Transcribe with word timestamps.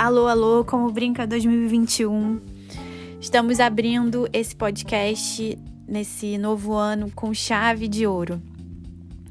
Alô, 0.00 0.28
alô, 0.28 0.64
como 0.64 0.90
brinca 0.90 1.26
2021. 1.26 2.40
Estamos 3.20 3.60
abrindo 3.60 4.26
esse 4.32 4.56
podcast 4.56 5.58
nesse 5.86 6.38
novo 6.38 6.72
ano 6.72 7.12
com 7.14 7.34
chave 7.34 7.86
de 7.86 8.06
ouro. 8.06 8.40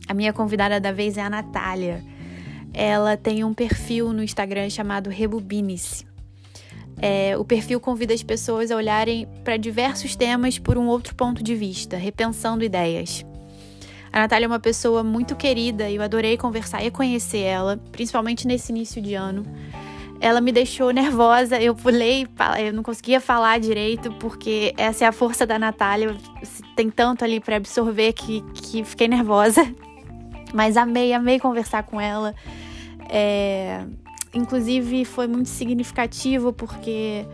A 0.08 0.14
minha 0.14 0.32
convidada 0.32 0.80
da 0.80 0.92
vez 0.92 1.18
é 1.18 1.24
a 1.24 1.30
Natália. 1.30 2.04
Ela 2.72 3.18
tem 3.18 3.44
um 3.44 3.52
perfil 3.52 4.14
no 4.14 4.22
Instagram 4.22 4.70
chamado 4.70 5.10
Rebubinice. 5.10 6.06
É, 7.02 7.36
o 7.36 7.44
perfil 7.44 7.80
convida 7.80 8.14
as 8.14 8.22
pessoas 8.22 8.70
a 8.70 8.76
olharem 8.76 9.28
para 9.44 9.58
diversos 9.58 10.16
temas 10.16 10.60
por 10.60 10.78
um 10.78 10.86
outro 10.86 11.16
ponto 11.16 11.42
de 11.42 11.56
vista, 11.56 11.98
repensando 11.98 12.64
ideias. 12.64 13.26
A 14.14 14.20
Natália 14.20 14.46
é 14.46 14.48
uma 14.48 14.60
pessoa 14.60 15.04
muito 15.04 15.36
querida 15.36 15.90
e 15.90 15.96
eu 15.96 16.04
adorei 16.04 16.38
conversar 16.38 16.86
e 16.86 16.92
conhecer 16.92 17.40
ela, 17.40 17.78
principalmente 17.92 18.46
nesse 18.46 18.72
início 18.72 19.02
de 19.02 19.16
ano. 19.16 19.44
Ela 20.22 20.42
me 20.42 20.52
deixou 20.52 20.92
nervosa, 20.92 21.62
eu 21.62 21.74
pulei, 21.74 22.28
eu 22.60 22.74
não 22.74 22.84
conseguia 22.84 23.22
falar 23.22 23.60
direito, 23.60 24.12
porque 24.14 24.74
essa 24.78 25.06
é 25.06 25.08
a 25.08 25.12
força 25.12 25.46
da 25.46 25.58
Natália, 25.58 26.16
tem 26.76 26.90
tanto 26.90 27.24
ali 27.24 27.40
para 27.40 27.56
absorver 27.56 28.14
que, 28.14 28.42
que 28.54 28.84
fiquei 28.84 29.08
nervosa. 29.08 29.62
Mas 30.54 30.76
amei, 30.76 31.14
amei 31.14 31.40
conversar 31.40 31.84
com 31.84 32.02
ela. 32.02 32.36
É, 33.10 33.86
inclusive 34.34 35.06
foi 35.06 35.28
muito 35.28 35.50
significativo 35.50 36.52
porque 36.52 37.26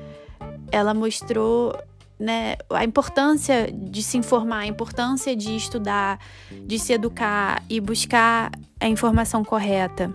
ela 0.72 0.94
mostrou 0.94 1.75
né, 2.20 2.55
a 2.70 2.83
importância 2.83 3.72
de 3.72 4.02
se 4.02 4.17
informar, 4.17 4.59
a 4.59 4.67
importância 4.67 5.36
de 5.36 5.55
estudar, 5.55 6.20
de 6.52 6.80
se 6.80 6.94
educar 6.94 7.63
e 7.70 7.80
buscar 7.80 8.52
a 8.80 8.88
informação 8.88 9.44
correta. 9.44 10.13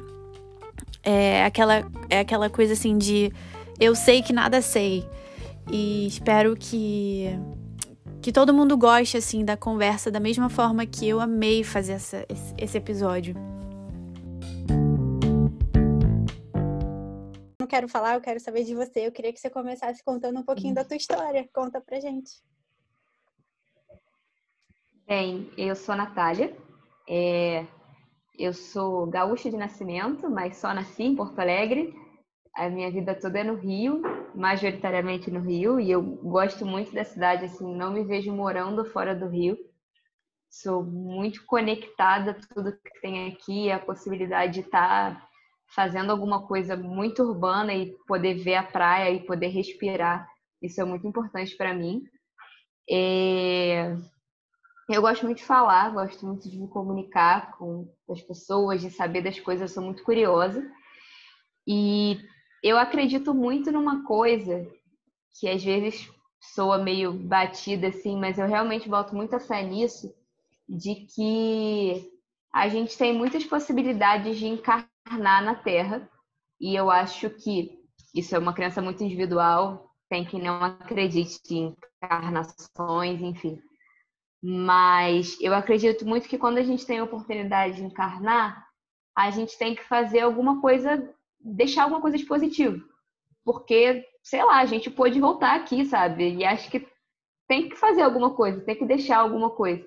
É 1.02 1.44
aquela, 1.44 1.84
é 2.08 2.20
aquela 2.20 2.50
coisa 2.50 2.74
assim 2.74 2.98
de 2.98 3.32
eu 3.78 3.94
sei 3.94 4.22
que 4.22 4.32
nada 4.32 4.60
sei. 4.60 5.06
E 5.70 6.06
espero 6.06 6.56
que, 6.56 7.28
que 8.20 8.32
todo 8.32 8.52
mundo 8.52 8.76
goste 8.76 9.16
assim 9.16 9.44
da 9.44 9.56
conversa 9.56 10.10
da 10.10 10.20
mesma 10.20 10.48
forma 10.48 10.84
que 10.84 11.08
eu 11.08 11.20
amei 11.20 11.64
fazer 11.64 11.92
essa, 11.92 12.26
esse, 12.28 12.54
esse 12.58 12.78
episódio. 12.78 13.34
quero 17.70 17.88
falar, 17.88 18.14
eu 18.14 18.20
quero 18.20 18.40
saber 18.40 18.64
de 18.64 18.74
você. 18.74 19.06
Eu 19.06 19.12
queria 19.12 19.32
que 19.32 19.38
você 19.38 19.48
começasse 19.48 20.02
contando 20.02 20.40
um 20.40 20.42
pouquinho 20.42 20.74
da 20.74 20.84
tua 20.84 20.96
história. 20.96 21.48
Conta 21.54 21.80
pra 21.80 22.00
gente. 22.00 22.42
Bem, 25.06 25.50
eu 25.56 25.76
sou 25.76 25.94
a 25.94 25.98
Natália. 25.98 26.54
É... 27.08 27.64
Eu 28.40 28.54
sou 28.54 29.06
gaúcha 29.06 29.50
de 29.50 29.56
nascimento, 29.58 30.30
mas 30.30 30.56
só 30.56 30.72
nasci 30.72 31.02
em 31.02 31.14
Porto 31.14 31.38
Alegre. 31.38 31.94
A 32.56 32.70
minha 32.70 32.90
vida 32.90 33.14
toda 33.14 33.38
é 33.38 33.44
no 33.44 33.54
Rio, 33.54 34.00
majoritariamente 34.34 35.30
no 35.30 35.40
Rio, 35.40 35.78
e 35.78 35.90
eu 35.90 36.00
gosto 36.02 36.64
muito 36.64 36.90
da 36.90 37.04
cidade, 37.04 37.44
assim, 37.44 37.70
não 37.76 37.92
me 37.92 38.02
vejo 38.02 38.32
morando 38.32 38.82
fora 38.86 39.14
do 39.14 39.28
Rio. 39.28 39.58
Sou 40.48 40.82
muito 40.82 41.44
conectada 41.44 42.30
a 42.30 42.54
tudo 42.54 42.72
que 42.78 43.00
tem 43.02 43.30
aqui, 43.30 43.70
a 43.70 43.78
possibilidade 43.78 44.54
de 44.54 44.60
estar 44.60 45.22
fazendo 45.74 46.10
alguma 46.10 46.46
coisa 46.46 46.74
muito 46.74 47.22
urbana 47.22 47.74
e 47.74 47.94
poder 48.08 48.36
ver 48.42 48.54
a 48.54 48.62
praia 48.62 49.10
e 49.10 49.26
poder 49.26 49.48
respirar. 49.48 50.26
Isso 50.62 50.80
é 50.80 50.84
muito 50.86 51.06
importante 51.06 51.54
para 51.58 51.74
mim. 51.74 52.04
É... 52.90 53.94
Eu 54.92 55.02
gosto 55.02 55.24
muito 55.24 55.38
de 55.38 55.44
falar, 55.44 55.90
gosto 55.90 56.26
muito 56.26 56.48
de 56.50 56.58
me 56.58 56.68
comunicar 56.68 57.56
com 57.56 57.88
as 58.08 58.20
pessoas, 58.20 58.80
de 58.80 58.90
saber 58.90 59.22
das 59.22 59.38
coisas, 59.38 59.72
sou 59.72 59.82
muito 59.82 60.02
curiosa. 60.02 60.68
E 61.66 62.18
eu 62.62 62.76
acredito 62.76 63.32
muito 63.32 63.70
numa 63.70 64.04
coisa 64.04 64.66
que 65.38 65.48
às 65.48 65.62
vezes 65.62 66.10
soa 66.54 66.78
meio 66.78 67.12
batida 67.12 67.88
assim, 67.88 68.18
mas 68.18 68.38
eu 68.38 68.46
realmente 68.46 68.88
boto 68.88 69.14
muita 69.14 69.38
fé 69.38 69.62
nisso, 69.62 70.12
de 70.68 71.06
que 71.06 72.10
a 72.52 72.68
gente 72.68 72.96
tem 72.98 73.12
muitas 73.12 73.44
possibilidades 73.44 74.38
de 74.38 74.46
encarnar 74.46 74.90
encarnar 75.10 75.42
na 75.42 75.54
Terra. 75.54 76.08
E 76.60 76.74
eu 76.74 76.90
acho 76.90 77.28
que 77.30 77.80
isso 78.14 78.34
é 78.34 78.38
uma 78.38 78.52
crença 78.52 78.80
muito 78.80 79.02
individual, 79.02 79.90
tem 80.08 80.24
quem 80.24 80.42
não 80.42 80.62
acredite 80.62 81.54
em 81.54 81.74
encarnações, 82.02 83.20
enfim. 83.20 83.60
Mas 84.42 85.36
eu 85.40 85.54
acredito 85.54 86.06
muito 86.06 86.28
que 86.28 86.38
quando 86.38 86.58
a 86.58 86.62
gente 86.62 86.86
tem 86.86 86.98
a 86.98 87.04
oportunidade 87.04 87.76
de 87.76 87.84
encarnar, 87.84 88.66
a 89.16 89.30
gente 89.30 89.58
tem 89.58 89.74
que 89.74 89.84
fazer 89.84 90.20
alguma 90.20 90.60
coisa, 90.60 91.12
deixar 91.38 91.84
alguma 91.84 92.00
coisa 92.00 92.16
de 92.16 92.24
positivo. 92.24 92.82
Porque, 93.44 94.04
sei 94.22 94.42
lá, 94.44 94.60
a 94.60 94.66
gente 94.66 94.90
pode 94.90 95.20
voltar 95.20 95.56
aqui, 95.56 95.84
sabe? 95.84 96.36
E 96.36 96.44
acho 96.44 96.70
que 96.70 96.86
tem 97.46 97.68
que 97.68 97.76
fazer 97.76 98.02
alguma 98.02 98.34
coisa, 98.34 98.60
tem 98.60 98.76
que 98.76 98.86
deixar 98.86 99.18
alguma 99.18 99.50
coisa. 99.50 99.84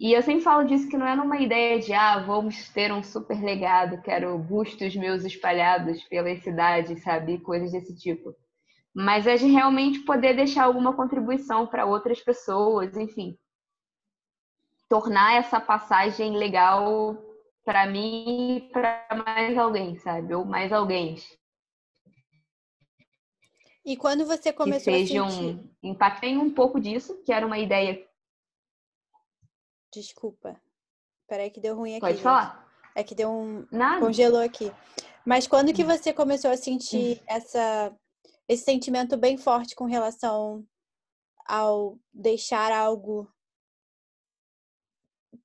E 0.00 0.12
eu 0.12 0.22
sempre 0.22 0.42
falo 0.42 0.66
disso 0.66 0.88
que 0.88 0.96
não 0.96 1.06
é 1.06 1.14
numa 1.16 1.38
ideia 1.40 1.80
de, 1.80 1.92
ah, 1.92 2.20
vamos 2.20 2.68
ter 2.70 2.92
um 2.92 3.02
super 3.02 3.40
legado, 3.42 4.00
quero 4.02 4.38
bustos 4.38 4.94
meus 4.94 5.24
espalhados 5.24 6.02
pela 6.04 6.34
cidade, 6.36 7.00
sabe? 7.00 7.38
Coisas 7.38 7.72
desse 7.72 7.96
tipo. 7.96 8.32
Mas 8.94 9.26
é 9.26 9.36
de 9.36 9.46
realmente 9.46 10.00
poder 10.00 10.34
deixar 10.34 10.64
alguma 10.64 10.94
contribuição 10.94 11.66
para 11.66 11.84
outras 11.84 12.20
pessoas, 12.20 12.96
enfim. 12.96 13.36
Tornar 14.88 15.34
essa 15.34 15.60
passagem 15.60 16.36
legal 16.36 17.16
para 17.64 17.86
mim 17.86 18.56
e 18.56 18.60
para 18.70 19.06
mais 19.24 19.56
alguém, 19.58 19.98
sabe? 19.98 20.34
Ou 20.34 20.44
mais 20.44 20.72
alguém. 20.72 21.16
E 23.84 23.96
quando 23.96 24.26
você 24.26 24.52
começou 24.52 24.92
que 24.92 25.06
sejam, 25.06 25.26
a 25.26 25.30
sentir... 25.30 25.70
Impactem 25.82 26.38
um 26.38 26.52
pouco 26.52 26.80
disso, 26.80 27.22
que 27.24 27.32
era 27.32 27.46
uma 27.46 27.58
ideia 27.58 28.08
Desculpa. 29.92 30.60
Peraí 31.26 31.50
que 31.50 31.60
deu 31.60 31.76
ruim 31.76 31.92
aqui. 31.92 32.00
Pode 32.00 32.14
gente. 32.14 32.22
falar. 32.22 32.66
É 32.94 33.02
que 33.02 33.14
deu 33.14 33.30
um. 33.30 33.66
Nada. 33.70 34.04
Congelou 34.04 34.40
aqui. 34.40 34.72
Mas 35.24 35.46
quando 35.46 35.72
que 35.72 35.84
hum. 35.84 35.86
você 35.86 36.12
começou 36.12 36.50
a 36.50 36.56
sentir 36.56 37.18
hum. 37.18 37.24
essa, 37.26 37.96
esse 38.48 38.64
sentimento 38.64 39.16
bem 39.16 39.36
forte 39.36 39.74
com 39.74 39.84
relação 39.84 40.64
ao 41.46 41.98
deixar 42.12 42.72
algo 42.72 43.30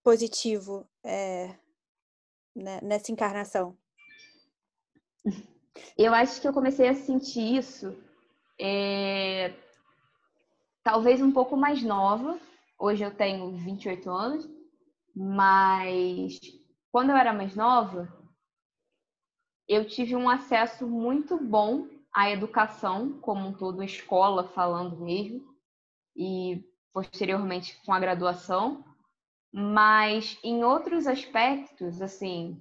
positivo 0.03 0.88
é, 1.03 1.56
né, 2.56 2.80
nessa 2.81 3.12
encarnação? 3.12 3.78
Eu 5.97 6.14
acho 6.14 6.41
que 6.41 6.47
eu 6.47 6.53
comecei 6.53 6.88
a 6.88 6.94
sentir 6.94 7.58
isso 7.58 7.97
é, 8.59 9.53
talvez 10.84 11.22
um 11.22 11.31
pouco 11.31 11.58
mais 11.58 11.81
nova, 11.81 12.40
Hoje 12.86 13.02
eu 13.02 13.16
tenho 13.16 13.50
28 13.56 14.09
anos, 14.09 14.50
mas 15.16 16.38
quando 16.92 17.12
eu 17.12 17.16
era 17.16 17.31
mais 17.31 17.56
nova, 17.56 18.12
eu 19.69 19.88
tive 19.88 20.18
um 20.18 20.30
acesso 20.30 20.86
muito 20.86 21.38
bom 21.38 21.88
à 22.13 22.30
educação, 22.30 23.19
como 23.22 23.47
um 23.47 23.53
todo, 23.53 23.81
escola 23.81 24.50
falando 24.50 25.00
mesmo, 25.00 25.56
e 26.13 26.62
posteriormente 26.92 27.80
com 27.86 27.94
a 27.94 28.00
graduação, 28.02 28.84
mas 29.53 30.36
em 30.44 30.64
outros 30.64 31.06
aspectos, 31.06 32.02
assim, 32.02 32.59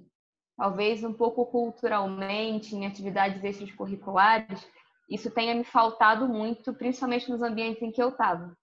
talvez 0.55 1.03
um 1.03 1.11
pouco 1.11 1.43
culturalmente, 1.47 2.75
em 2.75 2.85
atividades 2.85 3.43
extracurriculares, 3.43 4.63
isso 5.09 5.31
tenha 5.31 5.55
me 5.55 5.63
faltado 5.63 6.27
muito, 6.27 6.71
principalmente 6.71 7.31
nos 7.31 7.41
ambientes 7.41 7.81
em 7.81 7.91
que 7.91 8.01
eu 8.01 8.09
estava. 8.09 8.55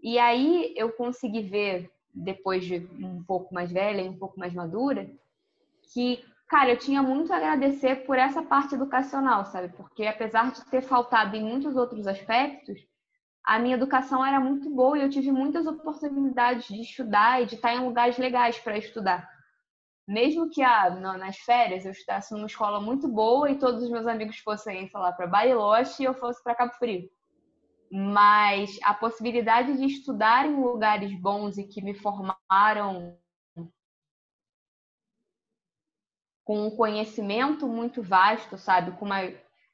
E 0.00 0.20
aí 0.20 0.72
eu 0.76 0.92
consegui 0.92 1.42
ver, 1.42 1.90
depois 2.14 2.64
de 2.64 2.88
um 3.00 3.24
pouco 3.24 3.52
mais 3.52 3.72
velha 3.72 4.08
um 4.08 4.16
pouco 4.16 4.38
mais 4.38 4.54
madura, 4.54 5.10
que, 5.92 6.24
cara, 6.46 6.70
eu 6.70 6.78
tinha 6.78 7.02
muito 7.02 7.32
a 7.32 7.36
agradecer 7.38 8.06
por 8.06 8.16
essa 8.16 8.40
parte 8.40 8.76
educacional, 8.76 9.44
sabe? 9.46 9.70
Porque 9.70 10.06
apesar 10.06 10.52
de 10.52 10.64
ter 10.66 10.82
faltado 10.82 11.34
em 11.34 11.42
muitos 11.42 11.74
outros 11.74 12.06
aspectos, 12.06 12.86
a 13.48 13.58
minha 13.58 13.76
educação 13.76 14.24
era 14.24 14.38
muito 14.38 14.68
boa 14.68 14.98
e 14.98 15.02
eu 15.02 15.08
tive 15.08 15.32
muitas 15.32 15.66
oportunidades 15.66 16.68
de 16.68 16.82
estudar 16.82 17.42
e 17.42 17.46
de 17.46 17.54
estar 17.54 17.74
em 17.74 17.80
lugares 17.80 18.18
legais 18.18 18.58
para 18.58 18.76
estudar. 18.76 19.26
Mesmo 20.06 20.50
que 20.50 20.62
ah, 20.62 20.90
nas 20.90 21.38
férias 21.38 21.86
eu 21.86 21.92
estudasse 21.92 22.34
numa 22.34 22.46
escola 22.46 22.78
muito 22.78 23.08
boa 23.08 23.50
e 23.50 23.58
todos 23.58 23.82
os 23.82 23.90
meus 23.90 24.06
amigos 24.06 24.38
fossem, 24.40 24.86
sei 24.86 25.00
lá, 25.00 25.12
para 25.12 25.26
Bariloche 25.26 26.02
e 26.02 26.06
eu 26.06 26.12
fosse 26.12 26.42
para 26.44 26.54
Cabo 26.54 26.74
Frio 26.74 27.08
mas 27.90 28.78
a 28.82 28.92
possibilidade 28.92 29.78
de 29.78 29.86
estudar 29.86 30.44
em 30.44 30.54
lugares 30.54 31.18
bons 31.18 31.56
e 31.56 31.64
que 31.64 31.82
me 31.82 31.94
formaram 31.94 33.18
com 36.44 36.66
um 36.66 36.76
conhecimento 36.76 37.66
muito 37.66 38.02
vasto, 38.02 38.58
sabe, 38.58 38.92
com 38.98 39.06
uma 39.06 39.20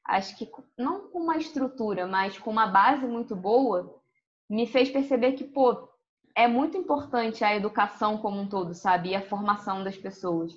acho 0.04 0.36
que 0.36 0.50
não 0.78 1.08
com 1.08 1.20
uma 1.20 1.36
estrutura, 1.36 2.06
mas 2.06 2.38
com 2.38 2.50
uma 2.50 2.66
base 2.66 3.06
muito 3.06 3.34
boa, 3.34 4.00
me 4.48 4.66
fez 4.66 4.90
perceber 4.90 5.32
que, 5.32 5.44
pô, 5.44 5.88
é 6.36 6.46
muito 6.48 6.76
importante 6.76 7.44
a 7.44 7.54
educação 7.54 8.18
como 8.18 8.40
um 8.40 8.48
todo, 8.48 8.74
sabe, 8.74 9.10
e 9.10 9.14
a 9.14 9.22
formação 9.22 9.82
das 9.84 9.96
pessoas. 9.96 10.52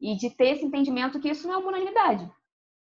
E 0.00 0.16
de 0.16 0.30
ter 0.30 0.50
esse 0.50 0.64
entendimento 0.64 1.20
que 1.20 1.30
isso 1.30 1.46
não 1.46 1.54
é 1.54 1.58
uma 1.58 1.68
unanimidade. 1.68 2.30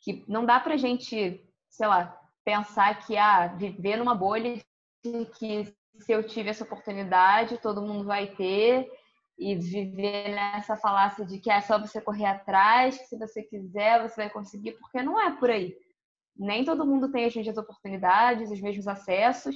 que 0.02 0.24
não 0.28 0.46
dá 0.46 0.60
pra 0.60 0.78
gente, 0.78 1.44
sei 1.70 1.88
lá, 1.88 2.18
pensar 2.46 3.06
que 3.06 3.18
ah, 3.18 3.48
viver 3.48 3.98
numa 3.98 4.16
bolha 4.16 4.60
que 5.04 5.66
se 6.00 6.12
eu 6.12 6.24
tive 6.26 6.50
essa 6.50 6.64
oportunidade, 6.64 7.58
todo 7.58 7.82
mundo 7.82 8.06
vai 8.06 8.28
ter 8.28 8.90
e 9.40 9.56
viver 9.56 10.36
nessa 10.36 10.76
falácia 10.76 11.26
de 11.26 11.40
que 11.40 11.50
é 11.50 11.62
só 11.62 11.80
você 11.80 12.02
correr 12.02 12.26
atrás, 12.26 12.98
que 12.98 13.06
se 13.06 13.18
você 13.18 13.42
quiser, 13.42 14.02
você 14.02 14.24
vai 14.24 14.30
conseguir, 14.30 14.74
porque 14.74 15.02
não 15.02 15.20
é 15.20 15.32
por 15.32 15.50
aí. 15.50 15.74
Nem 16.38 16.66
todo 16.66 16.86
mundo 16.86 17.10
tem 17.10 17.26
as 17.26 17.34
mesmas 17.34 17.58
oportunidades, 17.58 18.52
os 18.52 18.60
mesmos 18.60 18.88
acessos. 18.88 19.56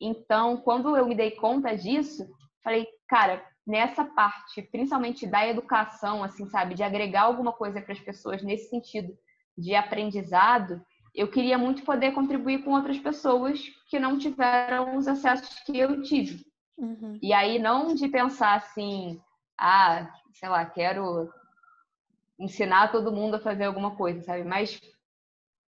Então, 0.00 0.56
quando 0.56 0.96
eu 0.96 1.06
me 1.06 1.14
dei 1.14 1.30
conta 1.30 1.76
disso, 1.76 2.28
falei, 2.64 2.86
cara, 3.08 3.44
nessa 3.64 4.04
parte, 4.04 4.62
principalmente 4.62 5.28
da 5.28 5.46
educação, 5.46 6.24
assim, 6.24 6.48
sabe, 6.48 6.74
de 6.74 6.82
agregar 6.82 7.22
alguma 7.22 7.52
coisa 7.52 7.80
para 7.80 7.92
as 7.92 8.00
pessoas 8.00 8.42
nesse 8.42 8.68
sentido 8.68 9.16
de 9.56 9.76
aprendizado, 9.76 10.84
eu 11.14 11.28
queria 11.28 11.56
muito 11.56 11.82
poder 11.82 12.12
contribuir 12.12 12.64
com 12.64 12.72
outras 12.72 12.98
pessoas 12.98 13.60
que 13.88 13.98
não 14.00 14.18
tiveram 14.18 14.96
os 14.96 15.06
acessos 15.06 15.60
que 15.60 15.78
eu 15.78 16.02
tive. 16.02 16.44
Uhum. 16.80 17.18
E 17.20 17.32
aí, 17.34 17.58
não 17.58 17.94
de 17.94 18.08
pensar 18.08 18.56
assim, 18.56 19.20
ah, 19.56 20.10
sei 20.32 20.48
lá, 20.48 20.64
quero 20.64 21.30
ensinar 22.38 22.90
todo 22.90 23.12
mundo 23.12 23.36
a 23.36 23.40
fazer 23.40 23.64
alguma 23.64 23.94
coisa, 23.94 24.22
sabe? 24.22 24.44
Mas, 24.44 24.80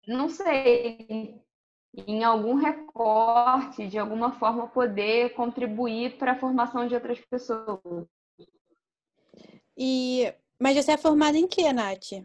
não 0.07 0.29
sei, 0.29 1.35
em 1.93 2.23
algum 2.23 2.55
recorte, 2.55 3.87
de 3.87 3.99
alguma 3.99 4.31
forma, 4.31 4.67
poder 4.69 5.33
contribuir 5.33 6.17
para 6.17 6.31
a 6.31 6.39
formação 6.39 6.87
de 6.87 6.95
outras 6.95 7.19
pessoas. 7.19 8.07
E... 9.77 10.33
Mas 10.57 10.77
você 10.77 10.93
é 10.93 10.97
formada 10.97 11.37
em 11.37 11.47
quê, 11.47 11.73
Nath? 11.73 12.23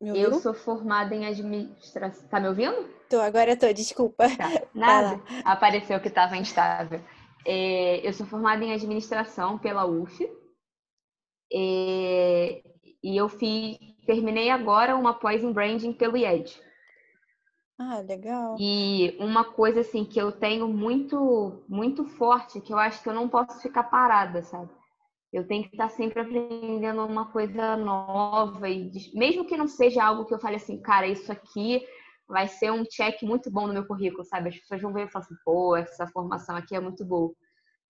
Eu 0.00 0.34
sou 0.34 0.54
formada 0.54 1.14
em 1.14 1.26
administração. 1.26 2.28
Tá 2.28 2.40
me 2.40 2.48
ouvindo? 2.48 2.88
Tô, 3.08 3.20
agora 3.20 3.56
tô, 3.56 3.70
desculpa. 3.72 4.24
Tá. 4.36 4.48
Nada. 4.74 5.20
Apareceu 5.44 6.00
que 6.00 6.08
estava 6.08 6.36
instável. 6.36 7.00
É, 7.44 8.06
eu 8.06 8.12
sou 8.12 8.26
formada 8.26 8.64
em 8.64 8.72
administração 8.72 9.58
pela 9.58 9.84
UF. 9.86 10.26
É, 11.52 12.62
e 13.02 13.16
eu 13.16 13.28
fiz, 13.28 13.76
terminei 14.06 14.50
agora 14.50 14.96
uma 14.96 15.14
pós 15.14 15.42
em 15.42 15.52
branding 15.52 15.92
pelo 15.92 16.16
IED. 16.16 16.60
Ah, 17.78 18.00
legal. 18.00 18.56
E 18.60 19.16
uma 19.18 19.42
coisa 19.42 19.80
assim 19.80 20.04
que 20.04 20.20
eu 20.20 20.30
tenho 20.30 20.68
muito 20.68 21.64
muito 21.66 22.04
forte, 22.04 22.60
que 22.60 22.72
eu 22.72 22.78
acho 22.78 23.02
que 23.02 23.08
eu 23.08 23.14
não 23.14 23.28
posso 23.28 23.60
ficar 23.60 23.84
parada, 23.84 24.42
sabe? 24.42 24.70
Eu 25.32 25.46
tenho 25.46 25.62
que 25.62 25.70
estar 25.70 25.88
sempre 25.90 26.20
aprendendo 26.20 27.04
uma 27.06 27.30
coisa 27.30 27.76
nova 27.76 28.68
e 28.68 28.90
mesmo 29.14 29.44
que 29.44 29.56
não 29.56 29.68
seja 29.68 30.02
algo 30.02 30.24
que 30.24 30.34
eu 30.34 30.40
fale 30.40 30.56
assim, 30.56 30.80
cara, 30.80 31.06
isso 31.06 31.30
aqui 31.30 31.86
vai 32.28 32.48
ser 32.48 32.72
um 32.72 32.84
check 32.84 33.22
muito 33.22 33.50
bom 33.50 33.66
no 33.66 33.72
meu 33.72 33.86
currículo, 33.86 34.24
sabe? 34.24 34.48
As 34.48 34.56
pessoas 34.56 34.82
vão 34.82 34.92
ver 34.92 35.06
e 35.06 35.10
falar 35.10 35.24
assim, 35.24 35.36
pô, 35.44 35.76
essa 35.76 36.06
formação 36.06 36.56
aqui 36.56 36.74
é 36.74 36.80
muito 36.80 37.04
boa. 37.04 37.32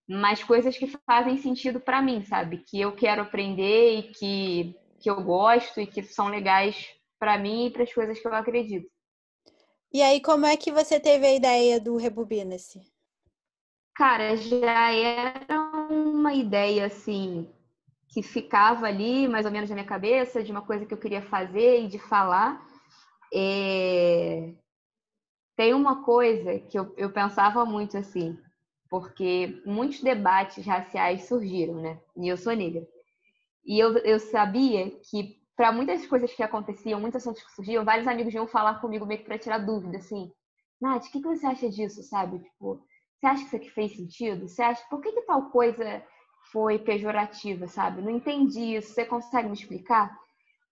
Mas 0.07 0.43
coisas 0.43 0.77
que 0.77 0.87
fazem 1.05 1.37
sentido 1.37 1.79
para 1.79 2.01
mim, 2.01 2.23
sabe? 2.23 2.57
Que 2.57 2.81
eu 2.81 2.95
quero 2.95 3.21
aprender 3.21 3.99
e 3.99 4.03
que, 4.11 4.75
que 4.99 5.09
eu 5.09 5.23
gosto 5.23 5.79
e 5.79 5.87
que 5.87 6.03
são 6.03 6.27
legais 6.27 6.87
para 7.19 7.37
mim 7.37 7.67
e 7.67 7.71
para 7.71 7.83
as 7.83 7.93
coisas 7.93 8.19
que 8.19 8.27
eu 8.27 8.33
acredito. 8.33 8.89
E 9.93 10.01
aí, 10.01 10.21
como 10.21 10.45
é 10.45 10.55
que 10.57 10.71
você 10.71 10.99
teve 10.99 11.27
a 11.27 11.35
ideia 11.35 11.79
do 11.79 11.97
Rebobina-se? 11.97 12.81
Cara, 13.93 14.35
já 14.37 14.91
era 14.91 15.45
uma 16.21 16.33
ideia 16.33 16.85
assim 16.85 17.49
que 18.07 18.21
ficava 18.21 18.85
ali 18.85 19.27
mais 19.27 19.45
ou 19.45 19.51
menos 19.51 19.69
na 19.69 19.75
minha 19.75 19.87
cabeça 19.87 20.43
de 20.43 20.51
uma 20.51 20.61
coisa 20.61 20.85
que 20.85 20.93
eu 20.93 20.97
queria 20.97 21.21
fazer 21.21 21.83
e 21.83 21.87
de 21.87 21.97
falar. 21.97 22.63
É... 23.33 24.53
Tem 25.55 25.73
uma 25.73 26.03
coisa 26.03 26.59
que 26.59 26.77
eu, 26.77 26.93
eu 26.97 27.11
pensava 27.11 27.65
muito 27.65 27.97
assim, 27.97 28.37
porque 28.89 29.61
muitos 29.65 30.01
debates 30.01 30.65
raciais 30.65 31.27
surgiram, 31.27 31.75
né? 31.81 31.99
E 32.17 32.27
eu 32.27 32.37
sou 32.37 32.53
negra. 32.53 32.85
E 33.65 33.79
eu, 33.79 33.97
eu 33.99 34.19
sabia 34.19 34.91
que 35.09 35.39
para 35.55 35.71
muitas 35.71 36.05
coisas 36.07 36.33
que 36.33 36.43
aconteciam, 36.43 36.99
muitas 36.99 37.21
assuntos 37.21 37.43
que 37.43 37.51
surgiam, 37.51 37.85
vários 37.85 38.07
amigos 38.07 38.33
iam 38.33 38.47
falar 38.47 38.81
comigo 38.81 39.05
meio 39.05 39.19
que 39.19 39.25
para 39.25 39.37
tirar 39.37 39.59
dúvida, 39.59 39.97
assim. 39.97 40.31
Nath, 40.81 41.05
o 41.05 41.11
que, 41.11 41.21
que 41.21 41.27
você 41.27 41.45
acha 41.45 41.69
disso, 41.69 42.01
sabe? 42.03 42.39
Tipo, 42.39 42.83
você 43.21 43.27
acha 43.27 43.41
que 43.41 43.47
isso 43.47 43.55
aqui 43.55 43.69
fez 43.69 43.95
sentido? 43.95 44.47
Você 44.47 44.63
acha 44.63 44.83
por 44.89 44.99
que, 44.99 45.11
que 45.11 45.21
tal 45.21 45.51
coisa 45.51 46.03
foi 46.51 46.79
pejorativa, 46.79 47.67
sabe? 47.67 48.01
Não 48.01 48.09
entendi 48.09 48.75
isso. 48.75 48.93
Você 48.93 49.05
consegue 49.05 49.47
me 49.47 49.53
explicar? 49.53 50.11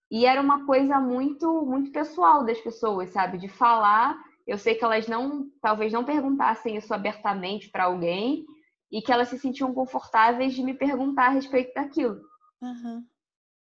E 0.09 0.25
era 0.25 0.41
uma 0.41 0.65
coisa 0.65 0.99
muito, 0.99 1.63
muito 1.63 1.91
pessoal 1.91 2.43
das 2.43 2.59
pessoas, 2.59 3.11
sabe? 3.11 3.37
De 3.37 3.47
falar. 3.47 4.17
Eu 4.47 4.57
sei 4.57 4.73
que 4.73 4.83
elas 4.83 5.07
não, 5.07 5.47
talvez 5.61 5.93
não 5.93 6.03
perguntassem 6.03 6.75
isso 6.75 6.91
abertamente 6.91 7.69
para 7.69 7.83
alguém 7.83 8.47
e 8.91 8.99
que 8.99 9.11
elas 9.11 9.27
se 9.27 9.37
sentiam 9.37 9.71
confortáveis 9.71 10.55
de 10.55 10.63
me 10.63 10.73
perguntar 10.73 11.27
a 11.27 11.29
respeito 11.29 11.71
daquilo. 11.75 12.19
Uhum. 12.59 13.05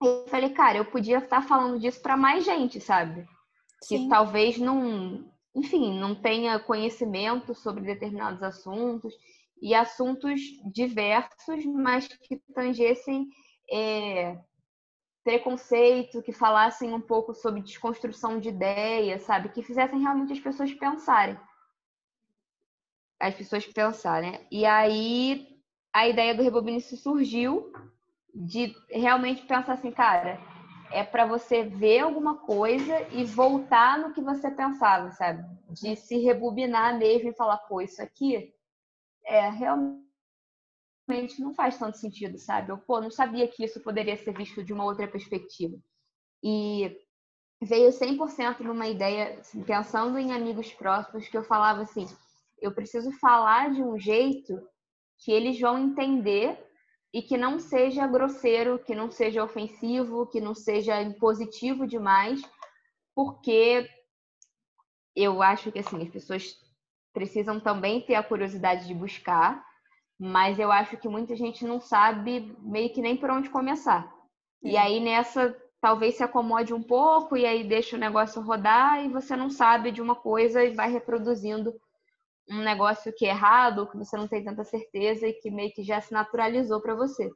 Eu 0.03 0.25
falei, 0.29 0.49
cara, 0.49 0.79
eu 0.79 0.87
podia 0.87 1.19
estar 1.19 1.43
falando 1.43 1.79
disso 1.79 2.01
para 2.01 2.17
mais 2.17 2.47
gente, 2.47 2.81
sabe? 2.81 3.27
Sim. 3.83 4.05
Que 4.05 4.09
talvez 4.09 4.57
não, 4.57 5.30
enfim, 5.55 5.99
não 5.99 6.15
tenha 6.15 6.59
conhecimento 6.59 7.55
sobre 7.55 7.85
determinados 7.85 8.43
assuntos 8.43 9.15
e 9.61 9.75
assuntos 9.75 10.41
diversos, 10.73 11.65
mas 11.67 12.07
que 12.07 12.37
tangessem 12.55 13.29
é, 13.71 14.39
preconceito, 15.25 16.23
que 16.23 16.33
falassem 16.33 16.95
um 16.95 17.01
pouco 17.01 17.35
sobre 17.35 17.63
desconstrução 17.63 18.39
de 18.39 18.49
ideias, 18.49 19.23
sabe? 19.23 19.51
Que 19.51 19.63
fizessem 19.63 20.01
realmente 20.01 20.33
as 20.33 20.41
pessoas 20.41 20.73
pensarem. 20.73 21.39
As 23.19 23.35
pessoas 23.35 23.67
pensarem. 23.67 24.47
E 24.51 24.65
aí 24.65 25.61
a 25.93 26.09
ideia 26.09 26.35
do 26.35 26.43
Rebobinice 26.43 26.97
surgiu 26.97 27.73
de 28.35 28.75
realmente 28.89 29.43
pensar 29.43 29.75
assim, 29.75 29.91
cara, 29.91 30.41
é 30.93 31.05
para 31.05 31.25
você 31.25 31.63
ver 31.63 32.01
alguma 32.01 32.39
coisa 32.39 33.01
e 33.13 33.25
voltar 33.25 33.99
no 33.99 34.13
que 34.13 34.21
você 34.21 34.51
pensava, 34.51 35.11
sabe? 35.13 35.45
De 35.71 35.95
se 35.97 36.19
rebobinar 36.19 36.99
mesmo 36.99 37.31
e 37.31 37.35
falar, 37.35 37.59
pô, 37.59 37.81
isso 37.81 38.03
aqui 38.03 38.53
é 39.25 39.49
realmente 39.51 40.01
não 41.39 41.55
faz 41.55 41.79
tanto 41.79 41.97
sentido, 41.99 42.39
sabe? 42.39 42.71
Eu, 42.71 42.79
pô, 42.79 43.01
não 43.01 43.11
sabia 43.11 43.47
que 43.47 43.65
isso 43.65 43.81
poderia 43.81 44.17
ser 44.17 44.33
visto 44.33 44.65
de 44.65 44.73
uma 44.73 44.85
outra 44.85 45.07
perspectiva. 45.07 45.79
E 46.43 46.97
veio 47.63 47.91
100% 47.91 48.61
numa 48.61 48.89
ideia, 48.89 49.39
assim, 49.39 49.63
pensando 49.63 50.19
em 50.19 50.33
amigos 50.33 50.73
próximos, 50.73 51.29
que 51.29 51.37
eu 51.37 51.45
falava 51.45 51.83
assim, 51.83 52.07
eu 52.61 52.73
preciso 52.73 53.13
falar 53.13 53.71
de 53.71 53.83
um 53.83 53.99
jeito 53.99 54.61
que 55.19 55.31
eles 55.31 55.61
vão 55.61 55.79
entender 55.79 56.59
e 57.13 57.23
que 57.23 57.37
não 57.37 57.59
seja 57.59 58.07
grosseiro, 58.07 58.79
que 58.79 58.95
não 58.95 59.11
seja 59.11 59.43
ofensivo, 59.43 60.27
que 60.27 60.41
não 60.41 60.55
seja 60.55 61.03
impositivo 61.03 61.87
demais, 61.87 62.41
porque 63.15 63.89
eu 65.15 65.43
acho 65.43 65.73
que 65.73 65.81
assim 65.81 66.03
as 66.03 66.09
pessoas 66.09 66.57
precisam 67.13 67.59
também 67.59 68.01
ter 68.01 68.15
a 68.15 68.23
curiosidade 68.23 68.87
de 68.87 68.95
buscar, 68.95 69.65
mas 70.19 70.59
eu 70.59 70.71
acho 70.71 70.97
que 70.97 71.09
muita 71.09 71.35
gente 71.35 71.65
não 71.65 71.81
sabe 71.81 72.57
meio 72.61 72.93
que 72.93 73.01
nem 73.01 73.17
por 73.17 73.31
onde 73.31 73.51
começar. 73.51 74.13
E 74.63 74.77
aí 74.77 75.01
nessa 75.01 75.57
talvez 75.81 76.17
se 76.17 76.23
acomode 76.23 76.75
um 76.75 76.83
pouco 76.83 77.37
e 77.37 77.47
aí 77.47 77.65
deixa 77.65 77.97
o 77.97 77.99
negócio 77.99 78.43
rodar 78.43 79.03
e 79.03 79.09
você 79.09 79.35
não 79.35 79.49
sabe 79.49 79.91
de 79.91 80.03
uma 80.03 80.15
coisa 80.15 80.63
e 80.63 80.75
vai 80.75 80.91
reproduzindo 80.91 81.75
um 82.51 82.63
negócio 82.63 83.13
que 83.13 83.27
é 83.27 83.31
errado, 83.31 83.89
que 83.89 83.97
você 83.97 84.17
não 84.17 84.27
tem 84.27 84.43
tanta 84.43 84.65
certeza 84.65 85.27
e 85.27 85.33
que 85.33 85.51
meio 85.51 85.73
que 85.73 85.83
já 85.83 86.01
se 86.01 86.13
naturalizou 86.13 86.81
para 86.81 86.95
você. 86.95 87.31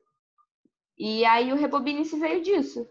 E 0.99 1.25
aí 1.25 1.53
o 1.53 1.57
Rebobine-se 1.57 2.19
veio 2.19 2.43
disso, 2.43 2.87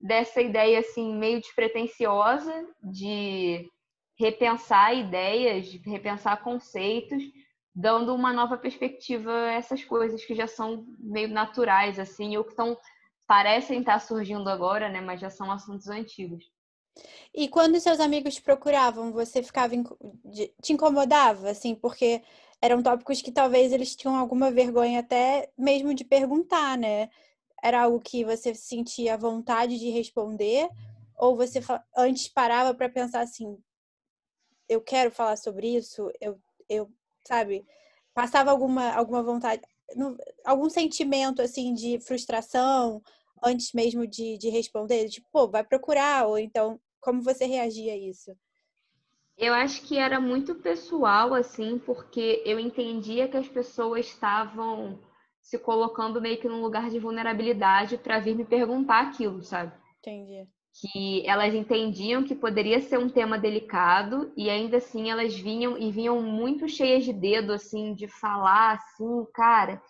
dessa 0.00 0.40
ideia 0.40 0.80
assim 0.80 1.14
meio 1.14 1.40
despretensiosa 1.40 2.52
de 2.82 3.70
repensar 4.18 4.94
ideias, 4.94 5.66
de 5.66 5.78
repensar 5.88 6.42
conceitos, 6.42 7.22
dando 7.74 8.14
uma 8.14 8.32
nova 8.32 8.56
perspectiva 8.58 9.32
a 9.32 9.52
essas 9.52 9.82
coisas 9.82 10.24
que 10.24 10.34
já 10.34 10.46
são 10.46 10.84
meio 10.98 11.28
naturais 11.28 11.98
assim, 11.98 12.36
ou 12.36 12.44
que 12.44 12.50
estão 12.50 12.76
parecem 13.26 13.80
estar 13.80 13.98
surgindo 13.98 14.50
agora, 14.50 14.90
né, 14.90 15.00
mas 15.00 15.20
já 15.20 15.30
são 15.30 15.50
assuntos 15.50 15.88
antigos. 15.88 16.51
E 17.34 17.48
quando 17.48 17.80
seus 17.80 18.00
amigos 18.00 18.38
procuravam, 18.38 19.12
você 19.12 19.42
ficava 19.42 19.74
te 20.62 20.72
incomodava, 20.72 21.50
assim, 21.50 21.74
porque 21.74 22.22
eram 22.60 22.82
tópicos 22.82 23.22
que 23.22 23.32
talvez 23.32 23.72
eles 23.72 23.96
tinham 23.96 24.16
alguma 24.16 24.50
vergonha 24.50 25.00
até 25.00 25.50
mesmo 25.56 25.94
de 25.94 26.04
perguntar, 26.04 26.76
né? 26.78 27.10
Era 27.62 27.82
algo 27.82 28.00
que 28.00 28.24
você 28.24 28.54
sentia 28.54 29.16
vontade 29.16 29.78
de 29.78 29.90
responder? 29.90 30.68
Ou 31.16 31.36
você 31.36 31.60
antes 31.96 32.28
parava 32.28 32.74
para 32.74 32.88
pensar 32.88 33.20
assim, 33.22 33.58
eu 34.68 34.80
quero 34.80 35.10
falar 35.10 35.36
sobre 35.36 35.74
isso, 35.76 36.10
eu, 36.20 36.40
eu, 36.68 36.90
sabe, 37.26 37.64
passava 38.14 38.50
alguma 38.50 38.92
alguma 38.92 39.22
vontade, 39.22 39.62
algum 40.44 40.68
sentimento 40.70 41.42
assim 41.42 41.74
de 41.74 42.00
frustração 42.00 43.02
antes 43.42 43.72
mesmo 43.72 44.06
de, 44.06 44.38
de 44.38 44.48
responder? 44.48 45.08
Tipo, 45.08 45.26
pô, 45.32 45.48
vai 45.48 45.64
procurar, 45.64 46.26
ou 46.26 46.38
então, 46.38 46.80
como 47.00 47.22
você 47.22 47.44
reagia 47.44 47.92
a 47.92 47.96
isso? 47.96 48.36
Eu 49.36 49.54
acho 49.54 49.82
que 49.82 49.98
era 49.98 50.20
muito 50.20 50.54
pessoal, 50.54 51.34
assim, 51.34 51.78
porque 51.78 52.42
eu 52.44 52.60
entendia 52.60 53.28
que 53.28 53.36
as 53.36 53.48
pessoas 53.48 54.06
estavam 54.06 55.00
se 55.40 55.58
colocando 55.58 56.20
meio 56.20 56.40
que 56.40 56.48
num 56.48 56.62
lugar 56.62 56.88
de 56.90 56.98
vulnerabilidade 56.98 57.98
para 57.98 58.20
vir 58.20 58.36
me 58.36 58.44
perguntar 58.44 59.00
aquilo, 59.08 59.42
sabe? 59.42 59.72
Entendi. 59.98 60.48
Que 60.80 61.26
elas 61.26 61.52
entendiam 61.54 62.22
que 62.22 62.34
poderia 62.34 62.80
ser 62.80 62.98
um 62.98 63.08
tema 63.08 63.38
delicado 63.38 64.32
e 64.36 64.48
ainda 64.48 64.78
assim 64.78 65.10
elas 65.10 65.34
vinham 65.34 65.76
e 65.76 65.90
vinham 65.90 66.22
muito 66.22 66.68
cheias 66.68 67.04
de 67.04 67.12
dedo, 67.12 67.52
assim, 67.52 67.94
de 67.94 68.06
falar 68.06 68.74
assim, 68.74 69.26
cara, 69.34 69.82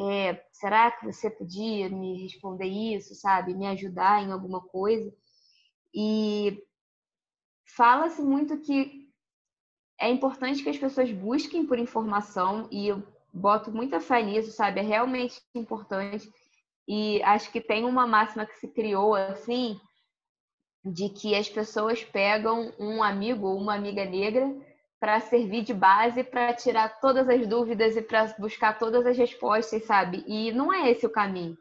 é, 0.00 0.44
será 0.52 0.90
que 0.92 1.06
você 1.06 1.28
podia 1.28 1.88
me 1.88 2.22
responder 2.22 2.66
isso, 2.66 3.14
sabe? 3.14 3.54
Me 3.54 3.66
ajudar 3.66 4.22
em 4.22 4.30
alguma 4.30 4.60
coisa? 4.60 5.12
E 5.92 6.62
fala-se 7.76 8.22
muito 8.22 8.58
que 8.58 9.08
é 10.00 10.08
importante 10.08 10.62
que 10.62 10.70
as 10.70 10.78
pessoas 10.78 11.10
busquem 11.10 11.66
por 11.66 11.78
informação 11.78 12.68
e 12.70 12.88
eu 12.88 13.02
boto 13.32 13.72
muita 13.72 14.00
fé 14.00 14.22
nisso, 14.22 14.52
sabe? 14.52 14.80
É 14.80 14.82
realmente 14.82 15.40
importante. 15.54 16.30
E 16.86 17.22
acho 17.22 17.50
que 17.50 17.60
tem 17.60 17.84
uma 17.84 18.06
máxima 18.06 18.46
que 18.46 18.56
se 18.56 18.68
criou 18.68 19.14
assim, 19.14 19.78
de 20.84 21.08
que 21.08 21.34
as 21.34 21.48
pessoas 21.48 22.04
pegam 22.04 22.72
um 22.78 23.02
amigo 23.02 23.48
ou 23.48 23.58
uma 23.58 23.74
amiga 23.74 24.04
negra 24.04 24.54
para 25.00 25.20
servir 25.20 25.62
de 25.62 25.72
base 25.72 26.24
para 26.24 26.52
tirar 26.52 27.00
todas 27.00 27.28
as 27.28 27.46
dúvidas 27.46 27.96
e 27.96 28.02
para 28.02 28.34
buscar 28.38 28.78
todas 28.78 29.06
as 29.06 29.16
respostas, 29.16 29.84
sabe? 29.84 30.24
E 30.26 30.50
não 30.52 30.72
é 30.72 30.90
esse 30.90 31.06
o 31.06 31.10
caminho. 31.10 31.56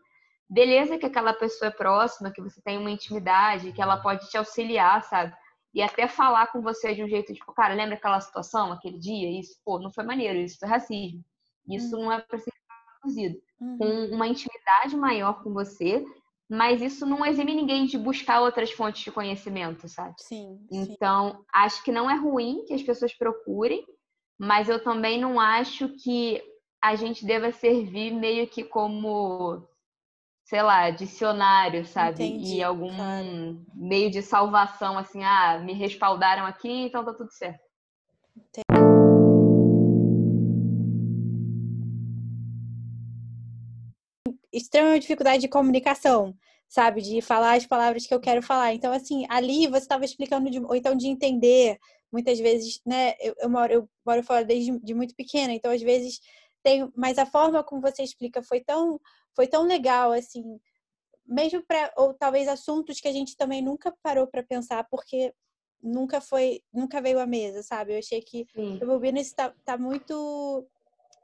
Beleza 0.50 0.98
que 0.98 1.06
aquela 1.06 1.34
pessoa 1.34 1.70
é 1.70 1.72
próxima, 1.72 2.32
que 2.32 2.42
você 2.42 2.62
tem 2.62 2.78
uma 2.78 2.90
intimidade, 2.90 3.72
que 3.74 3.82
ela 3.82 3.98
pode 3.98 4.30
te 4.30 4.38
auxiliar, 4.38 5.04
sabe? 5.04 5.36
E 5.74 5.82
até 5.82 6.08
falar 6.08 6.48
com 6.48 6.62
você 6.62 6.96
de 6.96 7.04
um 7.04 7.08
jeito 7.08 7.34
tipo, 7.34 7.54
cara, 7.54 7.76
lembra 7.76 7.96
aquela 7.96 8.20
situação, 8.20 8.72
aquele 8.72 8.98
dia? 8.98 9.40
Isso, 9.40 9.60
pô, 9.64 9.78
não 9.78 9.92
foi 9.92 10.04
maneiro, 10.04 10.40
isso 10.40 10.58
foi 10.58 10.68
racismo. 10.68 11.24
Isso 11.70 11.96
uhum. 11.96 12.06
não 12.06 12.12
é 12.14 12.22
para 12.22 12.40
ser 12.40 12.52
traduzido. 13.00 13.38
Uhum. 13.60 13.78
Com 13.78 14.16
uma 14.16 14.28
intimidade 14.28 14.96
maior 14.96 15.44
com 15.44 15.54
você, 15.54 16.04
mas 16.50 16.82
isso 16.82 17.06
não 17.06 17.26
exime 17.26 17.54
ninguém 17.54 17.86
de 17.86 17.98
buscar 17.98 18.42
outras 18.42 18.72
fontes 18.72 19.04
de 19.04 19.12
conhecimento, 19.12 19.88
sabe? 19.88 20.16
Sim. 20.20 20.66
Então, 20.72 21.32
sim. 21.32 21.38
acho 21.54 21.84
que 21.84 21.92
não 21.92 22.10
é 22.10 22.16
ruim 22.16 22.64
que 22.66 22.74
as 22.74 22.82
pessoas 22.82 23.14
procurem, 23.14 23.86
mas 24.40 24.70
eu 24.70 24.82
também 24.82 25.20
não 25.20 25.40
acho 25.40 25.90
que 26.02 26.42
a 26.82 26.96
gente 26.96 27.26
deva 27.26 27.52
servir 27.52 28.12
meio 28.12 28.48
que 28.48 28.64
como, 28.64 29.68
sei 30.46 30.62
lá, 30.62 30.90
dicionário, 30.90 31.86
sabe? 31.86 32.24
Entendi, 32.24 32.58
e 32.58 32.64
algum 32.64 32.96
claro. 32.96 33.66
meio 33.74 34.10
de 34.10 34.22
salvação, 34.22 34.98
assim, 34.98 35.24
ah, 35.24 35.60
me 35.60 35.74
respaldaram 35.74 36.46
aqui, 36.46 36.70
então 36.70 37.04
tá 37.04 37.14
tudo 37.14 37.32
certo. 37.32 37.66
Entendi. 38.38 38.67
Extrema 44.58 45.00
dificuldade 45.00 45.42
de 45.42 45.48
comunicação, 45.48 46.36
sabe? 46.68 47.02
De 47.02 47.22
falar 47.22 47.58
as 47.58 47.66
palavras 47.66 48.06
que 48.06 48.14
eu 48.14 48.20
quero 48.20 48.42
falar. 48.42 48.74
Então, 48.74 48.92
assim, 48.92 49.26
ali 49.30 49.68
você 49.68 49.84
estava 49.84 50.06
explicando, 50.06 50.50
de, 50.50 50.60
ou 50.60 50.76
então 50.76 50.96
de 50.96 51.08
entender, 51.08 51.78
muitas 52.12 52.40
vezes, 52.40 52.82
né? 52.86 53.14
Eu, 53.20 53.36
eu, 53.40 53.50
moro, 53.50 53.74
eu 53.74 53.90
moro 54.06 54.24
fora 54.24 54.44
desde 54.44 54.78
de 54.80 54.94
muito 54.94 55.16
pequena, 55.16 55.54
então 55.54 55.72
às 55.72 55.82
vezes 55.82 56.20
tem. 56.64 56.92
Mas 56.96 57.18
a 57.18 57.26
forma 57.26 57.64
como 57.64 57.82
você 57.82 58.04
explica 58.04 58.42
foi 58.42 58.62
tão, 58.62 59.00
foi 59.36 59.48
tão 59.48 59.64
legal, 59.64 60.12
assim, 60.12 60.44
mesmo 61.26 61.64
para. 61.66 61.92
Ou 61.98 62.14
talvez 62.14 62.48
assuntos 62.48 63.00
que 63.00 63.08
a 63.08 63.14
gente 63.14 63.36
também 63.36 63.62
nunca 63.62 63.94
parou 64.02 64.28
para 64.28 64.44
pensar, 64.44 64.84
porque 64.90 65.34
nunca 65.82 66.20
foi, 66.20 66.62
nunca 66.74 67.02
veio 67.02 67.20
à 67.20 67.26
mesa, 67.26 67.62
sabe? 67.64 67.94
Eu 67.94 68.00
achei 68.00 68.22
que 68.22 68.46
Sim. 68.54 68.80
o 68.82 68.86
Bobino 68.86 69.20
está 69.20 69.54
tá 69.64 69.78
muito 69.78 70.68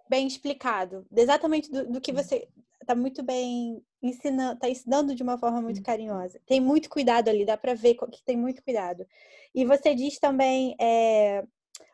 bem 0.10 0.28
explicado, 0.28 1.08
exatamente 1.16 1.72
do, 1.72 1.94
do 1.94 2.02
que 2.02 2.12
você 2.12 2.48
tá 2.84 2.96
muito 2.96 3.24
bem 3.24 3.84
ensinando, 4.02 4.60
tá 4.60 4.70
ensinando 4.70 5.16
de 5.16 5.24
uma 5.24 5.38
forma 5.38 5.62
muito 5.62 5.82
carinhosa. 5.82 6.40
Tem 6.46 6.60
muito 6.60 6.90
cuidado 6.90 7.30
ali, 7.30 7.46
dá 7.46 7.58
para 7.58 7.74
ver 7.74 7.96
que 7.96 8.24
tem 8.24 8.38
muito 8.38 8.64
cuidado. 8.64 9.06
E 9.54 9.66
você 9.66 9.96
diz 9.96 10.20
também, 10.20 10.76
é, 10.80 11.46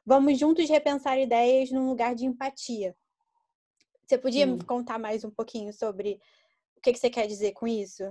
vamos 0.05 0.39
juntos 0.39 0.69
repensar 0.69 1.19
ideias 1.19 1.71
num 1.71 1.89
lugar 1.89 2.15
de 2.15 2.25
empatia. 2.25 2.95
Você 4.05 4.17
podia 4.17 4.45
Sim. 4.45 4.53
me 4.53 4.63
contar 4.63 4.97
mais 4.97 5.23
um 5.23 5.29
pouquinho 5.29 5.71
sobre 5.71 6.19
o 6.75 6.81
que, 6.81 6.93
que 6.93 6.99
você 6.99 7.09
quer 7.09 7.27
dizer 7.27 7.51
com 7.51 7.67
isso? 7.67 8.03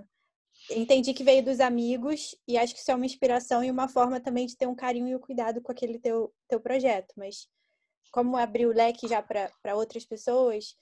Entendi 0.70 1.14
que 1.14 1.24
veio 1.24 1.42
dos 1.42 1.60
amigos 1.60 2.36
e 2.46 2.58
acho 2.58 2.74
que 2.74 2.80
isso 2.80 2.90
é 2.90 2.94
uma 2.94 3.06
inspiração 3.06 3.64
e 3.64 3.70
uma 3.70 3.88
forma 3.88 4.20
também 4.20 4.46
de 4.46 4.56
ter 4.56 4.66
um 4.66 4.74
carinho 4.74 5.08
e 5.08 5.16
um 5.16 5.20
cuidado 5.20 5.60
com 5.62 5.72
aquele 5.72 5.98
teu, 5.98 6.32
teu 6.46 6.60
projeto. 6.60 7.14
Mas 7.16 7.48
como 8.12 8.36
abrir 8.36 8.66
o 8.66 8.72
leque 8.72 9.08
já 9.08 9.22
para 9.22 9.74
outras 9.74 10.04
pessoas, 10.04 10.76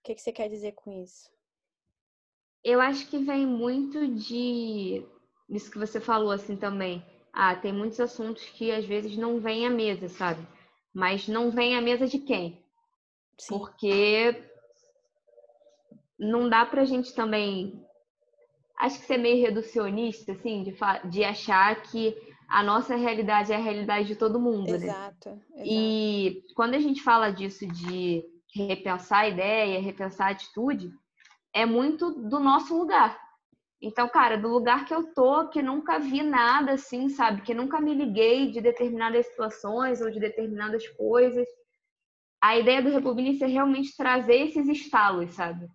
o 0.00 0.02
que, 0.02 0.14
que 0.14 0.22
você 0.22 0.32
quer 0.32 0.48
dizer 0.48 0.72
com 0.72 0.90
isso? 0.90 1.30
Eu 2.64 2.80
acho 2.80 3.06
que 3.08 3.18
vem 3.18 3.46
muito 3.46 4.06
de 4.08 5.06
isso 5.48 5.70
que 5.70 5.78
você 5.78 6.00
falou 6.00 6.30
assim 6.30 6.56
também. 6.56 7.04
Ah, 7.32 7.54
tem 7.54 7.72
muitos 7.72 8.00
assuntos 8.00 8.44
que 8.44 8.70
às 8.72 8.84
vezes 8.84 9.16
não 9.16 9.40
vêm 9.40 9.66
à 9.66 9.70
mesa, 9.70 10.08
sabe? 10.08 10.46
Mas 10.92 11.28
não 11.28 11.50
vem 11.50 11.76
à 11.76 11.80
mesa 11.80 12.06
de 12.06 12.18
quem? 12.18 12.64
Sim. 13.38 13.58
Porque 13.58 14.42
não 16.18 16.48
dá 16.48 16.64
pra 16.64 16.84
gente 16.84 17.14
também. 17.14 17.84
Acho 18.78 18.98
que 19.00 19.06
ser 19.06 19.18
meio 19.18 19.44
reducionista, 19.44 20.32
assim, 20.32 20.62
de, 20.62 20.74
de 21.10 21.24
achar 21.24 21.82
que 21.82 22.16
a 22.48 22.62
nossa 22.62 22.96
realidade 22.96 23.52
é 23.52 23.56
a 23.56 23.60
realidade 23.60 24.08
de 24.08 24.16
todo 24.16 24.40
mundo, 24.40 24.74
exato, 24.74 25.30
né? 25.30 25.40
Exato. 25.56 25.64
E 25.64 26.42
quando 26.54 26.74
a 26.74 26.78
gente 26.78 27.02
fala 27.02 27.30
disso 27.30 27.66
de 27.66 28.24
repensar 28.54 29.20
a 29.20 29.28
ideia, 29.28 29.80
repensar 29.80 30.28
a 30.28 30.30
atitude, 30.30 30.92
é 31.52 31.64
muito 31.66 32.10
do 32.10 32.38
nosso 32.38 32.76
lugar. 32.76 33.18
Então, 33.82 34.08
cara, 34.08 34.36
do 34.36 34.48
lugar 34.48 34.84
que 34.84 34.94
eu 34.94 35.14
tô, 35.14 35.48
que 35.48 35.62
nunca 35.62 35.98
vi 35.98 36.22
nada 36.22 36.72
assim, 36.72 37.08
sabe? 37.08 37.40
Que 37.40 37.54
nunca 37.54 37.80
me 37.80 37.94
liguei 37.94 38.50
de 38.50 38.60
determinadas 38.60 39.26
situações 39.26 40.00
ou 40.02 40.10
de 40.10 40.20
determinadas 40.20 40.86
coisas. 40.88 41.48
A 42.42 42.58
ideia 42.58 42.82
do 42.82 42.90
Republinice 42.90 43.42
é 43.42 43.46
realmente 43.46 43.96
trazer 43.96 44.36
esses 44.36 44.68
estalos, 44.68 45.34
sabe? 45.34 45.66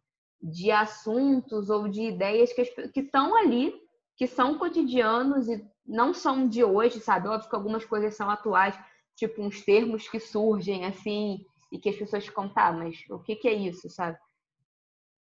De 0.42 0.70
assuntos 0.70 1.70
ou 1.70 1.88
de 1.88 2.04
ideias 2.04 2.54
que 2.54 3.00
estão 3.00 3.36
ali, 3.36 3.74
que 4.16 4.28
são 4.28 4.58
cotidianos 4.58 5.48
e 5.48 5.66
não 5.86 6.14
são 6.14 6.48
de 6.48 6.64
hoje, 6.64 7.00
sabe? 7.00 7.28
Óbvio 7.28 7.50
que 7.50 7.56
algumas 7.56 7.86
coisas 7.86 8.16
são 8.16 8.30
atuais, 8.30 8.80
tipo 9.16 9.42
uns 9.42 9.62
termos 9.64 10.08
que 10.08 10.20
surgem 10.20 10.86
assim 10.86 11.44
e 11.72 11.80
que 11.80 11.90
as 11.90 11.96
pessoas 11.96 12.26
ficam, 12.26 12.48
tá, 12.48 12.72
mas 12.72 13.04
o 13.10 13.20
que, 13.20 13.36
que 13.36 13.48
é 13.48 13.54
isso, 13.54 13.90
sabe? 13.90 14.18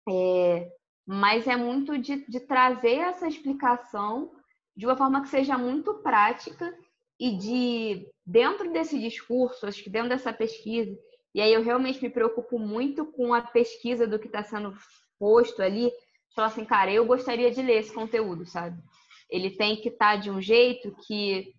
É, 0.09 0.71
mas 1.05 1.47
é 1.47 1.55
muito 1.55 1.97
de, 1.97 2.25
de 2.27 2.39
trazer 2.39 2.97
essa 2.97 3.27
explicação 3.27 4.31
de 4.75 4.85
uma 4.85 4.97
forma 4.97 5.21
que 5.21 5.29
seja 5.29 5.57
muito 5.57 5.93
prática 5.95 6.77
e 7.19 7.37
de, 7.37 8.07
dentro 8.25 8.71
desse 8.71 8.99
discurso, 8.99 9.65
acho 9.65 9.83
que 9.83 9.89
dentro 9.89 10.09
dessa 10.09 10.33
pesquisa, 10.33 10.97
e 11.33 11.41
aí 11.41 11.53
eu 11.53 11.63
realmente 11.63 12.01
me 12.01 12.09
preocupo 12.09 12.59
muito 12.59 13.05
com 13.05 13.33
a 13.33 13.41
pesquisa 13.41 14.05
do 14.07 14.19
que 14.19 14.27
está 14.27 14.43
sendo 14.43 14.73
posto 15.17 15.61
ali, 15.61 15.91
falar 16.35 16.47
assim, 16.47 16.65
cara, 16.65 16.91
eu 16.91 17.05
gostaria 17.05 17.49
de 17.51 17.61
ler 17.61 17.79
esse 17.79 17.93
conteúdo, 17.93 18.45
sabe? 18.45 18.81
Ele 19.29 19.49
tem 19.49 19.77
que 19.77 19.89
estar 19.89 20.15
tá 20.15 20.17
de 20.17 20.29
um 20.29 20.41
jeito 20.41 20.95
que 21.07 21.53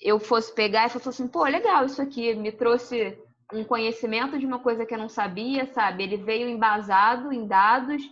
eu 0.00 0.18
fosse 0.18 0.54
pegar 0.54 0.86
e 0.86 0.90
fosse 0.90 1.08
assim, 1.08 1.28
pô, 1.28 1.44
legal, 1.44 1.84
isso 1.84 2.00
aqui 2.00 2.34
me 2.34 2.52
trouxe 2.52 3.18
um 3.52 3.64
conhecimento 3.64 4.38
de 4.38 4.46
uma 4.46 4.58
coisa 4.58 4.86
que 4.86 4.94
eu 4.94 4.98
não 4.98 5.08
sabia, 5.08 5.66
sabe? 5.72 6.04
Ele 6.04 6.16
veio 6.16 6.48
embasado 6.48 7.32
em 7.32 7.46
dados 7.46 8.02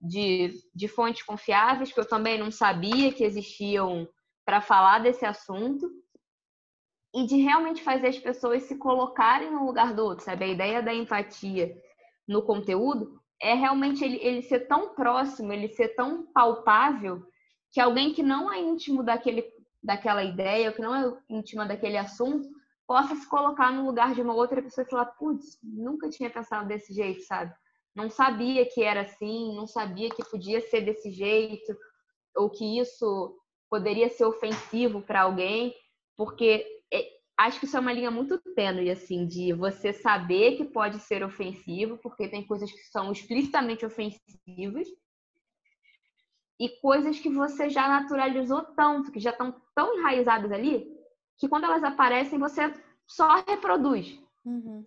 de, 0.00 0.52
de 0.74 0.88
fontes 0.88 1.22
confiáveis 1.22 1.92
que 1.92 2.00
eu 2.00 2.08
também 2.08 2.38
não 2.38 2.50
sabia 2.50 3.12
que 3.12 3.24
existiam 3.24 4.08
para 4.44 4.60
falar 4.60 5.00
desse 5.00 5.24
assunto 5.24 5.90
e 7.14 7.26
de 7.26 7.36
realmente 7.36 7.82
fazer 7.82 8.08
as 8.08 8.18
pessoas 8.18 8.64
se 8.64 8.76
colocarem 8.76 9.50
no 9.50 9.64
lugar 9.64 9.94
do 9.94 10.04
outro, 10.04 10.24
sabe? 10.24 10.44
A 10.44 10.48
ideia 10.48 10.82
da 10.82 10.94
empatia 10.94 11.74
no 12.28 12.42
conteúdo 12.42 13.20
é 13.40 13.54
realmente 13.54 14.04
ele, 14.04 14.18
ele 14.22 14.42
ser 14.42 14.60
tão 14.60 14.94
próximo, 14.94 15.52
ele 15.52 15.68
ser 15.68 15.88
tão 15.94 16.26
palpável 16.26 17.22
que 17.72 17.80
alguém 17.80 18.12
que 18.12 18.22
não 18.22 18.52
é 18.52 18.60
íntimo 18.60 19.02
daquele, 19.02 19.44
daquela 19.82 20.22
ideia, 20.22 20.72
que 20.72 20.80
não 20.80 20.94
é 20.94 21.18
íntima 21.28 21.66
daquele 21.66 21.96
assunto, 21.96 22.48
possa 22.86 23.14
se 23.16 23.28
colocar 23.28 23.72
no 23.72 23.84
lugar 23.84 24.14
de 24.14 24.22
uma 24.22 24.34
outra 24.34 24.62
pessoa 24.62 24.86
e 24.86 24.90
falar, 24.90 25.06
putz, 25.06 25.58
nunca 25.62 26.08
tinha 26.08 26.30
pensado 26.30 26.68
desse 26.68 26.92
jeito, 26.92 27.22
sabe? 27.22 27.54
Não 27.94 28.08
sabia 28.08 28.64
que 28.66 28.82
era 28.82 29.02
assim, 29.02 29.54
não 29.56 29.66
sabia 29.66 30.10
que 30.10 30.24
podia 30.24 30.60
ser 30.60 30.82
desse 30.82 31.10
jeito, 31.10 31.76
ou 32.36 32.50
que 32.50 32.78
isso 32.78 33.36
poderia 33.68 34.08
ser 34.08 34.24
ofensivo 34.24 35.02
para 35.02 35.22
alguém, 35.22 35.74
porque 36.16 36.64
é, 36.92 37.08
acho 37.38 37.58
que 37.58 37.66
isso 37.66 37.76
é 37.76 37.80
uma 37.80 37.92
linha 37.92 38.10
muito 38.10 38.38
tênue, 38.54 38.90
assim, 38.90 39.26
de 39.26 39.52
você 39.52 39.92
saber 39.92 40.56
que 40.56 40.64
pode 40.64 41.00
ser 41.00 41.24
ofensivo, 41.24 41.98
porque 41.98 42.28
tem 42.28 42.46
coisas 42.46 42.70
que 42.70 42.84
são 42.84 43.10
explicitamente 43.10 43.84
ofensivas, 43.84 44.86
e 46.58 46.68
coisas 46.80 47.18
que 47.18 47.28
você 47.28 47.68
já 47.68 47.86
naturalizou 47.86 48.62
tanto, 48.62 49.12
que 49.12 49.20
já 49.20 49.30
estão 49.30 49.54
tão 49.74 49.98
enraizadas 49.98 50.50
ali, 50.50 50.95
que 51.38 51.48
quando 51.48 51.64
elas 51.64 51.84
aparecem 51.84 52.38
você 52.38 52.72
só 53.06 53.42
reproduz. 53.46 54.18
Uhum. 54.44 54.84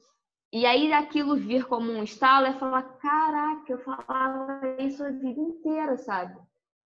E 0.52 0.66
aí 0.66 0.92
aquilo 0.92 1.36
vir 1.36 1.66
como 1.66 1.92
um 1.92 2.04
estalo 2.04 2.48
é 2.48 2.54
falar, 2.54 2.84
caraca, 2.98 3.72
eu 3.72 3.78
falava 3.80 4.82
isso 4.82 5.04
a 5.04 5.12
vida 5.12 5.40
inteira, 5.40 5.98
sabe? 5.98 6.40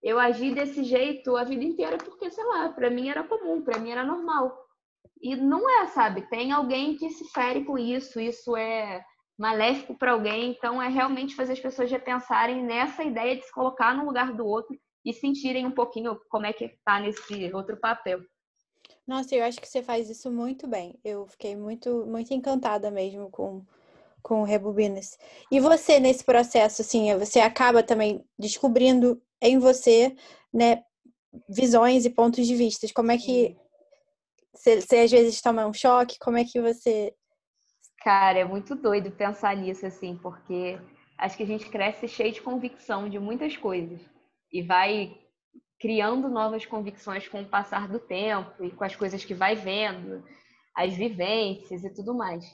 Eu 0.02 0.18
agi 0.18 0.52
desse 0.52 0.82
jeito 0.82 1.36
a 1.36 1.44
vida 1.44 1.62
inteira 1.62 1.96
porque, 1.96 2.28
sei 2.30 2.44
lá, 2.44 2.70
para 2.70 2.90
mim 2.90 3.08
era 3.08 3.22
comum, 3.22 3.62
para 3.62 3.78
mim 3.78 3.90
era 3.90 4.04
normal. 4.04 4.58
E 5.22 5.36
não 5.36 5.70
é, 5.70 5.86
sabe? 5.86 6.22
Tem 6.28 6.50
alguém 6.50 6.96
que 6.96 7.08
se 7.10 7.30
fere 7.30 7.64
com 7.64 7.78
isso, 7.78 8.18
isso 8.18 8.56
é 8.56 9.04
maléfico 9.38 9.96
para 9.96 10.12
alguém, 10.12 10.50
então 10.50 10.82
é 10.82 10.88
realmente 10.88 11.36
fazer 11.36 11.52
as 11.52 11.60
pessoas 11.60 11.90
repensarem 11.90 12.64
nessa 12.64 13.04
ideia 13.04 13.36
de 13.36 13.44
se 13.44 13.52
colocar 13.52 13.94
no 13.94 14.04
lugar 14.04 14.32
do 14.32 14.44
outro 14.44 14.76
e 15.04 15.12
sentirem 15.12 15.66
um 15.66 15.70
pouquinho 15.70 16.20
como 16.28 16.46
é 16.46 16.52
que 16.52 16.76
tá 16.84 16.98
nesse 16.98 17.52
outro 17.54 17.76
papel. 17.76 18.20
Nossa, 19.06 19.34
eu 19.34 19.44
acho 19.44 19.60
que 19.60 19.68
você 19.68 19.82
faz 19.82 20.08
isso 20.08 20.30
muito 20.30 20.66
bem. 20.66 20.98
Eu 21.04 21.26
fiquei 21.26 21.56
muito, 21.56 22.06
muito 22.06 22.32
encantada 22.32 22.90
mesmo 22.90 23.30
com, 23.30 23.64
com 24.22 24.44
Rebobinas. 24.44 25.18
E 25.50 25.58
você, 25.58 25.98
nesse 25.98 26.24
processo, 26.24 26.82
assim, 26.82 27.14
você 27.18 27.40
acaba 27.40 27.82
também 27.82 28.24
descobrindo 28.38 29.20
em 29.40 29.58
você, 29.58 30.14
né, 30.54 30.84
visões 31.48 32.04
e 32.04 32.10
pontos 32.10 32.46
de 32.46 32.54
vista. 32.54 32.86
Como 32.94 33.10
é 33.10 33.18
que 33.18 33.56
você, 34.54 34.80
você 34.80 34.98
às 35.00 35.10
vezes 35.10 35.40
toma 35.40 35.66
um 35.66 35.72
choque? 35.72 36.18
Como 36.18 36.36
é 36.36 36.44
que 36.44 36.60
você. 36.60 37.14
Cara, 37.98 38.38
é 38.38 38.44
muito 38.44 38.74
doido 38.74 39.10
pensar 39.10 39.56
nisso, 39.56 39.86
assim, 39.86 40.16
porque 40.22 40.78
acho 41.18 41.36
que 41.36 41.42
a 41.42 41.46
gente 41.46 41.68
cresce 41.68 42.06
cheio 42.06 42.32
de 42.32 42.42
convicção 42.42 43.08
de 43.08 43.18
muitas 43.18 43.56
coisas 43.56 44.00
e 44.52 44.62
vai 44.62 45.16
criando 45.82 46.28
novas 46.28 46.64
convicções 46.64 47.26
com 47.26 47.42
o 47.42 47.48
passar 47.48 47.88
do 47.88 47.98
tempo 47.98 48.64
e 48.64 48.70
com 48.70 48.84
as 48.84 48.94
coisas 48.94 49.24
que 49.24 49.34
vai 49.34 49.56
vendo, 49.56 50.24
as 50.76 50.94
vivências 50.94 51.82
e 51.82 51.92
tudo 51.92 52.14
mais. 52.14 52.44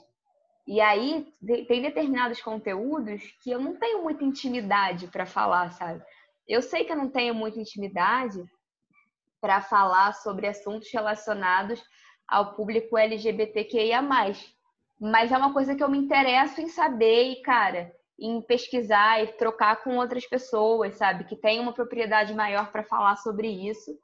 E 0.67 0.81
aí 0.81 1.31
tem 1.67 1.79
determinados 1.79 2.41
conteúdos 2.41 3.21
que 3.43 3.51
eu 3.51 3.61
não 3.61 3.75
tenho 3.75 4.01
muita 4.01 4.23
intimidade 4.23 5.07
para 5.09 5.27
falar, 5.27 5.71
sabe? 5.73 6.03
Eu 6.47 6.63
sei 6.63 6.83
que 6.83 6.91
eu 6.91 6.97
não 6.97 7.07
tenho 7.07 7.35
muita 7.35 7.59
intimidade 7.59 8.43
para 9.39 9.61
falar 9.61 10.13
sobre 10.13 10.47
assuntos 10.47 10.91
relacionados 10.91 11.83
ao 12.27 12.55
público 12.55 12.97
LGBTQIA+. 12.97 14.01
Mas 14.99 15.31
é 15.31 15.37
uma 15.37 15.53
coisa 15.53 15.75
que 15.75 15.83
eu 15.83 15.89
me 15.89 15.99
interesso 15.99 16.59
em 16.59 16.67
saber 16.67 17.31
e, 17.31 17.41
cara, 17.43 17.93
em 18.19 18.41
pesquisar 18.41 19.23
e 19.23 19.27
trocar 19.33 19.83
com 19.83 19.97
outras 19.97 20.25
pessoas, 20.25 20.95
sabe? 20.95 21.23
Que 21.23 21.35
tem 21.35 21.59
uma 21.59 21.73
propriedade 21.73 22.33
maior 22.33 22.71
para 22.71 22.83
falar 22.83 23.15
sobre 23.17 23.47
isso. 23.47 23.97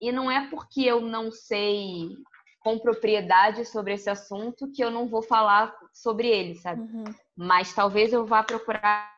E 0.00 0.12
não 0.12 0.30
é 0.30 0.48
porque 0.48 0.82
eu 0.82 1.00
não 1.00 1.30
sei 1.30 2.10
com 2.60 2.78
propriedade 2.78 3.64
sobre 3.64 3.94
esse 3.94 4.08
assunto 4.08 4.70
que 4.72 4.82
eu 4.82 4.90
não 4.90 5.06
vou 5.06 5.22
falar 5.22 5.74
sobre 5.92 6.28
ele, 6.28 6.54
sabe? 6.56 6.82
Uhum. 6.82 7.04
Mas 7.36 7.74
talvez 7.74 8.12
eu 8.12 8.24
vá 8.24 8.42
procurar 8.42 9.12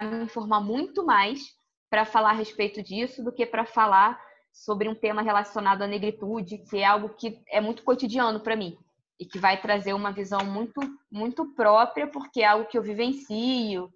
me 0.00 0.24
informar 0.24 0.60
muito 0.60 1.04
mais 1.04 1.56
para 1.90 2.04
falar 2.04 2.30
a 2.30 2.34
respeito 2.34 2.82
disso 2.82 3.22
do 3.22 3.32
que 3.32 3.46
para 3.46 3.64
falar 3.64 4.20
sobre 4.52 4.88
um 4.88 4.94
tema 4.94 5.22
relacionado 5.22 5.82
à 5.82 5.86
negritude, 5.86 6.58
que 6.58 6.78
é 6.78 6.84
algo 6.84 7.10
que 7.10 7.40
é 7.48 7.60
muito 7.60 7.82
cotidiano 7.82 8.40
para 8.40 8.56
mim 8.56 8.78
e 9.18 9.26
que 9.26 9.38
vai 9.38 9.60
trazer 9.60 9.92
uma 9.92 10.12
visão 10.12 10.44
muito 10.44 10.80
muito 11.10 11.54
própria, 11.54 12.06
porque 12.06 12.42
é 12.42 12.46
algo 12.46 12.68
que 12.68 12.78
eu 12.78 12.82
vivencio, 12.82 13.92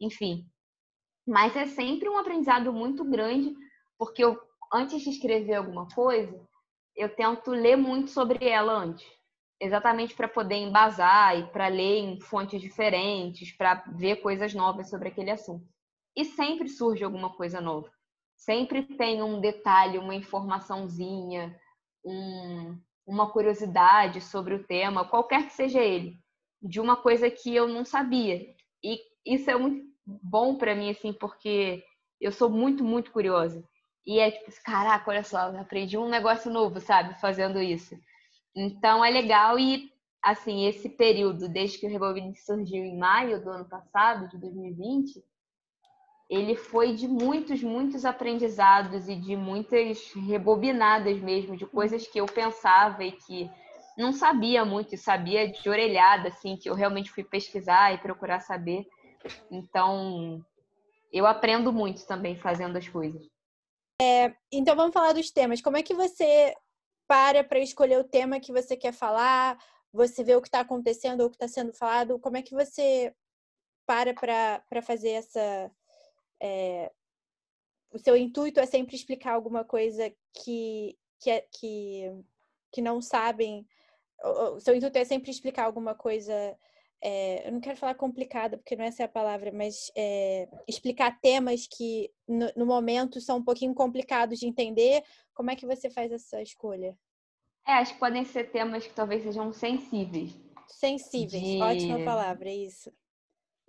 enfim. 0.00 0.46
Mas 1.26 1.54
é 1.56 1.66
sempre 1.66 2.08
um 2.08 2.18
aprendizado 2.18 2.72
muito 2.72 3.04
grande, 3.04 3.54
porque 3.98 4.24
eu 4.24 4.40
antes 4.72 5.02
de 5.02 5.10
escrever 5.10 5.54
alguma 5.54 5.86
coisa, 5.88 6.40
eu 6.96 7.14
tento 7.14 7.50
ler 7.50 7.76
muito 7.76 8.10
sobre 8.10 8.48
ela 8.48 8.72
antes, 8.72 9.06
exatamente 9.60 10.14
para 10.14 10.28
poder 10.28 10.56
embasar 10.56 11.38
e 11.38 11.46
para 11.48 11.68
ler 11.68 11.98
em 11.98 12.20
fontes 12.20 12.60
diferentes, 12.60 13.52
para 13.52 13.84
ver 13.94 14.16
coisas 14.16 14.54
novas 14.54 14.88
sobre 14.88 15.08
aquele 15.08 15.30
assunto. 15.30 15.66
E 16.16 16.24
sempre 16.24 16.68
surge 16.68 17.04
alguma 17.04 17.30
coisa 17.34 17.60
nova. 17.60 17.90
Sempre 18.36 18.82
tem 18.82 19.22
um 19.22 19.40
detalhe, 19.40 19.98
uma 19.98 20.14
informaçãozinha, 20.14 21.58
um, 22.04 22.78
uma 23.06 23.30
curiosidade 23.30 24.20
sobre 24.20 24.54
o 24.54 24.64
tema, 24.64 25.08
qualquer 25.08 25.46
que 25.46 25.52
seja 25.52 25.80
ele, 25.80 26.18
de 26.60 26.80
uma 26.80 26.96
coisa 26.96 27.30
que 27.30 27.54
eu 27.54 27.66
não 27.66 27.84
sabia. 27.84 28.40
E 28.82 29.00
isso 29.26 29.50
é 29.50 29.56
muito 29.56 29.84
bom 30.06 30.56
para 30.56 30.74
mim, 30.74 30.90
assim, 30.90 31.12
porque 31.12 31.84
eu 32.20 32.32
sou 32.32 32.48
muito, 32.48 32.84
muito 32.84 33.10
curiosa. 33.10 33.62
E 34.06 34.18
é 34.18 34.30
tipo, 34.30 34.50
caraca, 34.64 35.10
olha 35.10 35.24
só, 35.24 35.38
aprendi 35.56 35.96
um 35.96 36.08
negócio 36.08 36.50
novo, 36.50 36.80
sabe, 36.80 37.20
fazendo 37.20 37.60
isso. 37.60 37.94
Então 38.54 39.04
é 39.04 39.10
legal 39.10 39.58
e, 39.58 39.90
assim, 40.22 40.66
esse 40.66 40.88
período, 40.88 41.48
desde 41.48 41.78
que 41.78 41.86
o 41.86 41.90
Rebobine 41.90 42.36
surgiu 42.36 42.84
em 42.84 42.98
maio 42.98 43.42
do 43.42 43.50
ano 43.50 43.68
passado, 43.68 44.28
de 44.28 44.38
2020, 44.38 45.22
ele 46.32 46.56
foi 46.56 46.94
de 46.94 47.06
muitos, 47.06 47.62
muitos 47.62 48.06
aprendizados 48.06 49.06
e 49.06 49.14
de 49.14 49.36
muitas 49.36 50.14
rebobinadas 50.14 51.20
mesmo, 51.20 51.58
de 51.58 51.66
coisas 51.66 52.06
que 52.06 52.18
eu 52.18 52.24
pensava 52.24 53.04
e 53.04 53.12
que 53.12 53.50
não 53.98 54.14
sabia 54.14 54.64
muito, 54.64 54.96
sabia 54.96 55.52
de 55.52 55.68
orelhada, 55.68 56.28
assim, 56.28 56.56
que 56.56 56.70
eu 56.70 56.74
realmente 56.74 57.10
fui 57.10 57.22
pesquisar 57.22 57.92
e 57.92 57.98
procurar 57.98 58.40
saber. 58.40 58.88
Então, 59.50 60.42
eu 61.12 61.26
aprendo 61.26 61.70
muito 61.70 62.06
também 62.06 62.34
fazendo 62.34 62.78
as 62.78 62.88
coisas. 62.88 63.28
É, 64.00 64.34
então, 64.50 64.74
vamos 64.74 64.94
falar 64.94 65.12
dos 65.12 65.30
temas. 65.30 65.60
Como 65.60 65.76
é 65.76 65.82
que 65.82 65.92
você 65.92 66.54
para 67.06 67.44
para 67.44 67.58
escolher 67.58 67.98
o 67.98 68.08
tema 68.08 68.40
que 68.40 68.52
você 68.52 68.74
quer 68.74 68.92
falar? 68.94 69.58
Você 69.92 70.24
vê 70.24 70.34
o 70.34 70.40
que 70.40 70.48
está 70.48 70.60
acontecendo 70.60 71.20
ou 71.20 71.26
o 71.26 71.30
que 71.30 71.36
está 71.36 71.46
sendo 71.46 71.74
falado? 71.74 72.18
Como 72.18 72.38
é 72.38 72.42
que 72.42 72.54
você 72.54 73.14
para 73.86 74.14
para 74.14 74.80
fazer 74.80 75.10
essa 75.10 75.70
é, 76.42 76.90
o 77.92 77.98
seu 77.98 78.16
intuito 78.16 78.58
é 78.58 78.66
sempre 78.66 78.96
explicar 78.96 79.34
alguma 79.34 79.64
coisa 79.64 80.12
que, 80.34 80.98
que, 81.20 81.30
é, 81.30 81.46
que, 81.52 82.10
que 82.72 82.82
não 82.82 83.00
sabem. 83.00 83.64
O 84.54 84.60
seu 84.60 84.74
intuito 84.74 84.98
é 84.98 85.04
sempre 85.04 85.30
explicar 85.30 85.64
alguma 85.64 85.94
coisa. 85.94 86.34
É, 87.00 87.46
eu 87.46 87.52
não 87.52 87.60
quero 87.60 87.76
falar 87.76 87.94
complicada, 87.94 88.56
porque 88.56 88.74
não 88.74 88.84
é 88.84 88.88
essa 88.88 89.02
é 89.02 89.06
a 89.06 89.08
palavra, 89.08 89.52
mas 89.52 89.90
é, 89.96 90.48
explicar 90.68 91.20
temas 91.20 91.66
que 91.66 92.10
no, 92.26 92.50
no, 92.56 92.66
momento 92.66 93.20
são 93.20 93.38
um 93.38 93.44
pouquinho 93.44 93.74
complicados 93.74 94.38
de 94.38 94.46
entender. 94.46 95.02
Como 95.34 95.50
é 95.50 95.56
que 95.56 95.66
você 95.66 95.90
faz 95.90 96.10
essa 96.10 96.40
escolha? 96.42 96.96
É, 97.66 97.72
acho 97.72 97.94
que 97.94 98.00
podem 98.00 98.24
ser 98.24 98.50
temas 98.50 98.86
que 98.86 98.94
talvez 98.94 99.22
sejam 99.22 99.52
sensíveis. 99.52 100.32
Sensíveis, 100.66 101.42
de... 101.42 101.60
ótima 101.60 102.04
palavra, 102.04 102.48
é 102.48 102.54
isso. 102.54 102.92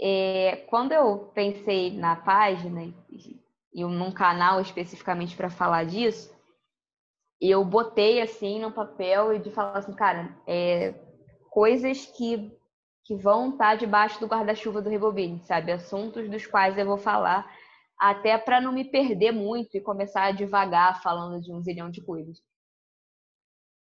É, 0.05 0.57
quando 0.67 0.91
eu 0.91 1.31
pensei 1.33 1.89
na 1.97 2.13
página 2.13 2.93
e 3.73 3.85
num 3.85 4.11
canal 4.11 4.59
especificamente 4.59 5.33
para 5.37 5.49
falar 5.49 5.85
disso, 5.85 6.29
eu 7.39 7.63
botei 7.63 8.21
assim 8.21 8.59
no 8.59 8.69
papel 8.69 9.33
e 9.33 9.39
de 9.39 9.49
falar 9.49 9.77
assim, 9.77 9.93
cara, 9.93 10.37
é, 10.45 10.93
coisas 11.49 12.05
que, 12.05 12.51
que 13.05 13.15
vão 13.15 13.51
estar 13.51 13.69
tá 13.69 13.75
debaixo 13.75 14.19
do 14.19 14.27
guarda-chuva 14.27 14.81
do 14.81 14.89
Rebobine, 14.89 15.41
sabe? 15.45 15.71
Assuntos 15.71 16.29
dos 16.29 16.45
quais 16.45 16.77
eu 16.77 16.85
vou 16.85 16.97
falar, 16.97 17.49
até 17.97 18.37
para 18.37 18.59
não 18.59 18.73
me 18.73 18.83
perder 18.83 19.31
muito 19.31 19.77
e 19.77 19.81
começar 19.81 20.23
a 20.23 20.31
devagar 20.33 21.01
falando 21.01 21.41
de 21.41 21.53
um 21.53 21.61
zilhão 21.61 21.89
de 21.89 22.01
coisas. 22.01 22.43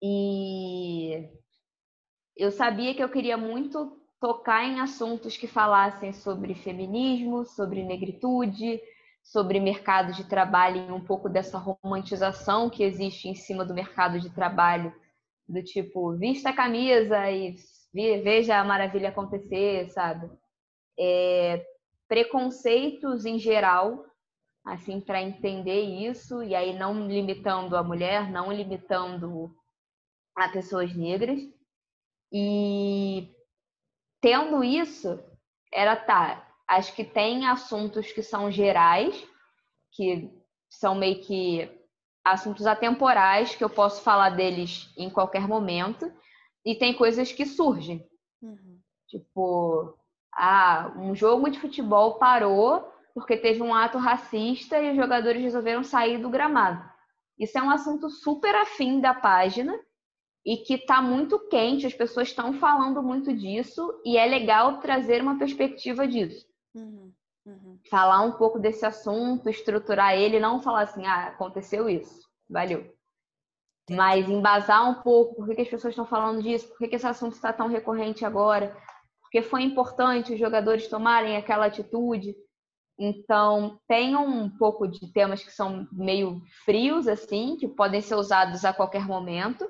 E 0.02 1.28
eu 2.34 2.50
sabia 2.50 2.94
que 2.94 3.02
eu 3.02 3.10
queria 3.10 3.36
muito 3.36 4.00
tocar 4.26 4.64
em 4.64 4.80
assuntos 4.80 5.36
que 5.36 5.46
falassem 5.46 6.12
sobre 6.12 6.52
feminismo, 6.52 7.44
sobre 7.44 7.84
negritude, 7.84 8.82
sobre 9.22 9.60
mercado 9.60 10.12
de 10.14 10.24
trabalho 10.24 10.88
e 10.88 10.92
um 10.92 11.00
pouco 11.00 11.28
dessa 11.28 11.56
romantização 11.58 12.68
que 12.68 12.82
existe 12.82 13.28
em 13.28 13.36
cima 13.36 13.64
do 13.64 13.72
mercado 13.72 14.18
de 14.18 14.28
trabalho, 14.34 14.92
do 15.48 15.62
tipo, 15.62 16.16
vista 16.16 16.50
a 16.50 16.52
camisa 16.52 17.30
e 17.30 17.54
veja 17.94 18.58
a 18.58 18.64
maravilha 18.64 19.10
acontecer, 19.10 19.90
sabe? 19.90 20.28
É, 20.98 21.64
preconceitos 22.08 23.24
em 23.24 23.38
geral, 23.38 24.06
assim, 24.64 25.00
para 25.00 25.22
entender 25.22 25.82
isso, 25.82 26.42
e 26.42 26.52
aí 26.52 26.76
não 26.76 27.06
limitando 27.06 27.76
a 27.76 27.82
mulher, 27.84 28.28
não 28.28 28.52
limitando 28.52 29.54
a 30.34 30.48
pessoas 30.48 30.92
negras. 30.96 31.40
E 32.32 33.35
tendo 34.20 34.62
isso, 34.62 35.18
era 35.72 35.96
tá. 35.96 36.46
Acho 36.66 36.94
que 36.94 37.04
tem 37.04 37.46
assuntos 37.46 38.10
que 38.12 38.22
são 38.22 38.50
gerais, 38.50 39.26
que 39.92 40.30
são 40.68 40.94
meio 40.94 41.20
que 41.22 41.70
assuntos 42.24 42.66
atemporais, 42.66 43.54
que 43.54 43.62
eu 43.62 43.70
posso 43.70 44.02
falar 44.02 44.30
deles 44.30 44.92
em 44.96 45.08
qualquer 45.08 45.46
momento, 45.46 46.12
e 46.64 46.74
tem 46.74 46.92
coisas 46.92 47.30
que 47.30 47.46
surgem. 47.46 48.04
Uhum. 48.42 48.80
Tipo, 49.08 49.96
ah, 50.34 50.92
um 50.96 51.14
jogo 51.14 51.48
de 51.48 51.60
futebol 51.60 52.18
parou 52.18 52.92
porque 53.14 53.36
teve 53.36 53.62
um 53.62 53.74
ato 53.74 53.96
racista 53.96 54.78
e 54.78 54.90
os 54.90 54.96
jogadores 54.96 55.40
resolveram 55.40 55.82
sair 55.82 56.18
do 56.18 56.28
gramado. 56.28 56.84
Isso 57.38 57.56
é 57.56 57.62
um 57.62 57.70
assunto 57.70 58.10
super 58.10 58.54
afim 58.54 59.00
da 59.00 59.14
página 59.14 59.78
e 60.46 60.58
que 60.58 60.74
está 60.74 61.02
muito 61.02 61.40
quente, 61.48 61.88
as 61.88 61.92
pessoas 61.92 62.28
estão 62.28 62.52
falando 62.52 63.02
muito 63.02 63.34
disso 63.34 64.00
e 64.04 64.16
é 64.16 64.24
legal 64.24 64.78
trazer 64.78 65.20
uma 65.20 65.36
perspectiva 65.36 66.06
disso. 66.06 66.46
Uhum, 66.72 67.12
uhum. 67.44 67.80
Falar 67.90 68.20
um 68.20 68.30
pouco 68.30 68.56
desse 68.56 68.86
assunto, 68.86 69.50
estruturar 69.50 70.14
ele, 70.14 70.38
não 70.38 70.62
falar 70.62 70.82
assim, 70.82 71.04
ah, 71.04 71.26
aconteceu 71.26 71.88
isso, 71.88 72.22
valeu. 72.48 72.94
Mas 73.90 74.28
embasar 74.28 74.88
um 74.88 75.02
pouco 75.02 75.34
por 75.34 75.52
que, 75.52 75.62
as 75.62 75.68
pessoas 75.68 75.92
estão 75.92 76.06
falando 76.06 76.40
disso, 76.40 76.68
por 76.68 76.78
que, 76.78 76.88
que 76.88 76.96
esse 76.96 77.06
assunto 77.06 77.32
está 77.32 77.52
tão 77.52 77.66
recorrente 77.66 78.24
agora, 78.24 78.76
porque 79.22 79.42
foi 79.42 79.62
importante 79.62 80.32
os 80.32 80.38
jogadores 80.38 80.86
tomarem 80.86 81.36
aquela 81.36 81.66
atitude. 81.66 82.36
Então, 82.96 83.80
tem 83.88 84.16
um 84.16 84.48
pouco 84.48 84.86
de 84.86 85.12
temas 85.12 85.42
que 85.42 85.50
são 85.50 85.88
meio 85.90 86.40
frios, 86.64 87.08
assim, 87.08 87.56
que 87.56 87.66
podem 87.66 88.00
ser 88.00 88.14
usados 88.14 88.64
a 88.64 88.72
qualquer 88.72 89.04
momento 89.04 89.66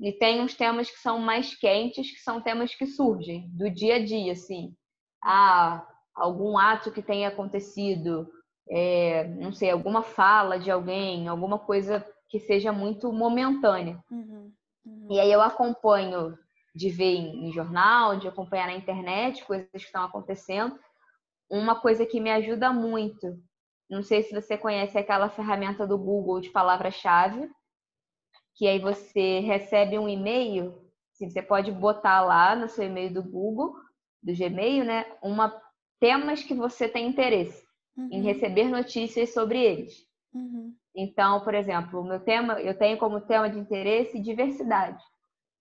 e 0.00 0.12
tem 0.12 0.40
uns 0.40 0.54
temas 0.54 0.90
que 0.90 0.98
são 0.98 1.18
mais 1.18 1.54
quentes, 1.54 2.10
que 2.10 2.20
são 2.20 2.40
temas 2.40 2.74
que 2.74 2.86
surgem 2.86 3.48
do 3.50 3.68
dia 3.70 3.96
a 3.96 4.04
dia, 4.04 4.32
assim. 4.32 4.74
Ah, 5.22 5.86
algum 6.14 6.56
ato 6.56 6.92
que 6.92 7.02
tenha 7.02 7.28
acontecido, 7.28 8.28
é, 8.70 9.26
não 9.28 9.52
sei, 9.52 9.70
alguma 9.70 10.02
fala 10.02 10.58
de 10.58 10.70
alguém, 10.70 11.26
alguma 11.26 11.58
coisa 11.58 12.04
que 12.28 12.38
seja 12.38 12.72
muito 12.72 13.12
momentânea. 13.12 13.98
Uhum, 14.10 14.52
uhum. 14.86 15.08
E 15.10 15.18
aí 15.18 15.32
eu 15.32 15.40
acompanho 15.40 16.36
de 16.74 16.90
ver 16.90 17.16
em, 17.16 17.48
em 17.48 17.52
jornal, 17.52 18.18
de 18.18 18.28
acompanhar 18.28 18.68
na 18.68 18.76
internet 18.76 19.44
coisas 19.44 19.68
que 19.70 19.78
estão 19.78 20.04
acontecendo. 20.04 20.78
Uma 21.50 21.80
coisa 21.80 22.06
que 22.06 22.20
me 22.20 22.30
ajuda 22.30 22.72
muito, 22.72 23.26
não 23.90 24.02
sei 24.02 24.22
se 24.22 24.34
você 24.34 24.56
conhece 24.56 24.98
aquela 24.98 25.30
ferramenta 25.30 25.86
do 25.86 25.96
Google 25.96 26.40
de 26.40 26.50
palavra-chave, 26.50 27.48
que 28.58 28.66
aí 28.66 28.80
você 28.80 29.38
recebe 29.38 29.96
um 29.96 30.08
e-mail, 30.08 30.74
assim, 31.14 31.30
você 31.30 31.40
pode 31.40 31.70
botar 31.70 32.20
lá 32.22 32.56
no 32.56 32.68
seu 32.68 32.84
e-mail 32.84 33.14
do 33.14 33.22
Google, 33.22 33.72
do 34.20 34.34
Gmail, 34.34 34.84
né, 34.84 35.06
uma 35.22 35.56
temas 36.00 36.42
que 36.42 36.54
você 36.54 36.88
tem 36.88 37.06
interesse 37.06 37.64
uhum. 37.96 38.08
em 38.10 38.20
receber 38.20 38.64
notícias 38.64 39.32
sobre 39.32 39.62
eles. 39.62 40.04
Uhum. 40.34 40.74
Então, 40.94 41.40
por 41.44 41.54
exemplo, 41.54 42.00
o 42.00 42.04
meu 42.04 42.18
tema, 42.18 42.60
eu 42.60 42.76
tenho 42.76 42.98
como 42.98 43.20
tema 43.20 43.48
de 43.48 43.60
interesse 43.60 44.20
diversidade. 44.20 45.02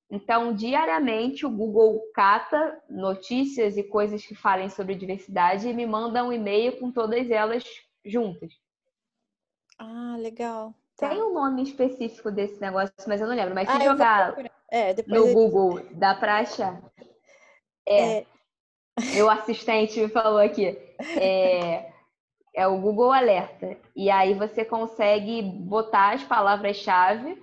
Então, 0.10 0.56
diariamente 0.56 1.46
o 1.46 1.52
Google 1.52 2.02
cata 2.16 2.82
notícias 2.90 3.78
e 3.78 3.84
coisas 3.84 4.26
que 4.26 4.34
falem 4.34 4.70
sobre 4.70 4.96
diversidade 4.96 5.68
e 5.68 5.74
me 5.74 5.86
manda 5.86 6.24
um 6.24 6.34
e-mail 6.34 6.80
com 6.80 6.92
todas 6.92 7.30
elas 7.30 7.64
juntas. 8.04 8.52
Ah, 9.78 10.16
legal. 10.18 10.74
Tá. 10.98 11.10
Tem 11.10 11.22
um 11.22 11.34
nome 11.34 11.62
específico 11.62 12.32
desse 12.32 12.60
negócio, 12.60 12.92
mas 13.08 13.22
eu 13.22 13.28
não 13.28 13.36
lembro. 13.36 13.54
Mas 13.54 13.70
se 13.70 13.76
ah, 13.76 13.84
jogar 13.84 14.36
é, 14.72 14.96
no 15.08 15.16
eu... 15.16 15.34
Google, 15.34 15.86
dá 15.92 16.16
pra 16.16 16.40
achar. 16.40 16.82
É. 17.88 18.20
é. 18.20 18.26
Meu 19.14 19.30
assistente 19.30 20.00
me 20.00 20.10
falou 20.10 20.40
aqui. 20.40 20.76
É, 21.20 21.92
é 22.56 22.68
o 22.68 22.82
Google 22.82 23.12
Alerta. 23.12 23.78
E 23.96 24.10
aí 24.10 24.34
você 24.34 24.66
consegue 24.66 25.44
botar 25.44 26.16
as 26.16 26.24
palavras-chave 26.24 27.38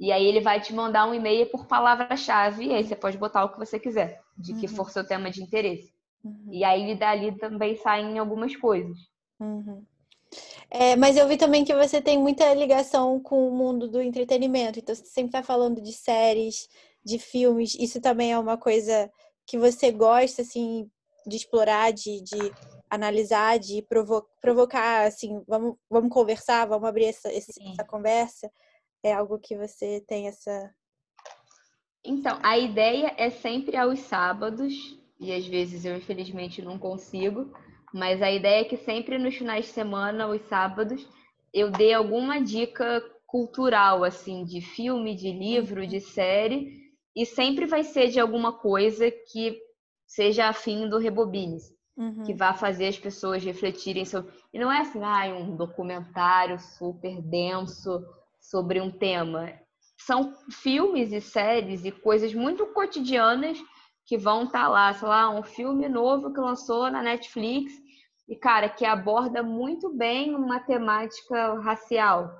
e 0.00 0.10
aí 0.10 0.26
ele 0.26 0.40
vai 0.40 0.60
te 0.60 0.74
mandar 0.74 1.06
um 1.06 1.14
e-mail 1.14 1.46
por 1.46 1.66
palavra-chave. 1.66 2.66
E 2.66 2.74
aí 2.74 2.82
você 2.82 2.96
pode 2.96 3.16
botar 3.16 3.44
o 3.44 3.50
que 3.50 3.58
você 3.58 3.78
quiser, 3.78 4.20
de 4.36 4.52
que 4.54 4.66
uhum. 4.66 4.74
for 4.74 4.90
seu 4.90 5.06
tema 5.06 5.30
de 5.30 5.40
interesse. 5.40 5.94
Uhum. 6.24 6.48
E 6.50 6.64
aí 6.64 6.92
dali 6.96 7.38
também 7.38 7.76
saem 7.76 8.18
algumas 8.18 8.56
coisas. 8.56 8.98
Uhum. 9.38 9.84
É, 10.70 10.96
mas 10.96 11.16
eu 11.16 11.28
vi 11.28 11.36
também 11.36 11.64
que 11.64 11.74
você 11.74 12.02
tem 12.02 12.18
muita 12.18 12.52
ligação 12.54 13.20
com 13.20 13.48
o 13.48 13.56
mundo 13.56 13.88
do 13.88 14.00
entretenimento, 14.00 14.78
então 14.78 14.94
você 14.94 15.04
sempre 15.06 15.28
está 15.28 15.42
falando 15.42 15.80
de 15.80 15.92
séries, 15.92 16.68
de 17.04 17.18
filmes. 17.18 17.74
Isso 17.74 18.00
também 18.00 18.32
é 18.32 18.38
uma 18.38 18.58
coisa 18.58 19.10
que 19.46 19.56
você 19.56 19.92
gosta, 19.92 20.42
assim, 20.42 20.90
de 21.26 21.36
explorar, 21.36 21.92
de, 21.92 22.20
de 22.22 22.52
analisar, 22.90 23.58
de 23.58 23.82
provo 23.82 24.26
provocar, 24.40 25.06
assim, 25.06 25.42
vamos, 25.46 25.76
vamos 25.88 26.10
conversar, 26.10 26.66
vamos 26.66 26.88
abrir 26.88 27.06
essa, 27.06 27.32
essa 27.32 27.84
conversa. 27.84 28.50
É 29.02 29.12
algo 29.12 29.38
que 29.38 29.56
você 29.56 30.02
tem 30.06 30.26
essa. 30.26 30.74
Então, 32.04 32.38
a 32.42 32.58
ideia 32.58 33.14
é 33.16 33.30
sempre 33.30 33.76
aos 33.76 34.00
sábados, 34.00 34.98
e 35.18 35.32
às 35.32 35.46
vezes 35.46 35.84
eu 35.84 35.96
infelizmente 35.96 36.62
não 36.62 36.78
consigo, 36.78 37.52
mas 37.96 38.20
a 38.20 38.30
ideia 38.30 38.60
é 38.60 38.64
que 38.64 38.76
sempre 38.76 39.16
nos 39.16 39.34
finais 39.34 39.64
de 39.64 39.70
semana, 39.70 40.28
os 40.28 40.42
sábados, 40.42 41.08
eu 41.52 41.70
dê 41.70 41.94
alguma 41.94 42.38
dica 42.42 43.02
cultural, 43.26 44.04
assim, 44.04 44.44
de 44.44 44.60
filme, 44.60 45.14
de 45.14 45.32
livro, 45.32 45.86
de 45.86 45.98
série, 45.98 46.92
e 47.16 47.24
sempre 47.24 47.64
vai 47.64 47.82
ser 47.82 48.08
de 48.08 48.20
alguma 48.20 48.52
coisa 48.52 49.10
que 49.10 49.58
seja 50.06 50.46
afim 50.46 50.86
do 50.90 50.98
Rebobines, 50.98 51.72
uhum. 51.96 52.22
que 52.24 52.34
vá 52.34 52.52
fazer 52.52 52.88
as 52.88 52.98
pessoas 52.98 53.42
refletirem 53.42 54.04
sobre. 54.04 54.30
E 54.52 54.58
não 54.58 54.70
é 54.70 54.82
assim, 54.82 55.00
ah, 55.02 55.34
um 55.34 55.56
documentário 55.56 56.58
super 56.58 57.22
denso 57.22 58.04
sobre 58.38 58.78
um 58.78 58.90
tema. 58.90 59.54
São 59.96 60.34
filmes 60.50 61.12
e 61.12 61.20
séries 61.22 61.82
e 61.86 61.90
coisas 61.90 62.34
muito 62.34 62.66
cotidianas 62.66 63.58
que 64.04 64.18
vão 64.18 64.44
estar 64.44 64.64
tá 64.64 64.68
lá, 64.68 64.92
sei 64.92 65.08
lá, 65.08 65.30
um 65.30 65.42
filme 65.42 65.88
novo 65.88 66.30
que 66.30 66.38
lançou 66.38 66.90
na 66.90 67.02
Netflix 67.02 67.85
e, 68.28 68.34
cara, 68.34 68.68
que 68.68 68.84
aborda 68.84 69.42
muito 69.42 69.90
bem 69.90 70.34
uma 70.34 70.58
temática 70.58 71.54
racial. 71.60 72.30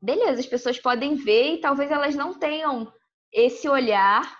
Beleza, 0.00 0.40
as 0.40 0.46
pessoas 0.46 0.78
podem 0.78 1.14
ver 1.14 1.54
e 1.54 1.60
talvez 1.60 1.90
elas 1.90 2.14
não 2.14 2.34
tenham 2.34 2.92
esse 3.32 3.68
olhar, 3.68 4.38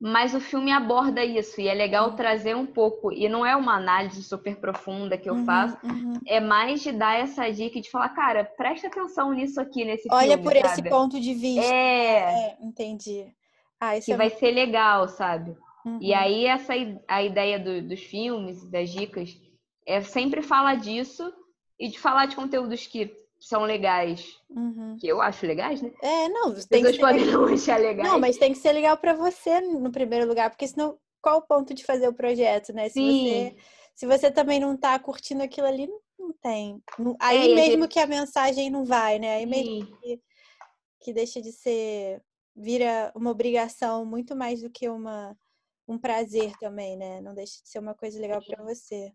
mas 0.00 0.34
o 0.34 0.40
filme 0.40 0.70
aborda 0.70 1.24
isso 1.24 1.60
e 1.60 1.68
é 1.68 1.74
legal 1.74 2.10
uhum. 2.10 2.16
trazer 2.16 2.54
um 2.54 2.66
pouco. 2.66 3.12
E 3.12 3.28
não 3.28 3.46
é 3.46 3.56
uma 3.56 3.76
análise 3.76 4.22
super 4.22 4.56
profunda 4.56 5.16
que 5.16 5.30
eu 5.30 5.34
uhum, 5.34 5.44
faço, 5.44 5.78
uhum. 5.84 6.14
é 6.26 6.40
mais 6.40 6.82
de 6.82 6.92
dar 6.92 7.18
essa 7.18 7.48
dica 7.50 7.78
e 7.78 7.80
de 7.80 7.90
falar, 7.90 8.10
cara, 8.10 8.44
presta 8.44 8.88
atenção 8.88 9.32
nisso 9.32 9.60
aqui 9.60 9.84
nesse 9.84 10.08
Olha 10.10 10.20
filme. 10.20 10.34
Olha 10.34 10.42
por 10.42 10.52
sabe? 10.52 10.66
esse 10.66 10.90
ponto 10.90 11.20
de 11.20 11.32
vista. 11.32 11.72
É, 11.72 12.50
é 12.50 12.56
entendi. 12.60 13.26
Ah, 13.80 13.98
que 14.00 14.12
é 14.12 14.16
vai 14.16 14.28
muito... 14.28 14.40
ser 14.40 14.50
legal, 14.50 15.08
sabe? 15.08 15.56
Uhum. 15.88 15.98
E 16.00 16.12
aí, 16.12 16.46
essa 16.46 16.74
a 17.06 17.22
ideia 17.22 17.58
do, 17.58 17.82
dos 17.82 18.00
filmes, 18.00 18.64
das 18.70 18.90
dicas, 18.90 19.36
é 19.86 20.00
sempre 20.02 20.42
falar 20.42 20.76
disso 20.76 21.32
e 21.78 21.88
de 21.88 21.98
falar 21.98 22.26
de 22.26 22.36
conteúdos 22.36 22.86
que 22.86 23.16
são 23.40 23.62
legais, 23.62 24.36
uhum. 24.50 24.96
que 24.98 25.06
eu 25.06 25.20
acho 25.20 25.46
legais, 25.46 25.80
né? 25.80 25.92
É, 26.02 26.28
não, 26.28 26.52
você 26.52 26.66
tem 26.68 26.82
Pessoas 26.82 26.98
podem 26.98 27.24
não 27.30 27.44
achar 27.46 27.78
legais. 27.78 28.08
Não, 28.08 28.18
mas 28.18 28.36
tem 28.36 28.52
que 28.52 28.58
ser 28.58 28.72
legal 28.72 28.96
para 28.96 29.14
você 29.14 29.60
no 29.60 29.90
primeiro 29.92 30.26
lugar, 30.26 30.50
porque 30.50 30.66
senão 30.66 30.98
qual 31.22 31.38
o 31.38 31.42
ponto 31.42 31.72
de 31.72 31.84
fazer 31.84 32.08
o 32.08 32.14
projeto, 32.14 32.72
né? 32.72 32.88
Se 32.88 32.94
Sim. 32.94 33.24
você 33.24 33.56
se 33.94 34.06
você 34.06 34.30
também 34.30 34.60
não 34.60 34.76
tá 34.76 34.96
curtindo 34.96 35.42
aquilo 35.42 35.66
ali, 35.66 35.88
não 36.16 36.32
tem. 36.40 36.80
Aí 37.18 37.50
é, 37.50 37.54
mesmo 37.54 37.82
gente... 37.82 37.88
que 37.88 37.98
a 37.98 38.06
mensagem 38.06 38.70
não 38.70 38.84
vai, 38.84 39.18
né? 39.18 39.36
Aí 39.36 39.46
mesmo 39.46 39.86
que, 39.98 40.20
que 41.00 41.12
deixa 41.12 41.42
de 41.42 41.50
ser 41.50 42.22
vira 42.54 43.12
uma 43.14 43.30
obrigação 43.30 44.04
muito 44.04 44.36
mais 44.36 44.62
do 44.62 44.70
que 44.70 44.88
uma 44.88 45.36
um 45.88 45.98
prazer 45.98 46.52
também, 46.60 46.96
né? 46.96 47.20
Não 47.20 47.34
deixa 47.34 47.62
de 47.62 47.68
ser 47.68 47.78
uma 47.78 47.94
coisa 47.94 48.20
legal 48.20 48.40
para 48.44 48.62
você. 48.62 49.12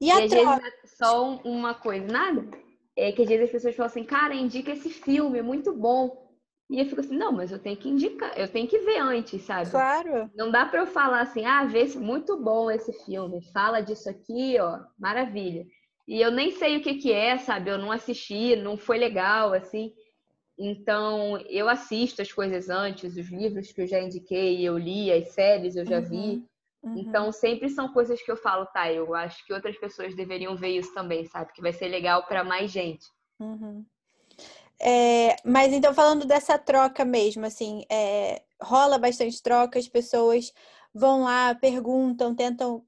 E, 0.00 0.06
e 0.06 0.10
a 0.10 0.28
troca... 0.28 0.60
vezes 0.60 0.74
é 0.84 1.04
só 1.04 1.36
uma 1.44 1.74
coisa, 1.74 2.06
nada. 2.06 2.48
É 2.96 3.12
que 3.12 3.22
às 3.22 3.28
vezes 3.28 3.46
as 3.46 3.50
pessoas 3.50 3.76
falam 3.76 3.90
assim, 3.90 4.04
cara, 4.04 4.34
indica 4.34 4.72
esse 4.72 4.88
filme, 4.88 5.38
é 5.38 5.42
muito 5.42 5.74
bom. 5.74 6.24
E 6.70 6.80
eu 6.80 6.86
fico 6.86 7.00
assim, 7.00 7.16
não, 7.16 7.30
mas 7.30 7.52
eu 7.52 7.58
tenho 7.60 7.76
que 7.76 7.88
indicar, 7.88 8.36
eu 8.36 8.48
tenho 8.48 8.66
que 8.66 8.78
ver 8.78 8.98
antes, 8.98 9.42
sabe? 9.42 9.70
Claro. 9.70 10.30
Não 10.34 10.50
dá 10.50 10.66
para 10.66 10.80
eu 10.80 10.86
falar 10.86 11.20
assim, 11.20 11.44
ah, 11.44 11.64
vê 11.64 11.84
muito 11.96 12.36
bom 12.36 12.70
esse 12.70 12.92
filme, 13.04 13.40
fala 13.52 13.80
disso 13.80 14.08
aqui, 14.08 14.58
ó, 14.58 14.80
maravilha. 14.98 15.64
E 16.08 16.20
eu 16.20 16.30
nem 16.30 16.50
sei 16.52 16.76
o 16.76 16.82
que 16.82 16.94
que 16.94 17.12
é, 17.12 17.38
sabe? 17.38 17.70
Eu 17.70 17.78
não 17.78 17.92
assisti, 17.92 18.56
não 18.56 18.76
foi 18.76 18.98
legal, 18.98 19.52
assim. 19.52 19.92
Então, 20.58 21.38
eu 21.48 21.68
assisto 21.68 22.22
as 22.22 22.32
coisas 22.32 22.70
antes, 22.70 23.16
os 23.16 23.28
livros 23.28 23.72
que 23.72 23.82
eu 23.82 23.86
já 23.86 24.00
indiquei, 24.00 24.66
eu 24.66 24.78
li, 24.78 25.12
as 25.12 25.28
séries 25.28 25.76
eu 25.76 25.84
já 25.84 25.98
uhum, 25.98 26.08
vi. 26.08 26.46
Uhum. 26.82 26.98
Então, 26.98 27.30
sempre 27.30 27.68
são 27.68 27.92
coisas 27.92 28.22
que 28.22 28.30
eu 28.30 28.36
falo, 28.36 28.64
tá, 28.66 28.90
eu 28.90 29.14
acho 29.14 29.44
que 29.44 29.52
outras 29.52 29.76
pessoas 29.76 30.16
deveriam 30.16 30.56
ver 30.56 30.78
isso 30.78 30.94
também, 30.94 31.26
sabe? 31.26 31.52
Que 31.52 31.60
vai 31.60 31.72
ser 31.72 31.88
legal 31.88 32.26
para 32.26 32.42
mais 32.42 32.70
gente. 32.70 33.06
Uhum. 33.38 33.84
É, 34.80 35.36
mas 35.44 35.72
então, 35.72 35.92
falando 35.92 36.26
dessa 36.26 36.58
troca 36.58 37.04
mesmo, 37.04 37.44
assim, 37.44 37.84
é, 37.90 38.42
rola 38.60 38.98
bastante 38.98 39.42
troca, 39.42 39.78
as 39.78 39.88
pessoas 39.88 40.52
vão 40.94 41.24
lá, 41.24 41.54
perguntam, 41.54 42.34
tentam, 42.34 42.82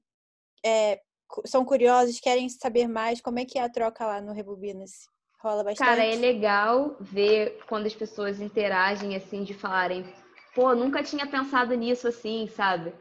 é, 0.65 1.01
são 1.45 1.63
curiosas, 1.63 2.19
querem 2.19 2.49
saber 2.49 2.87
mais. 2.87 3.21
Como 3.21 3.37
é 3.37 3.45
que 3.45 3.59
é 3.59 3.63
a 3.63 3.69
troca 3.69 4.05
lá 4.05 4.21
no 4.21 4.33
Rebobinas? 4.33 5.07
Rola 5.41 5.63
bastante? 5.63 5.87
Cara, 5.87 6.03
é 6.03 6.15
legal 6.15 6.97
ver 6.99 7.59
quando 7.67 7.85
as 7.85 7.95
pessoas 7.95 8.41
interagem, 8.41 9.15
assim, 9.15 9.43
de 9.43 9.53
falarem, 9.53 10.05
pô, 10.53 10.75
nunca 10.75 11.01
tinha 11.01 11.25
pensado 11.25 11.73
nisso 11.75 12.07
assim, 12.07 12.47
sabe? 12.47 12.93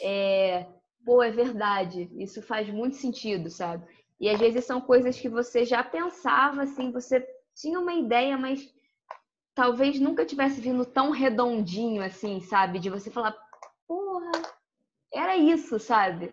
É, 0.00 0.66
pô, 1.04 1.22
é 1.22 1.30
verdade, 1.30 2.08
isso 2.16 2.40
faz 2.42 2.68
muito 2.68 2.96
sentido, 2.96 3.50
sabe? 3.50 3.84
E 4.20 4.28
às 4.28 4.38
vezes 4.38 4.64
são 4.64 4.80
coisas 4.80 5.18
que 5.18 5.28
você 5.28 5.64
já 5.64 5.82
pensava, 5.82 6.62
assim, 6.62 6.92
você 6.92 7.26
tinha 7.56 7.80
uma 7.80 7.94
ideia, 7.94 8.38
mas 8.38 8.72
talvez 9.54 9.98
nunca 9.98 10.24
tivesse 10.24 10.60
vindo 10.60 10.84
tão 10.84 11.10
redondinho, 11.10 12.02
assim, 12.04 12.40
sabe? 12.40 12.78
De 12.78 12.88
você 12.88 13.10
falar, 13.10 13.36
porra, 13.88 14.30
era 15.12 15.36
isso, 15.36 15.78
sabe? 15.80 16.32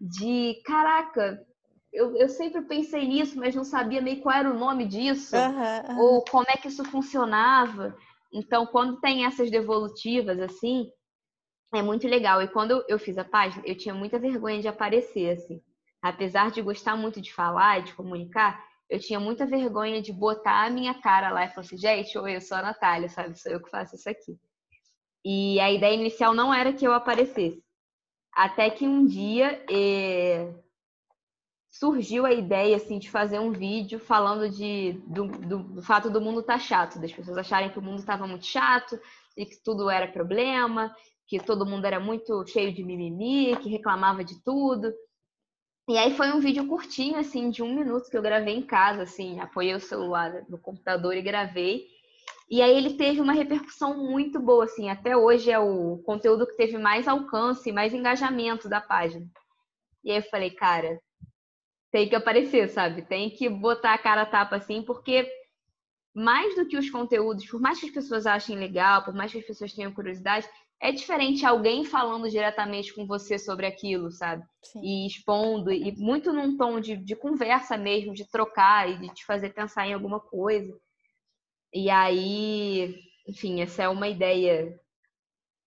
De, 0.00 0.60
caraca, 0.64 1.46
eu, 1.92 2.16
eu 2.16 2.28
sempre 2.28 2.62
pensei 2.62 3.06
nisso, 3.06 3.38
mas 3.38 3.54
não 3.54 3.64
sabia 3.64 4.00
meio 4.00 4.20
qual 4.20 4.34
era 4.36 4.50
o 4.50 4.58
nome 4.58 4.86
disso, 4.86 5.36
aham. 5.36 5.98
ou 6.00 6.22
como 6.24 6.46
é 6.48 6.56
que 6.56 6.68
isso 6.68 6.84
funcionava. 6.84 7.96
Então, 8.32 8.66
quando 8.66 9.00
tem 9.00 9.24
essas 9.24 9.50
devolutivas, 9.50 10.40
assim, 10.40 10.90
é 11.74 11.82
muito 11.82 12.06
legal. 12.06 12.42
E 12.42 12.48
quando 12.48 12.84
eu 12.88 12.98
fiz 12.98 13.16
a 13.18 13.24
página, 13.24 13.62
eu 13.66 13.76
tinha 13.76 13.94
muita 13.94 14.18
vergonha 14.18 14.60
de 14.60 14.68
aparecer, 14.68 15.30
assim. 15.30 15.62
Apesar 16.02 16.50
de 16.50 16.62
gostar 16.62 16.96
muito 16.96 17.20
de 17.20 17.32
falar 17.32 17.80
e 17.80 17.84
de 17.84 17.94
comunicar, 17.94 18.62
eu 18.88 19.00
tinha 19.00 19.18
muita 19.18 19.46
vergonha 19.46 20.00
de 20.00 20.12
botar 20.12 20.66
a 20.66 20.70
minha 20.70 20.94
cara 20.94 21.30
lá 21.30 21.44
e 21.44 21.48
falar 21.48 21.66
assim, 21.66 21.76
gente, 21.76 22.16
oi, 22.18 22.36
eu 22.36 22.40
sou 22.40 22.56
a 22.56 22.62
Natália, 22.62 23.08
sabe? 23.08 23.38
Sou 23.38 23.50
eu 23.50 23.62
que 23.62 23.70
faço 23.70 23.96
isso 23.96 24.08
aqui. 24.08 24.38
E 25.24 25.58
a 25.60 25.72
ideia 25.72 25.94
inicial 25.94 26.34
não 26.34 26.54
era 26.54 26.72
que 26.72 26.86
eu 26.86 26.92
aparecesse. 26.92 27.62
Até 28.32 28.70
que 28.70 28.86
um 28.86 29.06
dia 29.06 29.64
eh, 29.70 30.54
surgiu 31.78 32.24
a 32.24 32.32
ideia 32.32 32.76
assim, 32.76 32.98
de 32.98 33.10
fazer 33.10 33.38
um 33.38 33.52
vídeo 33.52 33.98
falando 33.98 34.48
de, 34.48 34.92
do, 35.06 35.26
do, 35.26 35.58
do 35.58 35.82
fato 35.82 36.10
do 36.10 36.20
mundo 36.20 36.40
estar 36.40 36.54
tá 36.54 36.58
chato, 36.58 36.98
das 36.98 37.12
pessoas 37.12 37.36
acharem 37.36 37.70
que 37.70 37.78
o 37.78 37.82
mundo 37.82 37.98
estava 37.98 38.26
muito 38.26 38.46
chato 38.46 38.98
e 39.36 39.44
que 39.44 39.62
tudo 39.62 39.90
era 39.90 40.10
problema, 40.10 40.94
que 41.26 41.38
todo 41.38 41.66
mundo 41.66 41.84
era 41.84 42.00
muito 42.00 42.46
cheio 42.46 42.72
de 42.72 42.82
mimimi, 42.82 43.56
que 43.56 43.68
reclamava 43.68 44.24
de 44.24 44.42
tudo. 44.42 44.92
E 45.88 45.96
aí 45.98 46.16
foi 46.16 46.32
um 46.32 46.40
vídeo 46.40 46.66
curtinho, 46.66 47.18
assim, 47.18 47.50
de 47.50 47.62
um 47.62 47.74
minuto 47.74 48.10
que 48.10 48.16
eu 48.16 48.22
gravei 48.22 48.54
em 48.54 48.62
casa, 48.62 49.02
assim, 49.02 49.38
apoiei 49.38 49.74
o 49.74 49.80
celular 49.80 50.44
no 50.48 50.58
computador 50.58 51.16
e 51.16 51.22
gravei. 51.22 51.86
E 52.50 52.62
aí 52.62 52.76
ele 52.76 52.94
teve 52.94 53.20
uma 53.20 53.32
repercussão 53.32 53.96
muito 53.96 54.40
boa, 54.40 54.64
assim, 54.64 54.88
até 54.88 55.16
hoje 55.16 55.50
é 55.50 55.58
o 55.58 55.98
conteúdo 55.98 56.46
que 56.46 56.56
teve 56.56 56.78
mais 56.78 57.06
alcance, 57.06 57.70
mais 57.70 57.92
engajamento 57.92 58.68
da 58.68 58.80
página. 58.80 59.26
E 60.02 60.10
aí 60.10 60.18
eu 60.18 60.22
falei, 60.22 60.50
cara, 60.50 61.00
tem 61.90 62.08
que 62.08 62.14
aparecer, 62.14 62.68
sabe? 62.68 63.02
Tem 63.02 63.30
que 63.30 63.48
botar 63.48 63.94
a 63.94 63.98
cara 63.98 64.22
a 64.22 64.26
tapa 64.26 64.56
assim, 64.56 64.82
porque 64.82 65.28
mais 66.14 66.54
do 66.56 66.66
que 66.66 66.76
os 66.76 66.90
conteúdos, 66.90 67.46
por 67.46 67.60
mais 67.60 67.78
que 67.78 67.86
as 67.86 67.92
pessoas 67.92 68.26
achem 68.26 68.56
legal, 68.56 69.04
por 69.04 69.14
mais 69.14 69.30
que 69.30 69.38
as 69.38 69.46
pessoas 69.46 69.72
tenham 69.72 69.92
curiosidade, 69.92 70.48
é 70.80 70.92
diferente 70.92 71.44
alguém 71.44 71.84
falando 71.84 72.28
diretamente 72.28 72.94
com 72.94 73.06
você 73.06 73.38
sobre 73.38 73.66
aquilo, 73.66 74.10
sabe? 74.10 74.44
Sim. 74.62 74.80
E 74.82 75.06
expondo, 75.06 75.72
e 75.72 75.94
muito 75.96 76.32
num 76.32 76.56
tom 76.56 76.80
de, 76.80 76.96
de 76.96 77.16
conversa 77.16 77.76
mesmo, 77.76 78.12
de 78.12 78.28
trocar 78.30 78.88
e 78.88 78.98
de 78.98 79.08
te 79.14 79.24
fazer 79.24 79.50
pensar 79.50 79.86
em 79.86 79.94
alguma 79.94 80.20
coisa. 80.20 80.74
E 81.72 81.90
aí, 81.90 82.94
enfim, 83.26 83.60
essa 83.60 83.82
é 83.84 83.88
uma 83.88 84.08
ideia 84.08 84.78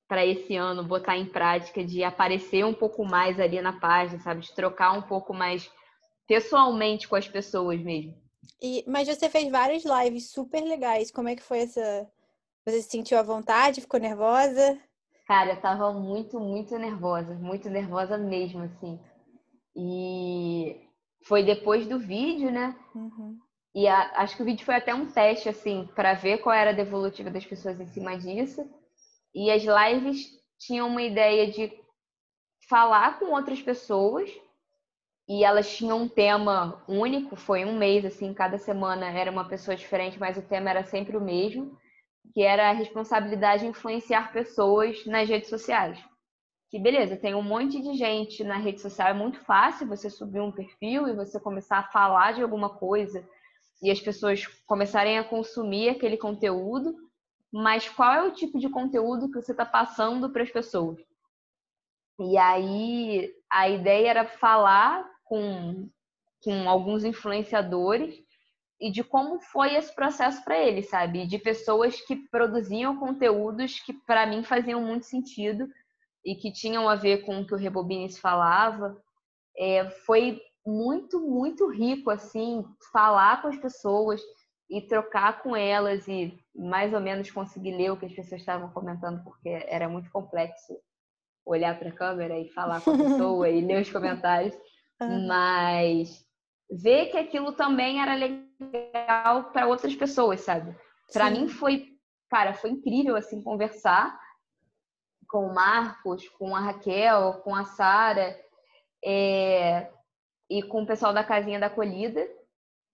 para 0.07 0.25
esse 0.25 0.55
ano, 0.55 0.83
botar 0.83 1.17
em 1.17 1.25
prática, 1.25 1.83
de 1.83 2.03
aparecer 2.03 2.65
um 2.65 2.73
pouco 2.73 3.05
mais 3.05 3.39
ali 3.39 3.61
na 3.61 3.79
página, 3.79 4.19
sabe? 4.19 4.41
De 4.41 4.53
trocar 4.55 4.93
um 4.93 5.03
pouco 5.03 5.33
mais 5.33 5.69
pessoalmente 6.29 7.07
com 7.07 7.15
as 7.15 7.27
pessoas 7.27 7.81
mesmo. 7.81 8.15
E, 8.61 8.83
mas 8.87 9.07
você 9.07 9.27
fez 9.27 9.49
várias 9.49 9.83
lives 9.83 10.29
super 10.29 10.61
legais. 10.61 11.09
Como 11.09 11.27
é 11.27 11.35
que 11.35 11.41
foi 11.41 11.61
essa. 11.61 12.07
Você 12.65 12.83
se 12.83 12.91
sentiu 12.91 13.17
à 13.17 13.23
vontade? 13.23 13.81
Ficou 13.81 13.99
nervosa? 13.99 14.79
Cara, 15.25 15.53
eu 15.53 15.61
tava 15.61 15.91
muito, 15.91 16.39
muito 16.39 16.77
nervosa, 16.77 17.33
muito 17.33 17.67
nervosa 17.67 18.15
mesmo, 18.15 18.61
assim. 18.61 18.99
E 19.75 20.87
foi 21.25 21.43
depois 21.43 21.87
do 21.87 21.97
vídeo, 21.97 22.51
né? 22.51 22.75
Uhum. 22.93 23.37
E 23.73 23.87
a, 23.87 24.21
acho 24.21 24.35
que 24.35 24.43
o 24.43 24.45
vídeo 24.45 24.65
foi 24.65 24.75
até 24.75 24.93
um 24.93 25.07
teste, 25.07 25.49
assim, 25.49 25.89
para 25.95 26.13
ver 26.13 26.39
qual 26.39 26.55
era 26.55 26.71
a 26.71 26.73
devolutiva 26.73 27.31
das 27.31 27.45
pessoas 27.45 27.79
em 27.79 27.87
cima 27.87 28.17
disso. 28.17 28.69
E 29.33 29.49
as 29.49 29.63
lives 29.63 30.29
tinham 30.59 30.87
uma 30.87 31.01
ideia 31.01 31.49
de 31.49 31.71
falar 32.67 33.17
com 33.17 33.31
outras 33.31 33.61
pessoas 33.61 34.29
e 35.29 35.43
elas 35.43 35.77
tinham 35.77 36.01
um 36.01 36.09
tema 36.09 36.83
único, 36.87 37.35
foi 37.35 37.63
um 37.63 37.77
mês, 37.77 38.03
assim, 38.03 38.33
cada 38.33 38.57
semana 38.57 39.11
era 39.11 39.29
uma 39.29 39.47
pessoa 39.47 39.77
diferente, 39.77 40.19
mas 40.19 40.37
o 40.37 40.41
tema 40.41 40.71
era 40.71 40.83
sempre 40.83 41.15
o 41.15 41.21
mesmo 41.21 41.77
que 42.33 42.41
era 42.41 42.69
a 42.69 42.73
responsabilidade 42.73 43.63
de 43.63 43.69
influenciar 43.69 44.31
pessoas 44.33 45.05
nas 45.05 45.29
redes 45.29 45.49
sociais. 45.49 46.03
Que 46.69 46.79
beleza, 46.79 47.17
tem 47.17 47.33
um 47.35 47.43
monte 47.43 47.81
de 47.81 47.93
gente 47.93 48.43
na 48.43 48.57
rede 48.57 48.81
social, 48.81 49.07
é 49.07 49.13
muito 49.13 49.39
fácil 49.45 49.87
você 49.87 50.09
subir 50.09 50.39
um 50.39 50.51
perfil 50.51 51.07
e 51.07 51.15
você 51.15 51.39
começar 51.39 51.79
a 51.79 51.91
falar 51.91 52.33
de 52.33 52.41
alguma 52.41 52.69
coisa 52.77 53.27
e 53.81 53.89
as 53.89 53.99
pessoas 53.99 54.45
começarem 54.67 55.17
a 55.17 55.23
consumir 55.23 55.89
aquele 55.89 56.17
conteúdo, 56.17 56.95
mas 57.51 57.87
qual 57.87 58.13
é 58.13 58.23
o 58.23 58.33
tipo 58.33 58.59
de 58.59 58.69
conteúdo 58.69 59.31
que 59.31 59.41
você 59.41 59.51
está 59.51 59.65
passando 59.65 60.29
para 60.31 60.43
as 60.43 60.51
pessoas? 60.51 60.99
E 62.19 62.37
aí 62.37 63.31
a 63.49 63.69
ideia 63.69 64.09
era 64.09 64.25
falar 64.25 65.09
com, 65.29 65.87
com 66.43 66.67
alguns 66.67 67.05
influenciadores 67.05 68.21
e 68.81 68.91
de 68.91 69.03
como 69.03 69.39
foi 69.39 69.75
esse 69.75 69.93
processo 69.93 70.43
para 70.43 70.57
ele, 70.57 70.81
sabe? 70.81 71.27
De 71.27 71.37
pessoas 71.37 72.01
que 72.01 72.15
produziam 72.15 72.97
conteúdos 72.97 73.79
que 73.79 73.93
para 73.93 74.25
mim 74.25 74.43
faziam 74.43 74.81
muito 74.81 75.05
sentido 75.05 75.69
e 76.25 76.35
que 76.35 76.51
tinham 76.51 76.89
a 76.89 76.95
ver 76.95 77.25
com 77.25 77.39
o 77.39 77.45
que 77.45 77.53
o 77.53 77.57
Rebobines 77.57 78.17
falava. 78.17 78.97
É, 79.55 79.89
foi 80.05 80.41
muito, 80.65 81.19
muito 81.19 81.69
rico, 81.69 82.09
assim, 82.09 82.65
falar 82.91 83.41
com 83.41 83.49
as 83.49 83.57
pessoas 83.57 84.21
e 84.69 84.81
trocar 84.81 85.41
com 85.41 85.55
elas 85.55 86.07
e 86.07 86.37
mais 86.55 86.93
ou 86.93 86.99
menos 86.99 87.29
conseguir 87.31 87.75
ler 87.75 87.91
o 87.91 87.97
que 87.97 88.05
as 88.05 88.13
pessoas 88.13 88.41
estavam 88.41 88.69
comentando, 88.69 89.23
porque 89.23 89.49
era 89.67 89.89
muito 89.89 90.09
complexo 90.11 90.77
olhar 91.45 91.77
para 91.77 91.89
a 91.89 91.93
câmera 91.95 92.39
e 92.39 92.47
falar 92.49 92.81
com 92.81 92.91
a 92.91 92.97
pessoa 92.97 93.49
e 93.49 93.61
ler 93.61 93.81
os 93.81 93.91
comentários. 93.91 94.55
Mas 94.99 96.25
ver 96.69 97.07
que 97.07 97.17
aquilo 97.17 97.53
também 97.53 98.01
era 98.01 98.15
legal 98.15 99.51
para 99.51 99.67
outras 99.67 99.95
pessoas, 99.95 100.41
sabe? 100.41 100.75
Para 101.11 101.31
mim 101.31 101.47
foi, 101.47 101.97
cara, 102.29 102.53
foi 102.53 102.71
incrível 102.71 103.15
assim 103.15 103.41
conversar 103.41 104.19
com 105.27 105.47
o 105.47 105.53
Marcos, 105.53 106.27
com 106.29 106.55
a 106.55 106.59
Raquel, 106.59 107.41
com 107.43 107.55
a 107.55 107.63
Sara 107.63 108.39
é... 109.03 109.89
e 110.49 110.61
com 110.63 110.83
o 110.83 110.87
pessoal 110.87 111.13
da 111.13 111.23
casinha 111.23 111.59
da 111.59 111.67
acolhida. 111.67 112.27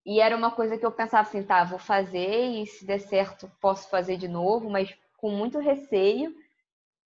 E 0.05 0.19
era 0.19 0.35
uma 0.35 0.51
coisa 0.51 0.77
que 0.77 0.85
eu 0.85 0.91
pensava 0.91 1.27
assim, 1.27 1.41
tá, 1.41 1.63
vou 1.63 1.79
fazer 1.79 2.61
e 2.61 2.67
se 2.67 2.85
der 2.85 2.99
certo 2.99 3.51
posso 3.59 3.89
fazer 3.89 4.17
de 4.17 4.27
novo, 4.27 4.69
mas 4.69 4.95
com 5.17 5.31
muito 5.31 5.57
receio. 5.57 6.33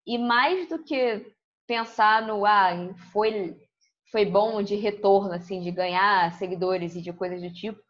E 0.06 0.18
mais 0.18 0.68
do 0.68 0.82
que 0.82 1.34
pensar 1.66 2.26
no, 2.26 2.44
ah, 2.44 2.72
foi 3.12 3.56
foi 4.10 4.24
bom 4.24 4.62
de 4.62 4.74
retorno, 4.74 5.32
assim, 5.32 5.60
de 5.60 5.70
ganhar 5.70 6.32
seguidores 6.34 6.96
e 6.96 7.02
de 7.02 7.12
coisas 7.12 7.40
do 7.40 7.52
tipo, 7.52 7.80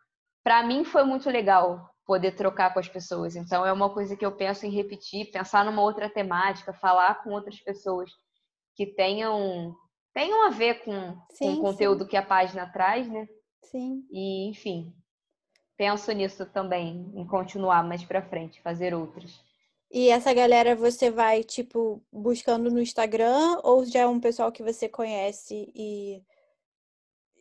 para 0.44 0.62
mim 0.62 0.85
foi 0.85 1.04
muito 1.04 1.28
legal 1.30 1.90
poder 2.06 2.33
trocar 2.33 2.72
com 2.72 2.80
as 2.80 2.88
pessoas. 2.88 3.37
Então 3.37 3.64
é 3.64 3.72
uma 3.72 3.90
coisa 3.90 4.16
que 4.16 4.24
eu 4.24 4.33
penso 4.33 4.66
em 4.66 4.70
repetir, 4.70 5.30
pensar 5.30 5.64
numa 5.64 5.83
outra 5.83 6.11
temática, 6.11 6.72
falar 6.72 7.22
com 7.22 7.30
outras 7.30 7.61
pessoas 7.61 8.11
que 8.74 8.87
tenham 8.87 9.74
tenham 10.12 10.44
a 10.46 10.50
ver 10.50 10.83
com, 10.85 11.16
sim, 11.30 11.44
com 11.44 11.52
o 11.52 11.61
conteúdo 11.62 12.02
sim. 12.02 12.11
que 12.11 12.16
a 12.16 12.22
página 12.22 12.66
traz, 12.66 13.09
né? 13.09 13.28
Sim. 13.62 14.04
E 14.11 14.48
enfim, 14.48 14.92
penso 15.76 16.11
nisso 16.12 16.44
também, 16.46 17.12
em 17.14 17.24
continuar 17.26 17.85
mais 17.85 18.04
para 18.04 18.28
frente, 18.28 18.61
fazer 18.61 18.92
outras. 18.92 19.40
E 19.90 20.09
essa 20.09 20.33
galera 20.33 20.76
você 20.76 21.11
vai, 21.11 21.42
tipo, 21.42 22.00
buscando 22.12 22.70
no 22.70 22.81
Instagram 22.81 23.59
ou 23.64 23.85
já 23.85 24.00
é 24.00 24.07
um 24.07 24.20
pessoal 24.20 24.53
que 24.53 24.62
você 24.62 24.88
conhece 24.88 25.72
e, 25.74 26.22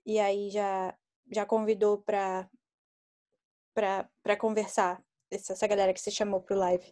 e 0.04 0.20
aí 0.20 0.50
já, 0.50 0.96
já 1.32 1.46
convidou 1.46 2.00
para 2.00 2.50
para 4.24 4.36
conversar? 4.36 5.02
Essa, 5.32 5.54
essa 5.54 5.68
galera 5.68 5.94
que 5.94 6.02
você 6.02 6.12
chamou 6.12 6.42
pro 6.42 6.58
live. 6.58 6.92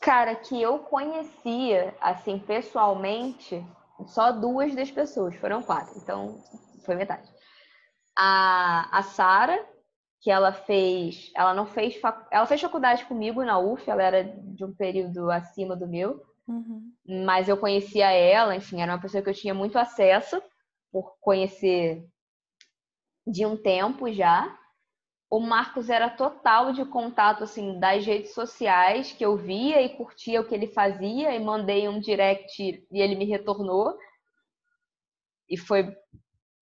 Cara, 0.00 0.34
que 0.34 0.60
eu 0.60 0.80
conhecia, 0.80 1.96
assim, 2.00 2.38
pessoalmente, 2.38 3.64
só 4.06 4.30
duas 4.32 4.74
das 4.74 4.90
pessoas, 4.90 5.34
foram 5.36 5.62
quatro, 5.62 5.96
então 5.96 6.42
foi 6.84 6.96
metade. 6.96 7.32
A, 8.16 8.98
a 8.98 9.02
Sara, 9.02 9.64
que 10.20 10.30
ela 10.30 10.52
fez, 10.52 11.30
ela 11.34 11.54
não 11.54 11.66
fez, 11.66 11.96
fac... 11.96 12.26
ela 12.30 12.46
fez 12.46 12.60
faculdade 12.60 13.04
comigo 13.04 13.44
na 13.44 13.58
UF, 13.58 13.88
ela 13.88 14.02
era 14.02 14.24
de 14.24 14.64
um 14.64 14.74
período 14.74 15.30
acima 15.30 15.76
do 15.76 15.86
meu, 15.86 16.22
uhum. 16.46 16.92
mas 17.24 17.48
eu 17.48 17.56
conhecia 17.56 18.10
ela, 18.10 18.56
enfim, 18.56 18.80
era 18.80 18.92
uma 18.92 19.00
pessoa 19.00 19.22
que 19.22 19.30
eu 19.30 19.34
tinha 19.34 19.54
muito 19.54 19.78
acesso 19.78 20.42
por 20.90 21.16
conhecer 21.20 22.04
de 23.26 23.46
um 23.46 23.56
tempo 23.56 24.10
já. 24.12 24.58
O 25.30 25.38
Marcos 25.40 25.90
era 25.90 26.08
total 26.08 26.72
de 26.72 26.84
contato 26.86 27.44
assim 27.44 27.78
das 27.78 28.04
redes 28.04 28.32
sociais 28.32 29.12
que 29.12 29.24
eu 29.24 29.36
via 29.36 29.82
e 29.82 29.94
curtia 29.94 30.40
o 30.40 30.44
que 30.44 30.54
ele 30.54 30.66
fazia 30.68 31.34
e 31.34 31.38
mandei 31.38 31.86
um 31.86 32.00
direct 32.00 32.62
e 32.90 33.00
ele 33.00 33.14
me 33.14 33.26
retornou. 33.26 33.94
E 35.48 35.56
foi 35.56 35.94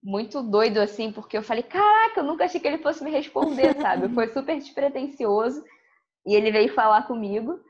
muito 0.03 0.43
doido, 0.43 0.79
assim, 0.79 1.11
porque 1.11 1.37
eu 1.37 1.43
falei, 1.43 1.63
caraca, 1.63 2.21
eu 2.21 2.25
nunca 2.25 2.45
achei 2.45 2.61
que 2.61 2.67
ele 2.67 2.79
fosse 2.79 3.03
me 3.03 3.11
responder, 3.11 3.75
sabe? 3.81 4.09
Foi 4.15 4.29
super 4.29 4.57
despretensioso. 4.57 5.65
E 6.25 6.35
ele 6.35 6.51
veio 6.51 6.73
falar 6.75 7.07
comigo 7.07 7.61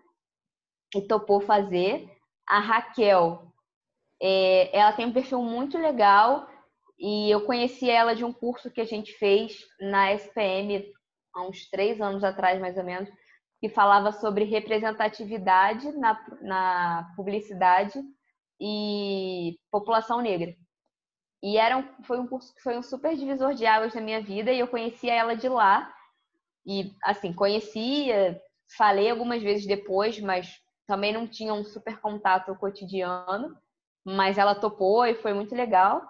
e 0.94 1.02
topou 1.02 1.40
fazer. 1.40 2.10
A 2.46 2.58
Raquel, 2.58 3.52
é, 4.22 4.76
ela 4.76 4.92
tem 4.92 5.06
um 5.06 5.12
perfil 5.12 5.42
muito 5.42 5.76
legal 5.78 6.48
e 6.98 7.30
eu 7.30 7.44
conheci 7.44 7.90
ela 7.90 8.14
de 8.14 8.24
um 8.24 8.32
curso 8.32 8.70
que 8.70 8.80
a 8.80 8.84
gente 8.84 9.12
fez 9.14 9.58
na 9.80 10.12
SPM 10.12 10.92
há 11.34 11.42
uns 11.42 11.68
três 11.68 12.00
anos 12.00 12.24
atrás, 12.24 12.60
mais 12.60 12.78
ou 12.78 12.84
menos, 12.84 13.10
que 13.60 13.68
falava 13.68 14.12
sobre 14.12 14.44
representatividade 14.44 15.90
na, 15.98 16.26
na 16.40 17.12
publicidade 17.16 18.00
e 18.60 19.58
população 19.70 20.20
negra. 20.20 20.54
E 21.42 21.58
era 21.58 21.76
um, 21.76 21.84
foi 22.04 22.18
um 22.18 22.26
curso 22.26 22.54
que 22.54 22.62
foi 22.62 22.76
um 22.76 22.82
super 22.82 23.16
divisor 23.16 23.54
de 23.54 23.66
águas 23.66 23.94
na 23.94 24.00
minha 24.00 24.20
vida 24.20 24.52
e 24.52 24.58
eu 24.58 24.68
conhecia 24.68 25.14
ela 25.14 25.34
de 25.34 25.48
lá. 25.48 25.92
E, 26.64 26.92
assim, 27.04 27.32
conhecia, 27.32 28.40
falei 28.76 29.10
algumas 29.10 29.42
vezes 29.42 29.66
depois, 29.66 30.18
mas 30.18 30.60
também 30.86 31.12
não 31.12 31.26
tinha 31.26 31.52
um 31.54 31.64
super 31.64 32.00
contato 32.00 32.54
cotidiano. 32.56 33.56
Mas 34.04 34.38
ela 34.38 34.54
topou 34.54 35.04
e 35.04 35.14
foi 35.14 35.34
muito 35.34 35.54
legal. 35.54 36.02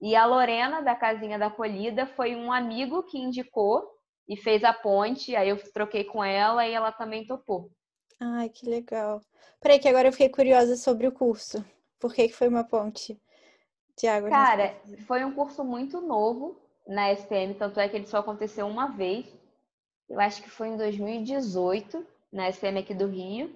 E 0.00 0.16
a 0.16 0.26
Lorena, 0.26 0.82
da 0.82 0.96
Casinha 0.96 1.38
da 1.38 1.46
Acolhida, 1.46 2.06
foi 2.06 2.34
um 2.34 2.50
amigo 2.50 3.04
que 3.04 3.18
indicou 3.18 3.88
e 4.28 4.36
fez 4.36 4.64
a 4.64 4.72
ponte. 4.72 5.36
Aí 5.36 5.48
eu 5.48 5.72
troquei 5.72 6.04
com 6.04 6.24
ela 6.24 6.66
e 6.66 6.72
ela 6.72 6.90
também 6.90 7.26
topou. 7.26 7.70
Ai, 8.18 8.48
que 8.48 8.68
legal. 8.68 9.20
Peraí, 9.60 9.78
que 9.78 9.88
agora 9.88 10.08
eu 10.08 10.12
fiquei 10.12 10.28
curiosa 10.28 10.76
sobre 10.76 11.06
o 11.06 11.12
curso. 11.12 11.64
Por 12.00 12.12
que, 12.12 12.28
que 12.28 12.34
foi 12.34 12.48
uma 12.48 12.64
ponte 12.64 13.20
água? 14.06 14.30
Cara, 14.30 14.74
foi 15.06 15.24
um 15.24 15.32
curso 15.32 15.64
muito 15.64 16.00
novo 16.00 16.60
na 16.86 17.12
SPM, 17.12 17.54
tanto 17.54 17.80
é 17.80 17.88
que 17.88 17.96
ele 17.96 18.06
só 18.06 18.18
aconteceu 18.18 18.66
uma 18.66 18.88
vez. 18.88 19.26
Eu 20.08 20.20
acho 20.20 20.42
que 20.42 20.50
foi 20.50 20.68
em 20.68 20.76
2018, 20.76 22.04
na 22.32 22.48
SPM 22.48 22.80
aqui 22.80 22.94
do 22.94 23.06
Rio. 23.06 23.54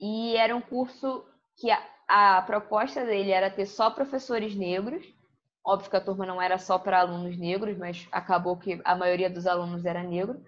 E 0.00 0.36
era 0.36 0.54
um 0.54 0.60
curso 0.60 1.24
que 1.56 1.70
a, 1.70 1.82
a 2.08 2.42
proposta 2.42 3.04
dele 3.04 3.30
era 3.30 3.50
ter 3.50 3.66
só 3.66 3.90
professores 3.90 4.54
negros 4.54 5.04
Óbvio 5.68 5.90
que 5.90 5.96
a 5.96 6.00
turma 6.00 6.24
não 6.24 6.40
era 6.40 6.56
só 6.56 6.78
para 6.78 7.00
alunos 7.00 7.36
negros, 7.36 7.76
mas 7.76 8.08
acabou 8.10 8.56
que 8.56 8.80
a 8.86 8.96
maioria 8.96 9.28
dos 9.28 9.46
alunos 9.46 9.84
era 9.84 10.02
negro. 10.02 10.42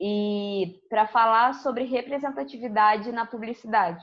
E 0.00 0.80
para 0.88 1.06
falar 1.06 1.52
sobre 1.56 1.84
representatividade 1.84 3.12
na 3.12 3.26
publicidade, 3.26 4.02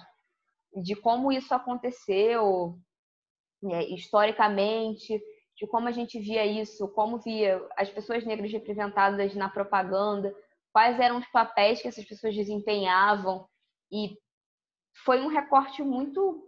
de 0.83 0.95
como 0.95 1.31
isso 1.31 1.51
aconteceu 1.51 2.77
né, 3.61 3.83
historicamente, 3.85 5.21
de 5.55 5.67
como 5.67 5.87
a 5.87 5.91
gente 5.91 6.17
via 6.19 6.45
isso, 6.45 6.87
como 6.89 7.19
via 7.19 7.61
as 7.77 7.89
pessoas 7.89 8.25
negras 8.25 8.51
representadas 8.51 9.35
na 9.35 9.49
propaganda, 9.49 10.33
quais 10.71 10.99
eram 10.99 11.17
os 11.17 11.27
papéis 11.27 11.81
que 11.81 11.87
essas 11.87 12.05
pessoas 12.05 12.33
desempenhavam. 12.33 13.47
E 13.91 14.17
foi 15.03 15.21
um 15.21 15.27
recorte 15.27 15.83
muito 15.83 16.45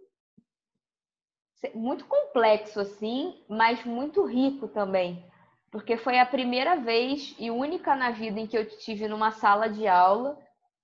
muito 1.76 2.06
complexo 2.06 2.80
assim, 2.80 3.40
mas 3.48 3.86
muito 3.86 4.26
rico 4.26 4.68
também, 4.68 5.24
porque 5.72 5.96
foi 5.96 6.18
a 6.18 6.26
primeira 6.26 6.76
vez 6.78 7.36
e 7.38 7.52
única 7.52 7.96
na 7.96 8.10
vida 8.10 8.40
em 8.40 8.48
que 8.48 8.58
eu 8.58 8.68
tive 8.80 9.08
numa 9.08 9.32
sala 9.32 9.70
de 9.70 9.88
aula, 9.88 10.40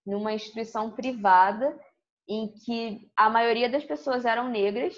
numa 0.06 0.34
instituição 0.34 0.92
privada, 0.92 1.76
em 2.30 2.48
que 2.64 3.10
a 3.16 3.28
maioria 3.28 3.68
das 3.68 3.84
pessoas 3.84 4.24
eram 4.24 4.50
negras 4.50 4.96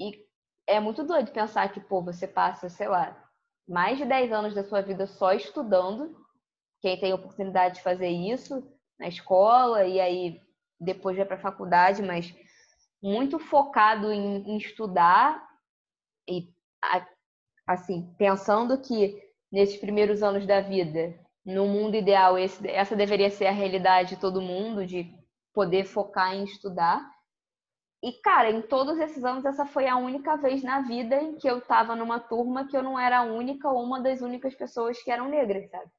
e 0.00 0.26
é 0.70 0.80
muito 0.80 1.04
doido 1.04 1.32
pensar 1.32 1.72
que, 1.72 1.80
pô, 1.80 2.02
você 2.02 2.26
passa, 2.26 2.68
sei 2.68 2.88
lá, 2.88 3.16
mais 3.68 3.98
de 3.98 4.04
10 4.04 4.32
anos 4.32 4.54
da 4.54 4.64
sua 4.64 4.80
vida 4.80 5.06
só 5.06 5.32
estudando, 5.32 6.16
quem 6.80 6.98
tem 6.98 7.12
oportunidade 7.12 7.76
de 7.76 7.82
fazer 7.82 8.08
isso 8.08 8.66
na 8.98 9.08
escola 9.08 9.84
e 9.84 10.00
aí 10.00 10.40
depois 10.78 11.16
vai 11.16 11.26
para 11.26 11.36
a 11.36 11.40
faculdade, 11.40 12.02
mas 12.02 12.34
muito 13.02 13.38
focado 13.38 14.12
em, 14.12 14.42
em 14.48 14.56
estudar 14.56 15.46
e 16.28 16.48
assim 17.66 18.14
pensando 18.16 18.78
que 18.80 19.20
nesses 19.50 19.76
primeiros 19.76 20.22
anos 20.22 20.46
da 20.46 20.60
vida, 20.60 21.18
no 21.44 21.66
mundo 21.66 21.96
ideal, 21.96 22.38
esse, 22.38 22.66
essa 22.68 22.94
deveria 22.94 23.30
ser 23.30 23.46
a 23.46 23.52
realidade 23.52 24.10
de 24.10 24.20
todo 24.20 24.40
mundo, 24.40 24.86
de 24.86 25.12
poder 25.52 25.84
focar 25.84 26.34
em 26.34 26.44
estudar. 26.44 27.00
E, 28.02 28.12
cara, 28.12 28.50
em 28.50 28.62
todos 28.62 28.98
esses 28.98 29.24
anos, 29.24 29.44
essa 29.44 29.66
foi 29.66 29.86
a 29.86 29.96
única 29.96 30.36
vez 30.36 30.62
na 30.62 30.80
vida 30.80 31.16
em 31.16 31.36
que 31.36 31.48
eu 31.48 31.58
estava 31.58 31.94
numa 31.94 32.18
turma 32.18 32.66
que 32.66 32.76
eu 32.76 32.82
não 32.82 32.98
era 32.98 33.18
a 33.18 33.22
única 33.22 33.68
ou 33.68 33.82
uma 33.82 34.00
das 34.00 34.22
únicas 34.22 34.54
pessoas 34.54 35.02
que 35.02 35.10
eram 35.10 35.28
negras, 35.28 35.68
sabe? 35.70 35.90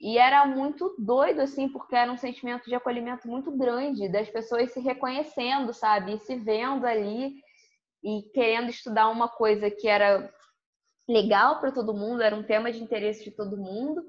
E 0.00 0.18
era 0.18 0.44
muito 0.46 0.94
doido, 0.98 1.40
assim, 1.40 1.68
porque 1.68 1.94
era 1.94 2.10
um 2.10 2.18
sentimento 2.18 2.64
de 2.64 2.74
acolhimento 2.74 3.28
muito 3.28 3.50
grande, 3.56 4.08
das 4.08 4.28
pessoas 4.28 4.72
se 4.72 4.80
reconhecendo, 4.80 5.72
sabe? 5.72 6.14
E 6.14 6.18
se 6.18 6.36
vendo 6.36 6.84
ali 6.86 7.40
e 8.02 8.22
querendo 8.34 8.68
estudar 8.68 9.08
uma 9.08 9.28
coisa 9.28 9.70
que 9.70 9.88
era 9.88 10.32
legal 11.08 11.60
para 11.60 11.72
todo 11.72 11.94
mundo, 11.94 12.20
era 12.22 12.34
um 12.36 12.42
tema 12.42 12.70
de 12.70 12.82
interesse 12.82 13.24
de 13.24 13.30
todo 13.30 13.56
mundo, 13.56 14.04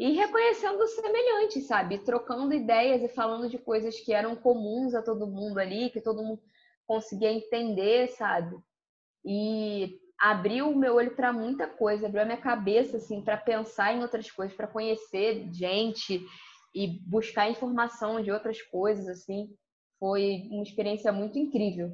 e 0.00 0.12
reconhecendo 0.12 0.80
os 0.80 0.92
semelhantes, 0.92 1.66
sabe? 1.66 1.98
Trocando 1.98 2.54
ideias 2.54 3.02
e 3.02 3.08
falando 3.08 3.50
de 3.50 3.58
coisas 3.58 4.00
que 4.00 4.14
eram 4.14 4.34
comuns 4.34 4.94
a 4.94 5.02
todo 5.02 5.26
mundo 5.26 5.58
ali, 5.58 5.90
que 5.90 6.00
todo 6.00 6.22
mundo 6.22 6.40
conseguia 6.86 7.30
entender, 7.30 8.08
sabe? 8.08 8.56
E 9.22 10.00
abriu 10.18 10.70
o 10.70 10.74
meu 10.74 10.94
olho 10.94 11.14
para 11.14 11.34
muita 11.34 11.66
coisa, 11.66 12.06
abriu 12.06 12.22
a 12.22 12.24
minha 12.24 12.40
cabeça 12.40 12.96
assim 12.96 13.20
para 13.20 13.36
pensar 13.36 13.94
em 13.94 14.00
outras 14.00 14.30
coisas, 14.30 14.56
para 14.56 14.66
conhecer 14.66 15.46
gente 15.52 16.24
e 16.74 16.98
buscar 17.06 17.50
informação 17.50 18.22
de 18.22 18.32
outras 18.32 18.62
coisas 18.62 19.06
assim. 19.06 19.54
Foi 19.98 20.48
uma 20.50 20.62
experiência 20.62 21.12
muito 21.12 21.38
incrível. 21.38 21.92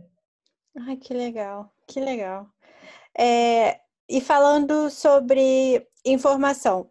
Ai, 0.78 0.96
que 0.96 1.12
legal, 1.12 1.74
que 1.88 1.98
legal. 1.98 2.46
É, 3.18 3.80
e 4.08 4.20
falando 4.20 4.88
sobre 4.90 5.84
informação, 6.06 6.90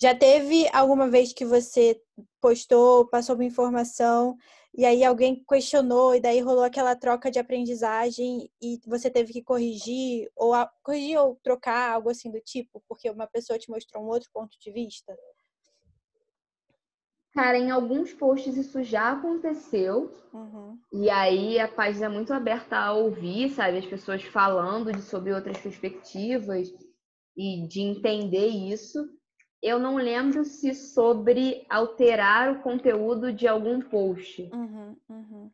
já 0.00 0.14
teve 0.14 0.68
alguma 0.72 1.08
vez 1.08 1.32
que 1.32 1.44
você 1.44 2.00
postou, 2.40 3.06
passou 3.08 3.34
uma 3.34 3.44
informação 3.44 4.36
e 4.76 4.84
aí 4.84 5.04
alguém 5.04 5.44
questionou 5.48 6.14
e 6.14 6.20
daí 6.20 6.40
rolou 6.40 6.64
aquela 6.64 6.96
troca 6.96 7.30
de 7.30 7.38
aprendizagem 7.38 8.50
e 8.60 8.80
você 8.86 9.08
teve 9.08 9.32
que 9.32 9.42
corrigir 9.42 10.28
ou 10.34 10.52
corrigir 10.82 11.18
ou 11.18 11.38
trocar 11.44 11.92
algo 11.92 12.10
assim 12.10 12.30
do 12.30 12.40
tipo, 12.40 12.82
porque 12.88 13.08
uma 13.08 13.26
pessoa 13.26 13.58
te 13.58 13.70
mostrou 13.70 14.02
um 14.02 14.08
outro 14.08 14.28
ponto 14.32 14.58
de 14.58 14.72
vista? 14.72 15.16
Cara, 17.32 17.58
em 17.58 17.70
alguns 17.70 18.12
posts 18.12 18.56
isso 18.56 18.82
já 18.82 19.12
aconteceu. 19.12 20.12
Uhum. 20.32 20.78
E 20.92 21.10
aí 21.10 21.58
a 21.58 21.66
página 21.66 22.06
é 22.06 22.08
muito 22.08 22.32
aberta 22.32 22.76
a 22.76 22.92
ouvir, 22.92 23.50
sabe? 23.50 23.78
As 23.78 23.86
pessoas 23.86 24.22
falando 24.22 24.92
de, 24.92 25.02
sobre 25.02 25.32
outras 25.32 25.58
perspectivas 25.58 26.72
e 27.36 27.66
de 27.66 27.80
entender 27.80 28.46
isso 28.46 29.08
eu 29.64 29.78
não 29.78 29.96
lembro 29.96 30.44
se 30.44 30.74
sobre 30.74 31.64
alterar 31.70 32.52
o 32.52 32.60
conteúdo 32.60 33.32
de 33.32 33.48
algum 33.48 33.80
post. 33.80 34.50
Uhum, 34.52 34.94
uhum. 35.08 35.50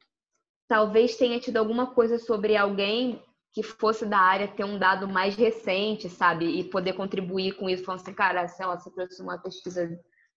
Talvez 0.67 1.17
tenha 1.17 1.39
tido 1.39 1.59
alguma 1.59 1.87
coisa 1.95 2.19
sobre 2.19 2.57
alguém 2.57 3.23
que 3.53 3.63
fosse 3.63 4.05
da 4.05 4.19
área 4.19 4.49
ter 4.49 4.65
um 4.65 4.81
dado 4.81 5.07
mais 5.07 5.37
recente, 5.37 6.09
sabe? 6.09 6.59
E 6.59 6.65
poder 6.65 6.95
contribuir 6.95 7.53
com 7.53 7.71
isso, 7.71 7.85
falando 7.85 8.01
assim, 8.01 8.13
cara, 8.13 8.49
sei 8.49 8.67
lá, 8.67 8.77
você 8.77 8.91
trouxe 8.91 9.23
uma 9.23 9.39
pesquisa 9.39 9.89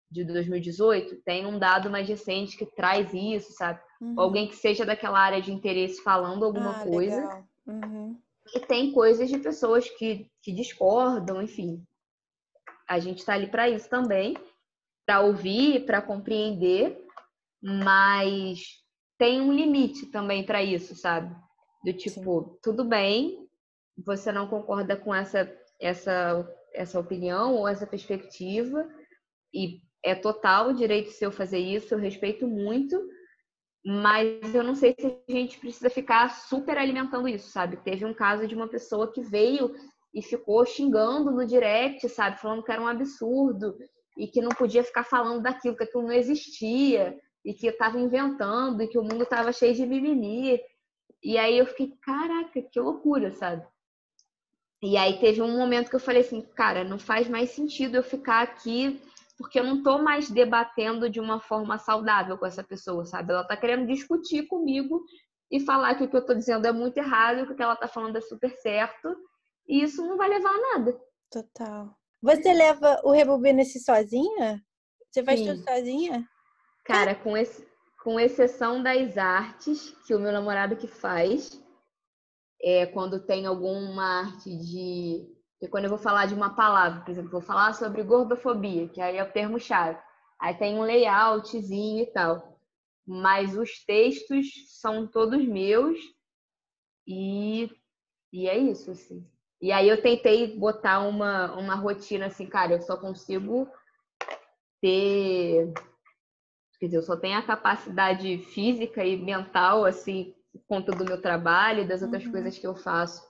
de 0.10 0.24
2018, 0.24 1.24
tem 1.24 1.48
um 1.48 1.58
dado 1.58 1.90
mais 1.90 2.08
recente 2.08 2.56
que 2.56 2.68
traz 2.68 3.12
isso, 3.12 3.54
sabe? 3.54 3.82
Uhum. 4.00 4.14
Alguém 4.18 4.48
que 4.48 4.56
seja 4.56 4.86
daquela 4.86 5.20
área 5.20 5.42
de 5.42 5.52
interesse 5.52 6.04
falando 6.04 6.46
alguma 6.46 6.80
ah, 6.80 6.84
coisa. 6.84 7.44
Uhum. 7.66 8.20
E 8.54 8.60
tem 8.60 8.92
coisas 8.92 9.30
de 9.30 9.40
pessoas 9.40 9.90
que, 9.90 10.30
que 10.42 10.52
discordam, 10.52 11.42
enfim 11.42 11.84
a 12.88 13.00
gente 13.00 13.20
está 13.20 13.34
ali 13.34 13.48
para 13.48 13.70
isso 13.70 13.90
também, 13.90 14.38
para 15.06 15.22
ouvir, 15.22 15.86
para 15.86 16.02
compreender, 16.02 17.04
mas 17.62 18.60
tem 19.18 19.42
um 19.42 19.54
limite 19.54 20.08
também 20.08 20.46
para 20.46 20.62
isso, 20.62 20.96
sabe? 20.96 21.34
Do 21.84 21.94
tipo, 21.94 22.44
Sim. 22.44 22.58
tudo 22.62 22.86
bem, 22.86 23.48
você 24.06 24.32
não 24.32 24.48
concorda 24.48 24.96
com 24.96 25.14
essa 25.14 25.52
essa 25.80 26.48
essa 26.74 27.00
opinião 27.00 27.56
ou 27.56 27.68
essa 27.68 27.86
perspectiva 27.86 28.90
e 29.54 29.82
é 30.04 30.16
total 30.16 30.70
o 30.70 30.74
direito 30.74 31.12
seu 31.12 31.32
fazer 31.32 31.60
isso, 31.60 31.94
eu 31.94 32.00
respeito 32.00 32.48
muito, 32.48 33.00
mas 33.86 34.56
eu 34.56 34.64
não 34.64 34.76
sei 34.76 34.96
se 34.98 35.06
a 35.06 35.32
gente 35.32 35.60
precisa 35.60 35.90
ficar 35.90 36.30
super 36.30 36.78
alimentando 36.78 37.28
isso, 37.28 37.50
sabe? 37.50 37.78
Teve 37.78 38.06
um 38.06 38.14
caso 38.14 38.48
de 38.48 38.56
uma 38.56 38.68
pessoa 38.68 39.12
que 39.12 39.22
veio 39.22 39.76
e 40.14 40.22
ficou 40.22 40.66
xingando 40.66 41.32
no 41.32 41.46
direct, 41.46 42.08
sabe? 42.08 42.40
Falando 42.40 42.64
que 42.64 42.72
era 42.72 42.82
um 42.82 42.88
absurdo 42.88 43.76
e 44.18 44.28
que 44.28 44.42
não 44.42 44.50
podia 44.50 44.84
ficar 44.84 45.04
falando 45.04 45.42
daquilo, 45.42 45.76
que 45.76 45.84
aquilo 45.84 46.04
não 46.04 46.14
existia 46.14 47.20
e 47.44 47.54
que 47.54 47.68
estava 47.68 48.00
inventando 48.00 48.82
e 48.82 48.88
que 48.88 48.98
o 48.98 49.04
mundo 49.04 49.24
estava 49.24 49.52
cheio 49.52 49.74
de 49.74 49.86
mimimi. 49.86 50.62
E 51.22 51.38
aí 51.38 51.58
eu 51.58 51.66
fiquei, 51.66 51.94
caraca, 52.02 52.62
que 52.62 52.80
loucura, 52.80 53.32
sabe? 53.32 53.66
E 54.82 54.96
aí 54.98 55.20
teve 55.20 55.42
um 55.42 55.58
momento 55.58 55.90
que 55.90 55.96
eu 55.96 56.00
falei 56.00 56.22
assim, 56.22 56.42
cara, 56.42 56.84
não 56.84 57.00
faz 57.00 57.28
mais 57.28 57.50
sentido 57.50 57.96
eu 57.96 58.04
ficar 58.04 58.42
aqui 58.42 59.02
porque 59.38 59.60
eu 59.60 59.64
não 59.64 59.82
tô 59.82 59.98
mais 59.98 60.30
debatendo 60.30 61.10
de 61.10 61.20
uma 61.20 61.40
forma 61.40 61.78
saudável 61.78 62.38
com 62.38 62.46
essa 62.46 62.64
pessoa, 62.64 63.06
sabe? 63.06 63.34
Ela 63.34 63.44
tá 63.44 63.58
querendo 63.58 63.88
discutir 63.88 64.48
comigo 64.48 65.04
e 65.52 65.60
falar 65.60 65.96
que 65.96 66.04
o 66.04 66.10
que 66.10 66.16
eu 66.16 66.26
tô 66.26 66.34
dizendo 66.34 66.68
é 66.68 66.72
muito 66.72 66.98
errado, 66.98 67.46
que 67.46 67.54
o 67.54 67.56
que 67.56 67.64
ela 67.64 67.76
tá 67.76 67.88
falando 67.88 68.18
é 68.18 68.22
super 68.22 68.52
certo, 68.58 69.16
e 69.68 69.84
isso 69.84 70.06
não 70.06 70.18
vai 70.18 70.30
levar 70.30 70.50
a 70.50 70.78
nada. 70.78 71.02
Total. 71.32 71.96
Você 72.22 72.54
leva 72.54 73.02
o 73.04 73.12
Rebobina-se 73.12 73.80
sozinha? 73.80 74.62
Você 75.12 75.24
faz 75.24 75.40
Sim. 75.40 75.48
tudo 75.48 75.64
sozinha? 75.64 76.28
Cara, 76.86 77.16
com, 77.16 77.36
esse, 77.36 77.68
com 78.04 78.20
exceção 78.20 78.82
das 78.82 79.18
artes, 79.18 79.92
que 80.06 80.16
o 80.16 80.20
meu 80.20 80.32
namorado 80.32 80.76
que 80.76 80.88
faz, 80.88 81.62
é, 82.62 82.86
quando 82.86 83.26
tem 83.26 83.46
alguma 83.46 84.22
arte 84.22 84.58
de. 84.58 85.28
Quando 85.68 85.86
eu 85.86 85.90
vou 85.90 86.00
falar 86.00 86.26
de 86.26 86.34
uma 86.34 86.56
palavra, 86.56 87.02
por 87.02 87.12
exemplo, 87.12 87.32
vou 87.32 87.42
falar 87.42 87.74
sobre 87.74 88.04
gordofobia, 88.04 88.88
que 88.90 89.02
aí 89.02 89.18
é 89.18 89.24
o 89.24 89.32
termo-chave. 89.32 90.00
Aí 90.40 90.54
tem 90.56 90.76
um 90.76 90.84
layoutzinho 90.84 92.04
e 92.04 92.08
tal. 92.08 92.60
Mas 93.06 93.58
os 93.58 93.84
textos 93.86 94.48
são 94.80 95.08
todos 95.08 95.46
meus 95.46 95.98
e, 97.08 97.70
e 98.32 98.48
é 98.48 98.58
isso, 98.58 98.92
assim. 98.92 99.28
E 99.62 99.72
aí 99.72 99.88
eu 99.88 100.02
tentei 100.02 100.58
botar 100.58 101.00
uma, 101.00 101.54
uma 101.56 101.76
rotina 101.76 102.26
assim, 102.26 102.46
cara, 102.46 102.74
eu 102.74 102.82
só 102.82 102.98
consigo 102.98 103.66
ter. 104.82 105.72
Quer 106.80 106.88
dizer, 106.88 106.98
eu 106.98 107.04
só 107.04 107.16
tenho 107.16 107.38
a 107.38 107.42
capacidade 107.42 108.40
física 108.40 109.06
e 109.06 109.16
mental, 109.16 109.86
assim, 109.86 110.36
por 110.52 110.62
conta 110.68 110.92
do 110.92 111.06
meu 111.06 111.22
trabalho 111.22 111.84
e 111.84 111.88
das 111.88 112.02
outras 112.02 112.26
uhum. 112.26 112.32
coisas 112.32 112.58
que 112.58 112.68
eu 112.68 112.76
faço, 112.76 113.26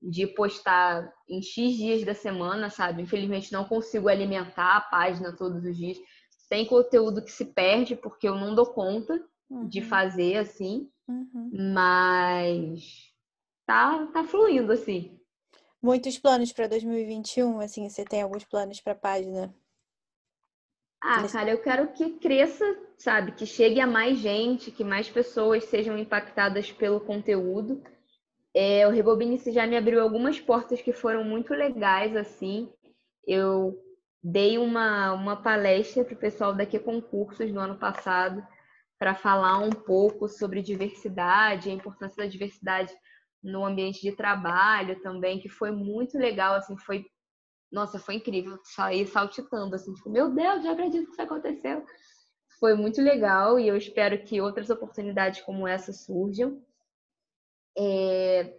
de 0.00 0.26
postar 0.26 1.12
em 1.28 1.42
X 1.42 1.76
dias 1.76 2.04
da 2.04 2.14
semana, 2.14 2.70
sabe? 2.70 3.02
Infelizmente 3.02 3.52
não 3.52 3.64
consigo 3.64 4.08
alimentar 4.08 4.76
a 4.76 4.80
página 4.80 5.36
todos 5.36 5.64
os 5.64 5.76
dias. 5.76 5.98
Tem 6.48 6.64
conteúdo 6.66 7.22
que 7.22 7.30
se 7.30 7.44
perde 7.44 7.96
porque 7.96 8.28
eu 8.28 8.34
não 8.34 8.54
dou 8.54 8.66
conta 8.66 9.22
uhum. 9.50 9.68
de 9.68 9.82
fazer 9.82 10.36
assim, 10.36 10.88
uhum. 11.06 11.50
mas 11.74 13.12
tá, 13.66 14.06
tá 14.06 14.24
fluindo 14.24 14.72
assim. 14.72 15.18
Muitos 15.80 16.18
planos 16.18 16.52
para 16.52 16.66
2021, 16.66 17.60
assim, 17.60 17.88
você 17.88 18.04
tem 18.04 18.22
alguns 18.22 18.44
planos 18.44 18.80
para 18.80 18.94
a 18.94 18.96
página? 18.96 19.54
Ah, 21.00 21.26
cara, 21.28 21.50
eu 21.50 21.62
quero 21.62 21.92
que 21.92 22.18
cresça, 22.18 22.64
sabe? 22.96 23.32
Que 23.32 23.46
chegue 23.46 23.80
a 23.80 23.86
mais 23.86 24.18
gente, 24.18 24.72
que 24.72 24.82
mais 24.82 25.08
pessoas 25.08 25.64
sejam 25.64 25.96
impactadas 25.96 26.72
pelo 26.72 27.00
conteúdo. 27.00 27.80
É, 28.54 28.86
o 28.86 28.90
Rebobinice 28.90 29.52
já 29.52 29.66
me 29.66 29.76
abriu 29.76 30.02
algumas 30.02 30.40
portas 30.40 30.80
que 30.80 30.92
foram 30.92 31.24
muito 31.24 31.52
legais, 31.54 32.16
assim. 32.16 32.72
Eu 33.26 33.78
dei 34.22 34.58
uma, 34.58 35.12
uma 35.12 35.36
palestra 35.36 36.04
para 36.04 36.14
o 36.14 36.18
pessoal 36.18 36.54
daqui 36.54 36.78
concursos 36.78 37.52
no 37.52 37.60
ano 37.60 37.78
passado 37.78 38.44
para 38.98 39.14
falar 39.14 39.58
um 39.58 39.70
pouco 39.70 40.28
sobre 40.28 40.60
diversidade, 40.60 41.70
a 41.70 41.72
importância 41.72 42.16
da 42.16 42.28
diversidade 42.28 42.92
no 43.42 43.64
ambiente 43.64 44.00
de 44.00 44.12
trabalho 44.12 45.00
também, 45.00 45.38
que 45.38 45.48
foi 45.48 45.70
muito 45.70 46.18
legal, 46.18 46.54
assim, 46.54 46.76
foi 46.76 47.04
nossa, 47.70 47.98
foi 47.98 48.14
incrível 48.14 48.58
sair 48.64 49.06
saltitando, 49.06 49.74
assim, 49.74 49.92
tipo, 49.92 50.10
meu 50.10 50.30
Deus, 50.34 50.62
já 50.64 50.72
acredito 50.72 51.04
que 51.06 51.12
isso 51.12 51.22
aconteceu. 51.22 51.84
Foi 52.58 52.74
muito 52.74 53.00
legal 53.00 53.60
e 53.60 53.68
eu 53.68 53.76
espero 53.76 54.24
que 54.24 54.40
outras 54.40 54.70
oportunidades 54.70 55.42
como 55.42 55.68
essa 55.68 55.92
surjam. 55.92 56.62
É... 57.78 58.58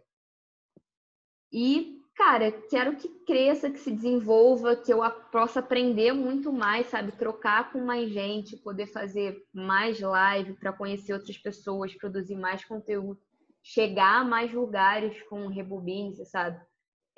E, 1.52 2.02
cara, 2.16 2.52
quero 2.70 2.96
que 2.96 3.10
cresça, 3.26 3.70
que 3.70 3.80
se 3.80 3.92
desenvolva, 3.92 4.76
que 4.76 4.94
eu 4.94 5.00
possa 5.32 5.60
aprender 5.60 6.14
muito 6.14 6.54
mais, 6.54 6.88
sabe? 6.88 7.12
Trocar 7.12 7.72
com 7.72 7.80
mais 7.80 8.10
gente, 8.12 8.58
poder 8.58 8.88
fazer 8.88 9.44
mais 9.54 10.00
live 10.00 10.54
para 10.54 10.74
conhecer 10.74 11.14
outras 11.14 11.38
pessoas, 11.38 11.96
produzir 11.96 12.36
mais 12.36 12.64
conteúdo, 12.64 13.20
chegar 13.64 14.22
a 14.22 14.24
mais 14.24 14.54
lugares 14.54 15.22
com 15.24 15.46
o 15.46 15.50
Rebobine, 15.50 16.16
sabe? 16.26 16.60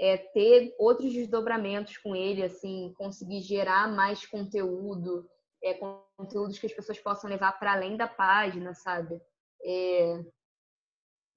é, 0.02 0.18
ter 0.18 0.74
outros 0.80 1.14
desdobramentos 1.14 1.96
com 1.98 2.16
ele, 2.16 2.42
assim, 2.42 2.92
conseguir 2.98 3.42
gerar 3.42 3.88
mais 3.88 4.26
conteúdo, 4.26 5.30
é, 5.64 5.76
conteúdos 6.18 6.58
que 6.58 6.66
as 6.66 6.74
pessoas 6.74 7.00
possam 7.00 7.30
levar 7.30 7.52
para 7.60 7.74
além 7.74 7.96
da 7.96 8.08
página, 8.08 8.74
sabe? 8.74 9.22
É, 9.64 10.26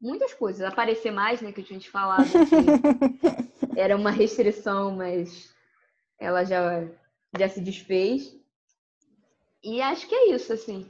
muitas 0.05 0.35
coisas. 0.35 0.61
Aparecer 0.61 1.11
mais, 1.11 1.41
né, 1.41 1.51
que 1.51 1.61
eu 1.61 1.65
tinha 1.65 1.81
te 1.81 1.91
falado 1.91 2.29
que 2.29 3.75
era 3.75 3.97
uma 3.97 4.11
restrição, 4.11 4.95
mas 4.95 5.53
ela 6.21 6.45
já, 6.45 6.87
já 7.39 7.49
se 7.49 7.61
desfez. 7.61 8.37
E 9.63 9.81
acho 9.81 10.07
que 10.07 10.15
é 10.15 10.35
isso, 10.35 10.53
assim. 10.53 10.89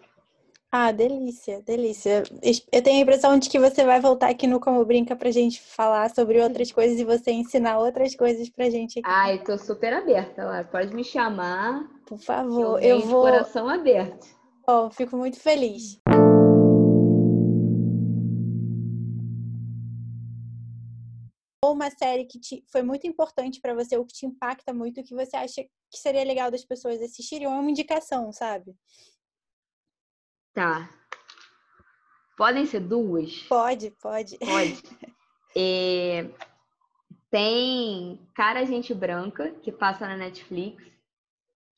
Ah, 0.76 0.90
delícia, 0.90 1.62
delícia. 1.62 2.24
Eu 2.72 2.82
tenho 2.82 2.98
a 2.98 3.02
impressão 3.02 3.38
de 3.38 3.48
que 3.48 3.60
você 3.60 3.84
vai 3.84 4.00
voltar 4.00 4.28
aqui 4.30 4.48
no 4.48 4.58
Como 4.58 4.84
Brinca 4.84 5.14
pra 5.14 5.30
gente 5.30 5.62
falar 5.62 6.10
sobre 6.10 6.40
outras 6.40 6.72
coisas 6.72 6.98
e 6.98 7.04
você 7.04 7.30
ensinar 7.30 7.78
outras 7.78 8.16
coisas 8.16 8.50
pra 8.50 8.68
gente 8.68 8.98
aqui. 8.98 9.08
Ai, 9.08 9.38
tô 9.44 9.56
super 9.56 9.92
aberta 9.92 10.44
lá. 10.44 10.64
Pode 10.64 10.92
me 10.92 11.04
chamar. 11.04 11.88
Por 12.04 12.18
favor, 12.18 12.82
eu, 12.82 12.98
eu 12.98 13.00
vou. 13.02 13.20
coração 13.20 13.68
aberto. 13.68 14.26
Bom, 14.66 14.90
fico 14.90 15.16
muito 15.16 15.38
feliz. 15.38 16.00
Uma 21.74 21.90
série 21.90 22.24
que 22.24 22.38
te, 22.38 22.64
foi 22.70 22.82
muito 22.82 23.06
importante 23.06 23.60
para 23.60 23.74
você, 23.74 23.96
ou 23.96 24.06
que 24.06 24.14
te 24.14 24.26
impacta 24.26 24.72
muito, 24.72 25.02
que 25.02 25.14
você 25.14 25.36
acha 25.36 25.62
que 25.62 25.98
seria 25.98 26.24
legal 26.24 26.50
das 26.50 26.64
pessoas 26.64 27.00
assistirem, 27.00 27.46
ou 27.46 27.52
é 27.52 27.58
uma 27.58 27.70
indicação, 27.70 28.32
sabe? 28.32 28.74
Tá. 30.52 30.88
Podem 32.36 32.66
ser 32.66 32.80
duas? 32.80 33.42
Pode, 33.42 33.90
pode. 34.00 34.38
Pode. 34.38 34.82
É... 35.56 36.28
Tem 37.30 38.18
Cara 38.34 38.64
Gente 38.64 38.92
Branca, 38.92 39.52
que 39.62 39.70
passa 39.70 40.04
na 40.04 40.16
Netflix. 40.16 40.82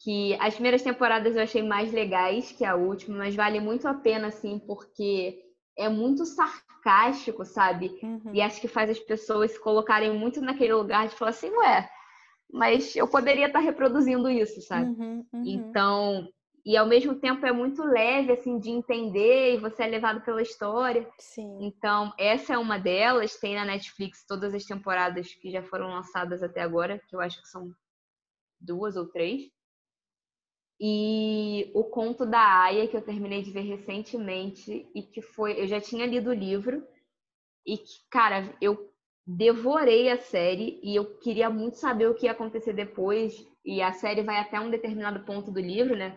Que 0.00 0.32
as 0.40 0.54
primeiras 0.54 0.80
temporadas 0.80 1.36
eu 1.36 1.42
achei 1.42 1.62
mais 1.62 1.92
legais 1.92 2.52
que 2.52 2.64
a 2.64 2.74
última, 2.74 3.18
mas 3.18 3.34
vale 3.34 3.60
muito 3.60 3.86
a 3.86 3.92
pena, 3.92 4.28
assim, 4.28 4.58
porque 4.58 5.45
é 5.76 5.88
muito 5.88 6.24
sarcástico, 6.24 7.44
sabe? 7.44 7.98
Uhum. 8.02 8.32
E 8.32 8.40
acho 8.40 8.60
que 8.60 8.68
faz 8.68 8.90
as 8.90 8.98
pessoas 8.98 9.52
se 9.52 9.60
colocarem 9.60 10.16
muito 10.16 10.40
naquele 10.40 10.74
lugar 10.74 11.08
de 11.08 11.14
falar 11.14 11.30
assim, 11.30 11.50
ué, 11.50 11.88
mas 12.52 12.94
eu 12.96 13.08
poderia 13.08 13.46
estar 13.46 13.58
reproduzindo 13.58 14.28
isso, 14.30 14.60
sabe? 14.62 14.90
Uhum, 14.90 15.26
uhum. 15.32 15.42
Então, 15.44 16.28
e 16.64 16.76
ao 16.76 16.86
mesmo 16.86 17.14
tempo 17.14 17.46
é 17.46 17.52
muito 17.52 17.82
leve 17.84 18.32
assim 18.32 18.58
de 18.58 18.70
entender 18.70 19.54
e 19.54 19.58
você 19.58 19.84
é 19.84 19.86
levado 19.86 20.20
pela 20.22 20.42
história. 20.42 21.08
Sim. 21.18 21.58
Então, 21.60 22.12
essa 22.18 22.54
é 22.54 22.58
uma 22.58 22.78
delas, 22.78 23.36
tem 23.38 23.54
na 23.54 23.64
Netflix 23.64 24.24
todas 24.26 24.54
as 24.54 24.64
temporadas 24.64 25.32
que 25.34 25.50
já 25.50 25.62
foram 25.62 25.88
lançadas 25.88 26.42
até 26.42 26.60
agora, 26.62 27.00
que 27.08 27.14
eu 27.14 27.20
acho 27.20 27.40
que 27.40 27.48
são 27.48 27.70
duas 28.60 28.96
ou 28.96 29.06
três. 29.06 29.42
E 30.78 31.70
o 31.74 31.84
conto 31.84 32.26
da 32.26 32.62
Aya, 32.64 32.86
que 32.86 32.96
eu 32.96 33.02
terminei 33.02 33.42
de 33.42 33.50
ver 33.50 33.62
recentemente 33.62 34.86
e 34.94 35.02
que 35.02 35.22
foi, 35.22 35.60
eu 35.60 35.66
já 35.66 35.80
tinha 35.80 36.06
lido 36.06 36.30
o 36.30 36.34
livro 36.34 36.86
e 37.66 37.78
que, 37.78 37.94
cara, 38.10 38.54
eu 38.60 38.92
devorei 39.26 40.10
a 40.10 40.18
série 40.18 40.78
e 40.82 40.94
eu 40.94 41.18
queria 41.18 41.50
muito 41.50 41.76
saber 41.78 42.08
o 42.08 42.14
que 42.14 42.26
ia 42.26 42.32
acontecer 42.32 42.72
depois. 42.72 43.34
E 43.64 43.82
a 43.82 43.92
série 43.92 44.22
vai 44.22 44.38
até 44.38 44.60
um 44.60 44.70
determinado 44.70 45.24
ponto 45.24 45.50
do 45.50 45.60
livro, 45.60 45.96
né? 45.96 46.16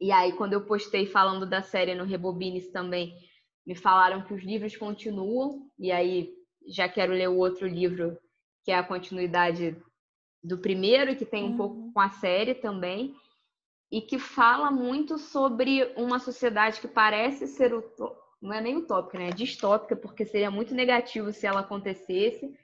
E 0.00 0.12
aí, 0.12 0.32
quando 0.32 0.52
eu 0.52 0.64
postei 0.64 1.04
falando 1.06 1.44
da 1.44 1.60
série 1.60 1.94
no 1.94 2.04
Rebobines 2.04 2.70
também, 2.70 3.12
me 3.66 3.74
falaram 3.74 4.22
que 4.22 4.32
os 4.32 4.42
livros 4.42 4.76
continuam. 4.76 5.68
E 5.78 5.90
aí, 5.90 6.32
já 6.68 6.88
quero 6.88 7.12
ler 7.12 7.28
o 7.28 7.36
outro 7.36 7.66
livro, 7.66 8.16
que 8.64 8.70
é 8.70 8.76
a 8.76 8.82
continuidade 8.82 9.76
do 10.42 10.58
primeiro, 10.58 11.16
que 11.16 11.26
tem 11.26 11.44
um 11.44 11.50
uhum. 11.50 11.56
pouco 11.56 11.92
com 11.92 12.00
a 12.00 12.10
série 12.10 12.54
também. 12.54 13.14
E 13.90 14.02
que 14.02 14.18
fala 14.18 14.70
muito 14.70 15.18
sobre 15.18 15.92
uma 15.96 16.18
sociedade 16.18 16.80
que 16.80 16.88
parece 16.88 17.46
ser 17.46 17.72
não 18.40 18.52
é 18.52 18.60
nem 18.60 18.76
utópica, 18.76 19.18
né? 19.18 19.28
É 19.28 19.32
distópica, 19.32 19.96
porque 19.96 20.24
seria 20.24 20.50
muito 20.50 20.74
negativo 20.74 21.32
se 21.32 21.46
ela 21.46 21.60
acontecesse, 21.60 22.56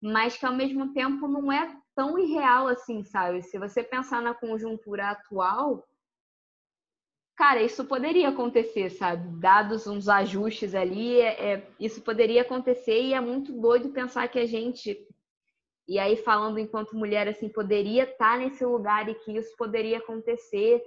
mas 0.00 0.36
que 0.36 0.46
ao 0.46 0.54
mesmo 0.54 0.92
tempo 0.92 1.26
não 1.26 1.50
é 1.50 1.76
tão 1.94 2.18
irreal 2.18 2.68
assim, 2.68 3.02
sabe? 3.02 3.42
Se 3.42 3.58
você 3.58 3.82
pensar 3.82 4.22
na 4.22 4.34
conjuntura 4.34 5.10
atual, 5.10 5.84
cara, 7.34 7.62
isso 7.62 7.84
poderia 7.84 8.28
acontecer, 8.28 8.90
sabe? 8.90 9.40
Dados 9.40 9.86
uns 9.86 10.08
ajustes 10.08 10.74
ali, 10.74 11.20
é, 11.20 11.52
é, 11.54 11.70
isso 11.80 12.00
poderia 12.02 12.42
acontecer 12.42 13.02
e 13.02 13.14
é 13.14 13.20
muito 13.20 13.52
doido 13.52 13.90
pensar 13.90 14.28
que 14.28 14.38
a 14.38 14.46
gente, 14.46 15.06
e 15.88 15.98
aí 15.98 16.16
falando 16.16 16.58
enquanto 16.58 16.96
mulher, 16.96 17.28
assim, 17.28 17.48
poderia 17.48 18.04
estar 18.04 18.38
nesse 18.38 18.64
lugar 18.64 19.08
e 19.08 19.14
que 19.14 19.36
isso 19.36 19.54
poderia 19.56 19.98
acontecer. 19.98 20.82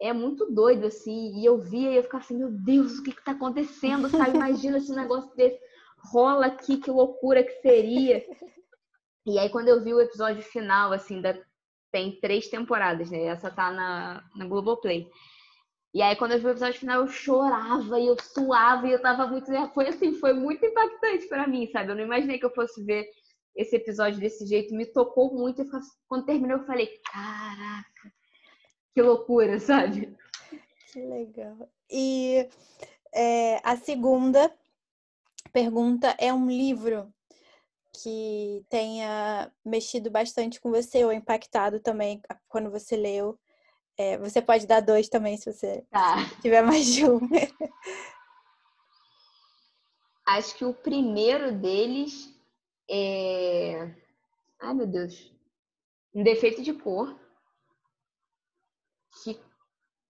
É 0.00 0.12
muito 0.12 0.50
doido, 0.50 0.86
assim, 0.86 1.38
e 1.38 1.44
eu 1.44 1.58
via 1.58 1.92
e 1.92 1.96
eu 1.96 2.02
ficava 2.02 2.24
assim, 2.24 2.36
meu 2.36 2.50
Deus, 2.50 2.98
o 2.98 3.02
que 3.04 3.12
que 3.12 3.24
tá 3.24 3.32
acontecendo, 3.32 4.08
sabe? 4.08 4.34
Imagina 4.36 4.80
se 4.80 4.90
um 4.90 4.96
negócio 4.96 5.32
desse 5.36 5.60
rola 6.10 6.46
aqui, 6.46 6.78
que 6.78 6.90
loucura 6.90 7.44
que 7.44 7.52
seria. 7.60 8.24
E 9.24 9.38
aí, 9.38 9.48
quando 9.48 9.68
eu 9.68 9.84
vi 9.84 9.94
o 9.94 10.00
episódio 10.00 10.42
final, 10.42 10.92
assim, 10.92 11.20
da... 11.20 11.38
tem 11.92 12.18
três 12.20 12.48
temporadas, 12.48 13.08
né? 13.08 13.26
Essa 13.26 13.52
tá 13.52 13.70
na, 13.70 14.24
na 14.34 14.46
Globoplay. 14.46 15.08
E 15.94 16.02
aí, 16.02 16.16
quando 16.16 16.32
eu 16.32 16.40
vi 16.40 16.46
o 16.46 16.50
episódio 16.50 16.80
final, 16.80 17.02
eu 17.02 17.06
chorava 17.06 18.00
e 18.00 18.06
eu 18.08 18.16
suava 18.20 18.88
e 18.88 18.92
eu 18.92 19.00
tava 19.00 19.28
muito. 19.28 19.46
Foi 19.72 19.86
assim, 19.86 20.14
foi 20.14 20.32
muito 20.32 20.64
impactante 20.66 21.28
para 21.28 21.46
mim, 21.46 21.68
sabe? 21.68 21.92
Eu 21.92 21.94
não 21.94 22.02
imaginei 22.02 22.38
que 22.38 22.46
eu 22.46 22.54
fosse 22.54 22.82
ver 22.82 23.06
esse 23.54 23.76
episódio 23.76 24.20
desse 24.20 24.46
jeito. 24.46 24.74
Me 24.74 24.86
tocou 24.86 25.32
muito. 25.34 25.62
E 25.62 25.68
quando 26.08 26.26
terminou, 26.26 26.58
eu 26.58 26.66
falei: 26.66 27.00
caraca, 27.10 28.12
que 28.94 29.02
loucura, 29.02 29.58
sabe? 29.58 30.16
Que 30.92 31.00
legal. 31.00 31.68
E 31.90 32.48
é, 33.14 33.60
a 33.62 33.76
segunda 33.76 34.52
pergunta 35.52 36.16
é 36.18 36.32
um 36.32 36.48
livro 36.48 37.12
que 37.92 38.64
tenha 38.70 39.52
mexido 39.64 40.10
bastante 40.10 40.60
com 40.60 40.70
você 40.70 41.04
ou 41.04 41.12
impactado 41.12 41.78
também 41.80 42.20
quando 42.48 42.70
você 42.70 42.96
leu. 42.96 43.38
É, 43.98 44.16
você 44.16 44.40
pode 44.40 44.66
dar 44.66 44.80
dois 44.80 45.08
também 45.08 45.36
se 45.36 45.52
você 45.52 45.84
tá. 45.90 46.16
tiver 46.40 46.62
mais 46.62 46.86
de 46.86 47.04
um. 47.04 47.20
Acho 50.26 50.56
que 50.56 50.64
o 50.64 50.72
primeiro 50.72 51.52
deles 51.52 52.32
é. 52.88 53.94
Ai, 54.60 54.74
meu 54.74 54.86
Deus. 54.86 55.32
Um 56.14 56.22
defeito 56.22 56.62
de 56.62 56.72
cor. 56.72 57.18
Que 59.22 59.38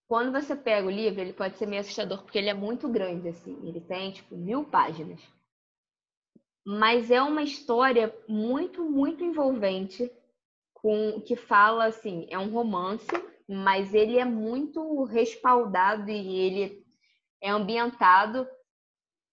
quando 0.07 0.33
você 0.33 0.55
pega 0.55 0.87
o 0.87 0.91
livro, 0.91 1.21
ele 1.21 1.33
pode 1.33 1.57
ser 1.57 1.67
meio 1.67 1.81
assustador, 1.81 2.23
porque 2.23 2.39
ele 2.39 2.51
é 2.51 2.55
muito 2.55 2.89
grande, 2.89 3.29
assim. 3.29 3.59
Ele 3.67 3.81
tem, 3.81 4.13
tipo, 4.13 4.37
mil 4.37 4.65
páginas. 4.65 5.21
Mas 6.65 7.11
é 7.11 7.21
uma 7.21 7.43
história 7.43 8.15
muito, 8.29 8.85
muito 8.85 9.25
envolvente, 9.25 10.11
com 10.75 11.21
que 11.21 11.35
fala, 11.35 11.87
assim, 11.87 12.27
é 12.31 12.39
um 12.39 12.51
romance 12.51 13.07
mas 13.53 13.93
ele 13.93 14.19
é 14.19 14.25
muito 14.25 15.05
respaldado 15.05 16.11
e 16.11 16.37
ele 16.39 16.87
é 17.41 17.51
ambientado 17.51 18.47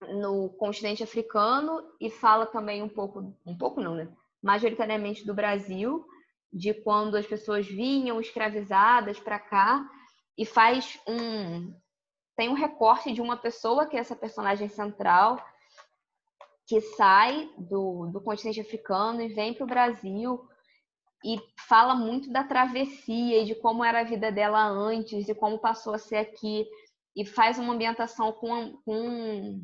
no 0.07 0.49
continente 0.49 1.03
africano 1.03 1.83
e 1.99 2.09
fala 2.09 2.45
também 2.45 2.81
um 2.81 2.89
pouco, 2.89 3.35
um 3.45 3.57
pouco 3.57 3.81
não, 3.81 3.95
né? 3.95 4.07
Majoritariamente 4.41 5.25
do 5.25 5.33
Brasil, 5.33 6.05
de 6.51 6.73
quando 6.73 7.15
as 7.15 7.27
pessoas 7.27 7.67
vinham 7.67 8.19
escravizadas 8.19 9.19
para 9.19 9.39
cá 9.39 9.87
e 10.37 10.45
faz 10.45 10.99
um 11.07 11.73
tem 12.35 12.47
um 12.47 12.53
recorte 12.53 13.11
de 13.11 13.19
uma 13.19 13.35
pessoa 13.35 13.85
que 13.85 13.97
é 13.97 13.99
essa 13.99 14.15
personagem 14.15 14.69
central 14.69 15.45
que 16.65 16.79
sai 16.79 17.49
do, 17.57 18.07
do 18.07 18.21
continente 18.21 18.61
africano 18.61 19.21
e 19.21 19.27
vem 19.27 19.53
para 19.53 19.65
o 19.65 19.67
Brasil 19.67 20.47
e 21.25 21.37
fala 21.67 21.93
muito 21.93 22.31
da 22.31 22.43
travessia 22.45 23.41
e 23.41 23.45
de 23.45 23.55
como 23.55 23.83
era 23.83 23.99
a 23.99 24.05
vida 24.05 24.31
dela 24.31 24.63
antes 24.63 25.27
e 25.27 25.35
como 25.35 25.59
passou 25.59 25.93
a 25.93 25.97
ser 25.97 26.15
aqui 26.15 26.65
e 27.15 27.25
faz 27.25 27.59
uma 27.59 27.73
ambientação 27.73 28.31
com, 28.31 28.77
com, 28.85 29.61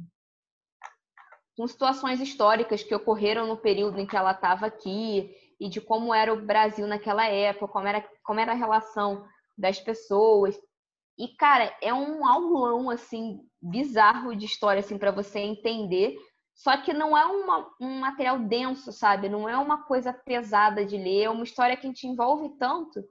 com 1.55 1.67
situações 1.67 2.19
históricas 2.19 2.83
que 2.83 2.93
ocorreram 2.93 3.47
no 3.47 3.57
período 3.57 3.99
em 3.99 4.05
que 4.05 4.15
ela 4.15 4.31
estava 4.31 4.65
aqui 4.65 5.33
e 5.59 5.69
de 5.69 5.79
como 5.79 6.13
era 6.13 6.33
o 6.33 6.41
Brasil 6.45 6.85
naquela 6.85 7.25
época, 7.27 7.67
como 7.67 7.87
era, 7.87 8.05
como 8.23 8.39
era 8.39 8.51
a 8.51 8.55
relação 8.55 9.25
das 9.57 9.79
pessoas. 9.79 10.59
E, 11.17 11.29
cara, 11.29 11.73
é 11.81 11.93
um 11.93 12.27
aulão, 12.27 12.89
assim, 12.89 13.39
bizarro 13.61 14.35
de 14.35 14.45
história, 14.45 14.81
assim, 14.81 14.97
para 14.97 15.11
você 15.11 15.39
entender 15.39 16.17
só 16.55 16.77
que 16.77 16.93
não 16.93 17.17
é 17.17 17.25
uma, 17.25 17.69
um 17.81 17.99
material 17.99 18.39
denso, 18.39 18.91
sabe? 18.93 19.27
Não 19.27 19.47
é 19.47 19.57
uma 19.57 19.83
coisa 19.83 20.13
pesada 20.13 20.85
de 20.85 20.97
ler, 20.97 21.23
é 21.23 21.29
uma 21.29 21.43
história 21.43 21.75
que 21.75 21.91
te 21.91 22.07
envolve 22.07 22.49
tanto 22.57 23.03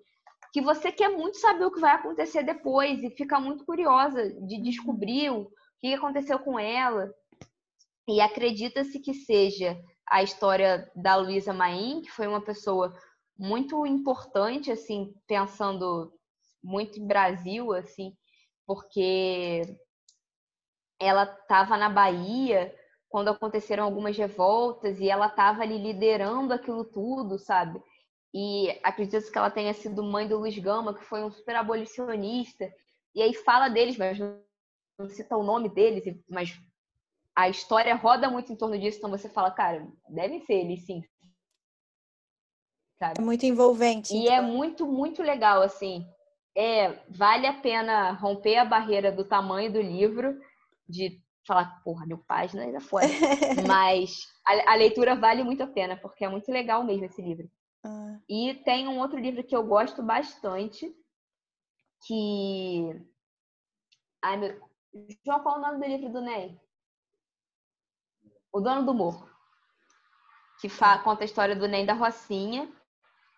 que 0.50 0.62
você 0.62 0.92
quer 0.92 1.08
muito 1.08 1.36
saber 1.36 1.64
o 1.64 1.70
que 1.70 1.80
vai 1.80 1.96
acontecer 1.96 2.44
depois 2.44 3.02
e 3.02 3.10
fica 3.10 3.40
muito 3.40 3.64
curiosa 3.64 4.30
de 4.46 4.62
descobrir 4.62 5.30
o 5.30 5.50
que 5.80 5.92
aconteceu 5.92 6.38
com 6.38 6.56
ela. 6.56 7.12
E 8.06 8.20
acredita-se 8.20 9.00
que 9.00 9.14
seja 9.14 9.80
a 10.06 10.22
história 10.22 10.90
da 10.94 11.16
Luísa 11.16 11.52
Maim, 11.52 12.02
que 12.02 12.10
foi 12.10 12.26
uma 12.26 12.40
pessoa 12.42 12.94
muito 13.38 13.86
importante, 13.86 14.70
assim, 14.70 15.14
pensando 15.26 16.12
muito 16.62 16.98
em 16.98 17.06
Brasil, 17.06 17.72
assim, 17.72 18.16
porque 18.66 19.62
ela 21.00 21.24
estava 21.24 21.76
na 21.76 21.88
Bahia 21.88 22.74
quando 23.08 23.28
aconteceram 23.28 23.84
algumas 23.84 24.16
revoltas 24.16 24.98
e 24.98 25.08
ela 25.08 25.26
estava 25.26 25.62
ali 25.62 25.78
liderando 25.78 26.52
aquilo 26.52 26.84
tudo, 26.84 27.38
sabe? 27.38 27.80
E 28.32 28.68
acredito 28.82 29.30
que 29.30 29.38
ela 29.38 29.50
tenha 29.50 29.72
sido 29.72 30.02
mãe 30.02 30.26
do 30.26 30.38
Luiz 30.38 30.58
Gama, 30.58 30.94
que 30.94 31.04
foi 31.04 31.22
um 31.22 31.30
super 31.30 31.54
abolicionista. 31.54 32.68
E 33.14 33.22
aí 33.22 33.32
fala 33.32 33.68
deles, 33.68 33.96
mas 33.96 34.18
não 34.18 35.08
cita 35.08 35.36
o 35.36 35.44
nome 35.44 35.68
deles, 35.68 36.02
mas 36.28 36.60
a 37.36 37.48
história 37.48 37.94
roda 37.94 38.30
muito 38.30 38.52
em 38.52 38.56
torno 38.56 38.78
disso, 38.78 38.98
então 38.98 39.10
você 39.10 39.28
fala, 39.28 39.50
cara, 39.50 39.86
devem 40.08 40.40
ser 40.44 40.54
eles 40.54 40.84
sim. 40.86 41.02
Sabe? 42.98 43.20
É 43.20 43.22
muito 43.22 43.44
envolvente. 43.44 44.14
E 44.14 44.28
é 44.28 44.34
então. 44.34 44.36
é 44.36 44.40
muito, 44.40 44.86
muito 44.86 45.22
legal, 45.22 45.62
assim. 45.62 46.06
É, 46.56 46.92
vale 47.08 47.46
a 47.46 47.60
pena 47.60 48.12
romper 48.12 48.56
a 48.58 48.64
barreira 48.64 49.10
do 49.10 49.24
tamanho 49.24 49.72
do 49.72 49.80
livro, 49.80 50.40
de 50.88 51.20
falar, 51.44 51.82
porra, 51.82 52.06
mil 52.06 52.18
páginas 52.18 52.72
é 52.72 52.80
foda. 52.80 53.06
Mas 53.66 54.16
a, 54.46 54.72
a, 54.72 54.74
leitura 54.76 55.16
vale 55.16 55.42
muito 55.42 55.62
a 55.62 55.66
pena, 55.66 55.96
porque 55.96 56.24
é 56.24 56.28
muito 56.28 56.50
legal 56.52 56.84
mesmo 56.84 57.04
esse 57.06 57.20
livro. 57.20 57.50
Ah. 57.84 58.18
E 58.28 58.54
tem 58.64 58.86
um 58.86 59.00
outro 59.00 59.18
livro 59.18 59.42
que 59.42 59.54
eu 59.54 59.66
gosto 59.66 60.02
bastante, 60.02 60.94
que. 62.06 63.04
Ai, 64.22 64.36
meu. 64.36 64.74
João, 65.26 65.40
qual 65.40 65.56
é 65.56 65.58
o 65.58 65.60
nome 65.60 65.78
do 65.78 65.86
livro 65.86 66.12
do 66.12 66.20
Ney? 66.20 66.56
O 68.54 68.60
Dono 68.60 68.86
do 68.86 68.94
Morro. 68.94 69.28
Que 70.60 70.68
conta 71.02 71.24
a 71.24 71.26
história 71.26 71.54
do 71.54 71.68
Ney 71.68 71.84
da 71.84 71.92
Rocinha, 71.92 72.66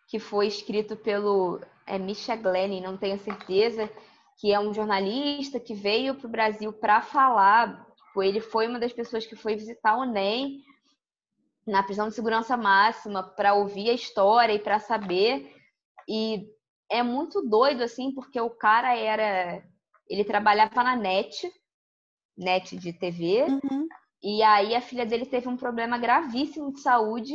que 0.07 0.21
foi 0.21 0.47
escrito 0.47 0.97
pelo 0.97 1.61
é, 1.85 1.99
Misha 1.99 2.37
Glenn, 2.37 2.81
não 2.81 2.97
tenho 2.97 3.19
certeza, 3.19 3.91
que 4.39 4.53
é 4.53 4.61
um 4.61 4.73
jornalista 4.73 5.59
que 5.59 5.75
veio 5.75 6.15
para 6.15 6.27
o 6.29 6.31
Brasil 6.31 6.73
para 6.73 7.03
falar 7.03 7.87
Tipo, 8.17 8.23
ele 8.23 8.41
foi 8.41 8.67
uma 8.67 8.79
das 8.79 8.95
pessoas 8.95 9.27
que 9.27 9.37
foi 9.37 9.57
visitar 9.57 9.95
o 9.99 10.07
NEM 10.07 10.65
na 11.67 11.83
prisão 11.83 12.09
de 12.09 12.15
segurança 12.15 12.57
máxima 12.57 13.23
para 13.23 13.53
ouvir 13.53 13.91
a 13.91 13.93
história 13.93 14.55
e 14.55 14.59
para 14.59 14.79
saber. 14.79 15.55
E 16.09 16.49
é 16.89 17.03
muito 17.03 17.47
doido, 17.47 17.83
assim, 17.83 18.15
porque 18.15 18.41
o 18.41 18.49
cara 18.49 18.97
era. 18.97 19.63
Ele 20.09 20.25
trabalhava 20.25 20.83
na 20.83 20.97
net, 20.97 21.53
net 22.35 22.75
de 22.79 22.91
TV, 22.95 23.43
uhum. 23.43 23.87
E 24.23 24.43
aí 24.43 24.75
a 24.75 24.81
filha 24.81 25.07
dele 25.07 25.27
teve 25.27 25.49
um 25.49 25.57
problema 25.57 25.99
gravíssimo 25.99 26.73
de 26.73 26.81
saúde 26.81 27.35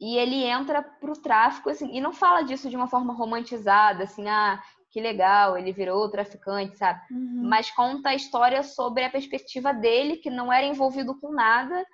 e 0.00 0.16
ele 0.16 0.44
entra 0.44 0.82
pro 0.82 1.20
tráfico, 1.20 1.70
assim, 1.70 1.90
e 1.94 2.00
não 2.00 2.12
fala 2.12 2.42
disso 2.42 2.68
de 2.68 2.76
uma 2.76 2.86
forma 2.86 3.14
romantizada, 3.14 4.04
assim, 4.04 4.28
ah, 4.28 4.62
que 4.90 5.00
legal, 5.00 5.56
ele 5.56 5.72
virou 5.72 6.10
traficante, 6.10 6.76
sabe? 6.76 7.00
Uhum. 7.10 7.48
Mas 7.48 7.70
conta 7.70 8.10
a 8.10 8.14
história 8.14 8.62
sobre 8.62 9.04
a 9.04 9.10
perspectiva 9.10 9.72
dele, 9.72 10.16
que 10.16 10.30
não 10.30 10.52
era 10.52 10.66
envolvido 10.66 11.18
com 11.18 11.32
nada, 11.32 11.84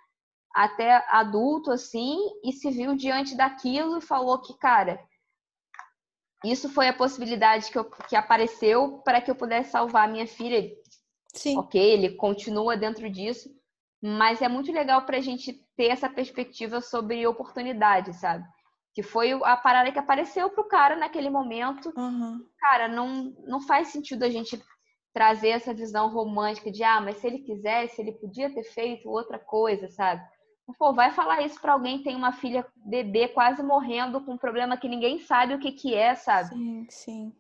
até 0.55 1.05
adulto, 1.09 1.71
assim, 1.71 2.19
e 2.45 2.53
se 2.53 2.71
viu 2.71 2.95
diante 2.97 3.37
daquilo 3.37 3.99
e 3.99 4.03
falou 4.03 4.41
que, 4.41 4.57
cara, 4.59 5.01
isso 6.45 6.69
foi 6.69 6.89
a 6.89 6.93
possibilidade 6.93 7.71
que, 7.71 7.79
eu, 7.79 7.85
que 7.85 8.17
apareceu 8.17 9.01
para 9.05 9.21
que 9.21 9.31
eu 9.31 9.35
pudesse 9.35 9.71
salvar 9.71 10.09
a 10.09 10.11
minha 10.11 10.27
filha. 10.27 10.69
Sim. 11.33 11.57
Ok, 11.59 11.81
ele 11.81 12.17
continua 12.17 12.77
dentro 12.77 13.09
disso, 13.09 13.49
mas 14.03 14.43
é 14.43 14.49
muito 14.49 14.73
legal 14.73 15.03
para 15.03 15.19
a 15.19 15.21
gente 15.21 15.53
ter 15.77 15.87
essa 15.87 16.09
perspectiva 16.09 16.81
sobre 16.81 17.27
oportunidade, 17.27 18.13
sabe? 18.15 18.45
Que 18.93 19.03
foi 19.03 19.33
a 19.33 19.57
parada 19.57 19.93
que 19.93 19.99
apareceu 19.99 20.51
pro 20.51 20.69
cara 20.69 20.97
naquele 20.97 21.31
momento. 21.31 21.93
Uhum. 21.97 22.45
Cara, 22.59 22.89
não, 22.89 23.33
não 23.47 23.61
faz 23.61 23.89
sentido 23.89 24.25
a 24.25 24.29
gente 24.29 24.61
trazer 25.15 25.51
essa 25.51 25.73
visão 25.73 26.09
romântica 26.09 26.71
de, 26.71 26.83
ah, 26.83 27.01
mas 27.01 27.19
se 27.19 27.27
ele 27.27 27.39
quisesse, 27.39 28.01
ele 28.01 28.13
podia 28.13 28.53
ter 28.53 28.65
feito 28.65 29.09
outra 29.09 29.39
coisa, 29.39 29.89
sabe? 29.89 30.23
Pô, 30.79 30.93
vai 30.93 31.11
falar 31.13 31.43
isso 31.43 31.61
para 31.61 31.73
alguém 31.73 31.99
que 31.99 32.05
tem 32.05 32.17
uma 32.17 32.33
filha 32.33 32.67
bebê 32.77 33.29
quase 33.29 33.63
morrendo 33.63 34.25
com 34.25 34.33
um 34.33 34.39
problema 34.39 34.77
que 34.77 34.89
ninguém 34.89 35.19
sabe 35.21 35.55
o 35.55 35.59
que 35.59 35.73
que 35.73 35.95
é, 35.95 36.15
sabe? 36.15 36.49
Sim, 36.49 36.87
sim. 36.89 37.33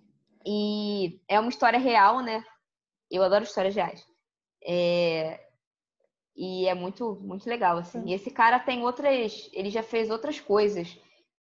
E 0.46 1.20
é 1.28 1.40
uma 1.40 1.48
história 1.48 1.78
real, 1.78 2.20
né? 2.20 2.44
Eu 3.10 3.22
adoro 3.22 3.44
histórias 3.44 3.74
reais. 3.74 4.04
É... 4.64 5.40
E 6.34 6.66
é 6.66 6.74
muito, 6.74 7.18
muito 7.20 7.48
legal, 7.48 7.78
assim. 7.78 8.02
E 8.06 8.14
esse 8.14 8.30
cara 8.30 8.58
tem 8.58 8.82
outras... 8.82 9.50
Ele 9.52 9.70
já 9.70 9.82
fez 9.82 10.10
outras 10.10 10.40
coisas 10.40 10.98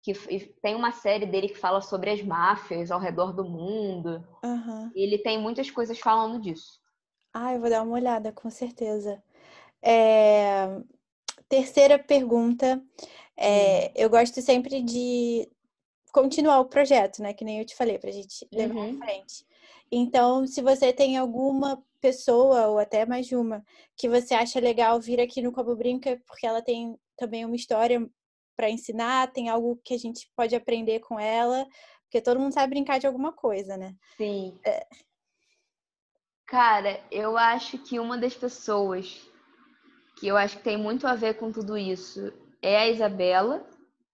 que 0.01 0.13
tem 0.61 0.75
uma 0.75 0.91
série 0.91 1.25
dele 1.25 1.47
que 1.47 1.57
fala 1.57 1.79
sobre 1.79 2.09
as 2.09 2.21
máfias 2.21 2.91
ao 2.91 2.99
redor 2.99 3.31
do 3.31 3.45
mundo. 3.45 4.21
Uhum. 4.43 4.91
E 4.93 5.01
ele 5.01 5.17
tem 5.17 5.39
muitas 5.39 5.71
coisas 5.71 5.97
falando 5.97 6.41
disso. 6.41 6.81
Ah, 7.33 7.53
eu 7.53 7.61
vou 7.61 7.69
dar 7.69 7.83
uma 7.83 7.95
olhada, 7.95 8.31
com 8.31 8.49
certeza. 8.49 9.23
É... 9.81 10.81
terceira 11.47 11.97
pergunta. 11.97 12.83
É, 13.37 13.91
eu 13.95 14.09
gosto 14.09 14.41
sempre 14.41 14.81
de 14.81 15.49
continuar 16.11 16.59
o 16.59 16.65
projeto, 16.65 17.21
né? 17.21 17.33
Que 17.33 17.43
nem 17.45 17.59
eu 17.59 17.65
te 17.65 17.75
falei, 17.75 17.97
para 17.97 18.09
a 18.09 18.13
gente 18.13 18.47
levar 18.51 18.75
uhum. 18.75 19.01
à 19.01 19.05
frente. 19.05 19.45
Então, 19.91 20.45
se 20.45 20.61
você 20.61 20.91
tem 20.91 21.17
alguma 21.17 21.81
pessoa, 22.03 22.67
ou 22.67 22.79
até 22.79 23.05
mais 23.05 23.25
de 23.25 23.33
uma, 23.33 23.63
que 23.95 24.09
você 24.09 24.33
acha 24.33 24.59
legal 24.59 24.99
vir 24.99 25.21
aqui 25.21 25.41
no 25.41 25.53
Como 25.53 25.73
Brinca, 25.73 26.21
porque 26.27 26.45
ela 26.45 26.61
tem 26.61 26.99
também 27.17 27.45
uma 27.45 27.55
história 27.55 28.05
para 28.57 28.69
ensinar, 28.69 29.31
tem 29.31 29.47
algo 29.47 29.79
que 29.85 29.93
a 29.93 29.97
gente 29.97 30.29
pode 30.35 30.53
aprender 30.53 30.99
com 30.99 31.17
ela, 31.17 31.65
porque 32.03 32.21
todo 32.21 32.41
mundo 32.41 32.53
sabe 32.53 32.71
brincar 32.71 32.99
de 32.99 33.07
alguma 33.07 33.31
coisa, 33.31 33.77
né? 33.77 33.95
Sim. 34.17 34.59
É. 34.65 34.85
Cara, 36.45 36.99
eu 37.09 37.37
acho 37.37 37.77
que 37.77 37.97
uma 37.99 38.17
das 38.17 38.35
pessoas 38.35 39.25
que 40.19 40.27
eu 40.27 40.35
acho 40.35 40.57
que 40.57 40.63
tem 40.63 40.77
muito 40.77 41.07
a 41.07 41.15
ver 41.15 41.35
com 41.35 41.53
tudo 41.53 41.77
isso 41.77 42.33
é 42.61 42.79
a 42.79 42.89
Isabela, 42.89 43.65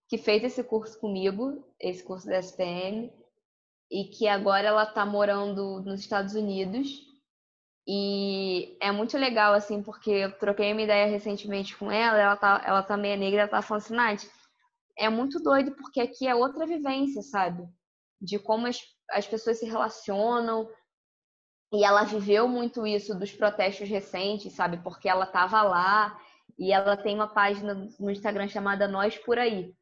que 0.08 0.18
fez 0.18 0.44
esse 0.44 0.64
curso 0.64 1.00
comigo, 1.00 1.66
esse 1.80 2.04
curso 2.04 2.28
da 2.28 2.38
SPM, 2.38 3.12
e 3.92 4.06
que 4.06 4.28
agora 4.28 4.68
ela 4.68 4.84
está 4.84 5.08
morando 5.08 5.82
nos 5.82 6.00
Estados 6.00 6.36
Unidos. 6.36 7.09
E 7.92 8.78
é 8.80 8.92
muito 8.92 9.18
legal, 9.18 9.52
assim, 9.56 9.82
porque 9.82 10.12
eu 10.12 10.38
troquei 10.38 10.72
uma 10.72 10.84
ideia 10.84 11.08
recentemente 11.08 11.76
com 11.76 11.92
ela, 11.92 12.20
ela, 12.20 12.36
tá, 12.36 12.62
ela 12.64 12.84
também 12.84 13.14
é 13.14 13.18
negra, 13.18 13.42
ela 13.42 13.50
tá 13.50 13.64
falando 13.64 13.82
assim, 13.82 13.96
Nath, 13.96 14.26
é 14.96 15.10
muito 15.10 15.40
doido, 15.40 15.72
porque 15.72 16.00
aqui 16.00 16.28
é 16.28 16.36
outra 16.36 16.68
vivência, 16.68 17.24
sabe? 17.24 17.68
De 18.22 18.38
como 18.38 18.68
as, 18.68 18.80
as 19.10 19.26
pessoas 19.26 19.58
se 19.58 19.66
relacionam, 19.66 20.70
e 21.74 21.84
ela 21.84 22.04
viveu 22.04 22.48
muito 22.48 22.86
isso 22.86 23.18
dos 23.18 23.32
protestos 23.32 23.90
recentes, 23.90 24.54
sabe? 24.54 24.78
Porque 24.84 25.10
ela 25.10 25.26
estava 25.26 25.64
lá 25.64 26.16
e 26.60 26.72
ela 26.72 26.96
tem 26.96 27.16
uma 27.16 27.28
página 27.28 27.90
no 28.00 28.12
Instagram 28.12 28.48
chamada 28.48 28.88
Nós 28.88 29.18
Por 29.18 29.40
Aí, 29.40 29.74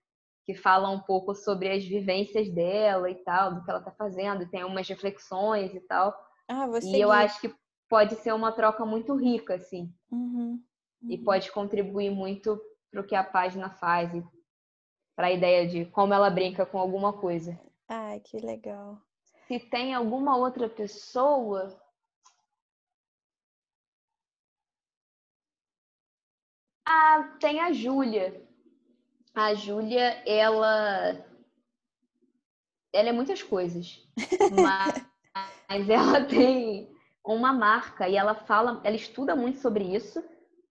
que 0.45 0.55
fala 0.55 0.89
um 0.89 1.01
pouco 1.01 1.35
sobre 1.35 1.69
as 1.69 1.83
vivências 1.83 2.49
dela 2.55 3.11
e 3.11 3.15
tal, 3.15 3.53
do 3.53 3.65
que 3.65 3.69
ela 3.69 3.79
está 3.79 3.91
fazendo, 3.91 4.43
e 4.43 4.49
tem 4.49 4.63
umas 4.63 4.87
reflexões 4.87 5.75
e 5.75 5.81
tal. 5.81 6.17
Ah, 6.47 6.67
você. 6.67 6.87
E 6.87 7.01
eu 7.01 7.11
acho 7.11 7.41
que 7.41 7.53
pode 7.89 8.15
ser 8.15 8.33
uma 8.33 8.51
troca 8.51 8.85
muito 8.85 9.15
rica, 9.15 9.55
assim. 9.55 9.93
Uhum, 10.11 10.61
uhum. 11.01 11.11
E 11.11 11.17
pode 11.17 11.51
contribuir 11.51 12.09
muito 12.09 12.59
para 12.91 13.01
o 13.01 13.03
que 13.05 13.15
a 13.15 13.23
página 13.23 13.69
faz, 13.69 14.11
para 15.15 15.27
a 15.27 15.31
ideia 15.31 15.67
de 15.67 15.85
como 15.85 16.13
ela 16.13 16.29
brinca 16.29 16.65
com 16.65 16.77
alguma 16.77 17.13
coisa. 17.13 17.59
Ai, 17.87 18.19
que 18.19 18.37
legal 18.39 19.01
se 19.47 19.59
tem 19.59 19.93
alguma 19.93 20.35
outra 20.35 20.67
pessoa 20.67 21.81
Ah, 26.89 27.35
tem 27.41 27.59
a 27.59 27.73
Júlia. 27.73 28.41
A 29.35 29.53
Júlia, 29.53 30.23
ela 30.25 31.25
ela 32.93 33.09
é 33.09 33.11
muitas 33.11 33.43
coisas, 33.43 34.07
mas, 34.49 35.05
mas 35.69 35.89
ela 35.89 36.23
tem 36.25 36.96
uma 37.27 37.53
marca 37.53 38.07
e 38.07 38.15
ela 38.15 38.33
fala, 38.33 38.81
ela 38.83 38.95
estuda 38.95 39.35
muito 39.35 39.59
sobre 39.59 39.83
isso 39.83 40.23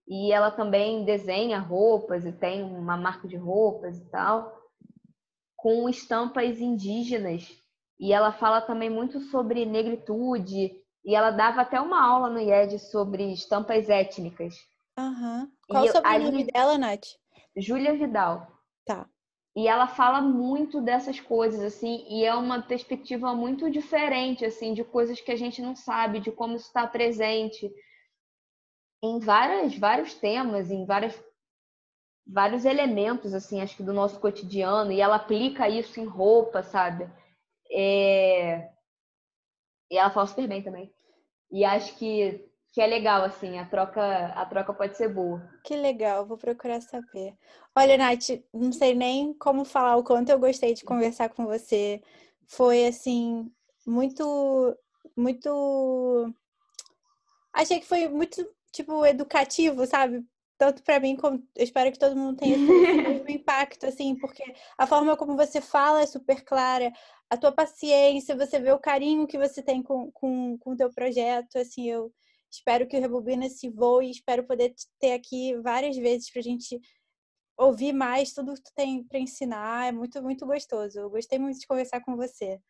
e 0.09 0.33
ela 0.33 0.51
também 0.51 1.05
desenha 1.05 1.59
roupas 1.59 2.25
e 2.25 2.33
tem 2.33 2.63
uma 2.63 2.97
marca 2.97 3.29
de 3.29 3.37
roupas 3.37 3.99
e 3.99 4.05
tal 4.11 4.57
com 5.57 5.89
estampas 5.89 6.61
indígenas 6.61 7.49
e 7.99 8.13
ela 8.13 8.33
fala 8.33 8.61
também 8.61 8.91
muito 8.91 9.21
sobre 9.21 9.65
negritude. 9.65 10.73
E 11.05 11.15
ela 11.15 11.31
dava 11.31 11.63
até 11.63 11.81
uma 11.81 12.05
aula 12.05 12.29
no 12.29 12.41
IED 12.41 12.79
sobre 12.79 13.33
estampas 13.33 13.89
étnicas. 13.89 14.55
Uhum. 14.99 15.51
Qual 15.69 15.85
o 15.85 15.89
sobrenome 15.89 16.45
dela, 16.45 16.77
Nath? 16.77 17.07
Júlia 17.57 17.97
Vidal. 17.97 18.47
Tá. 18.85 19.09
E 19.57 19.67
ela 19.67 19.87
fala 19.87 20.21
muito 20.21 20.83
dessas 20.83 21.19
coisas, 21.19 21.63
assim, 21.63 22.05
e 22.11 22.23
é 22.25 22.35
uma 22.35 22.61
perspectiva 22.61 23.35
muito 23.35 23.71
diferente, 23.71 24.45
assim, 24.45 24.75
de 24.75 24.85
coisas 24.85 25.19
que 25.19 25.33
a 25.33 25.37
gente 25.37 25.63
não 25.63 25.75
sabe, 25.75 26.21
de 26.21 26.31
como 26.31 26.57
isso 26.57 26.67
está 26.67 26.87
presente 26.87 27.73
em 29.03 29.19
várias, 29.19 29.75
vários 29.79 30.15
temas, 30.15 30.71
em 30.71 30.85
várias, 30.85 31.19
vários 32.27 32.67
elementos, 32.67 33.33
assim, 33.33 33.63
acho 33.63 33.75
que 33.79 33.83
do 33.83 33.95
nosso 33.95 34.21
cotidiano, 34.21 34.93
e 34.93 35.01
ela 35.01 35.17
aplica 35.17 35.67
isso 35.71 35.99
em 36.01 36.05
roupa, 36.05 36.63
sabe? 36.63 37.11
É... 37.71 38.69
E 39.91 39.97
ela 39.97 40.11
fala 40.11 40.27
super 40.27 40.47
bem 40.47 40.63
também. 40.63 40.93
E 41.51 41.65
acho 41.65 41.97
que, 41.97 42.47
que 42.77 42.81
é 42.83 42.87
legal, 42.87 43.25
assim, 43.25 43.59
a 43.59 43.65
troca, 43.65 44.27
a 44.27 44.45
troca 44.45 44.75
pode 44.75 44.99
ser 44.99 45.09
boa. 45.09 45.43
Que 45.65 45.75
legal, 45.75 46.27
vou 46.27 46.37
procurar 46.37 46.83
saber. 46.83 47.35
Olha, 47.75 47.97
Nath, 47.97 48.39
não 48.53 48.71
sei 48.71 48.95
nem 48.95 49.33
como 49.33 49.65
falar 49.65 49.97
o 49.97 50.05
quanto 50.05 50.29
eu 50.29 50.39
gostei 50.39 50.75
de 50.75 50.85
conversar 50.85 51.31
com 51.31 51.47
você. 51.47 52.03
Foi, 52.47 52.87
assim, 52.87 53.51
muito, 53.87 54.77
muito... 55.17 56.31
Achei 57.51 57.81
que 57.81 57.87
foi 57.87 58.09
muito, 58.09 58.47
tipo, 58.71 59.07
educativo, 59.07 59.87
sabe? 59.87 60.23
tanto 60.59 60.83
para 60.83 61.01
mim 61.01 61.17
como 61.17 61.37
eu 61.55 61.65
espero 61.65 61.93
que 61.93 61.99
todo 61.99 62.17
mundo 62.17 62.37
tenha 62.39 62.57
esse 62.57 62.65
mesmo 63.25 63.31
impacto, 63.31 63.87
assim, 63.87 64.17
porque 64.17 64.43
a 64.77 64.87
forma 64.87 65.17
como 65.17 65.35
você 65.35 65.63
fala 65.63 66.03
é 66.03 66.07
super 66.07 66.45
clara, 66.45 66.93
a 67.31 67.37
tua 67.39 67.53
paciência, 67.53 68.37
você 68.37 68.59
vê 68.59 68.73
o 68.73 68.79
carinho 68.79 69.27
que 69.27 69.39
você 69.39 69.63
tem 69.63 69.83
com, 69.83 70.11
com, 70.13 70.59
com 70.59 70.73
o 70.73 70.77
teu 70.77 70.91
projeto, 70.91 71.57
assim, 71.57 71.91
eu 71.91 72.13
espero 72.51 72.87
que 72.87 72.97
o 72.97 73.01
Rebobina 73.01 73.49
se 73.49 73.69
voe, 73.69 74.11
espero 74.11 74.47
poder 74.47 74.75
ter 75.01 75.13
aqui 75.13 75.57
várias 75.61 75.97
vezes 75.97 76.31
pra 76.31 76.43
gente 76.43 76.81
ouvir 77.59 77.93
mais 77.93 78.33
tudo 78.33 78.55
que 78.55 78.63
tu 78.63 78.73
tem 78.75 79.05
para 79.05 79.19
ensinar, 79.19 79.89
é 79.89 79.93
muito, 79.93 80.23
muito 80.23 80.47
gostoso, 80.47 80.99
eu 80.99 81.11
gostei 81.11 81.39
muito 81.39 81.59
de 81.59 81.67
conversar 81.67 82.01
com 82.01 82.17
você, 82.17 82.61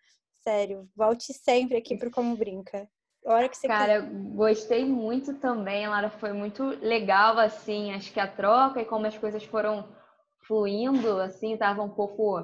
sério, 0.42 0.88
volte 0.94 1.32
sempre 1.32 1.76
aqui 1.76 1.96
pro 1.96 2.10
Como 2.10 2.36
Brinca 2.36 2.88
hora 3.32 3.48
que 3.48 3.56
você 3.56 3.66
Cara, 3.66 4.02
quiser. 4.02 4.34
gostei 4.34 4.84
muito 4.84 5.34
também, 5.34 5.88
Lara. 5.88 6.10
Foi 6.10 6.32
muito 6.32 6.62
legal, 6.80 7.38
assim, 7.38 7.92
acho 7.92 8.12
que 8.12 8.20
a 8.20 8.28
troca 8.28 8.80
e 8.80 8.84
como 8.84 9.06
as 9.06 9.18
coisas 9.18 9.42
foram 9.44 9.88
fluindo, 10.46 11.18
assim, 11.20 11.56
tava 11.56 11.82
um 11.82 11.90
pouco 11.90 12.38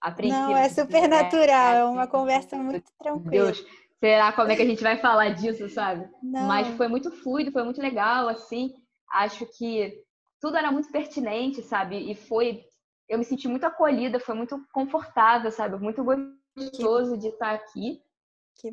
apreensiva. 0.00 0.50
Não, 0.50 0.56
é 0.56 0.68
super 0.68 1.08
né? 1.08 1.22
natural, 1.22 1.74
é 1.76 1.84
uma 1.84 2.06
conversa 2.06 2.56
muito 2.56 2.90
tranquila. 2.98 3.30
Deus, 3.30 3.64
será 4.04 4.32
como 4.32 4.52
é 4.52 4.56
que 4.56 4.60
a 4.60 4.66
gente 4.66 4.82
vai 4.82 4.98
falar 4.98 5.30
disso, 5.30 5.66
sabe? 5.70 6.06
Não. 6.22 6.46
Mas 6.46 6.68
foi 6.76 6.88
muito 6.88 7.10
fluido, 7.10 7.50
foi 7.50 7.62
muito 7.62 7.80
legal, 7.80 8.28
assim. 8.28 8.74
Acho 9.10 9.46
que 9.46 9.94
tudo 10.38 10.58
era 10.58 10.70
muito 10.70 10.92
pertinente, 10.92 11.62
sabe? 11.62 12.10
E 12.10 12.14
foi. 12.14 12.62
Eu 13.08 13.18
me 13.18 13.24
senti 13.24 13.48
muito 13.48 13.64
acolhida, 13.64 14.20
foi 14.20 14.34
muito 14.34 14.62
confortável, 14.74 15.50
sabe? 15.50 15.78
Muito 15.78 16.04
gostoso 16.04 17.16
de 17.16 17.28
estar 17.28 17.54
aqui. 17.54 18.02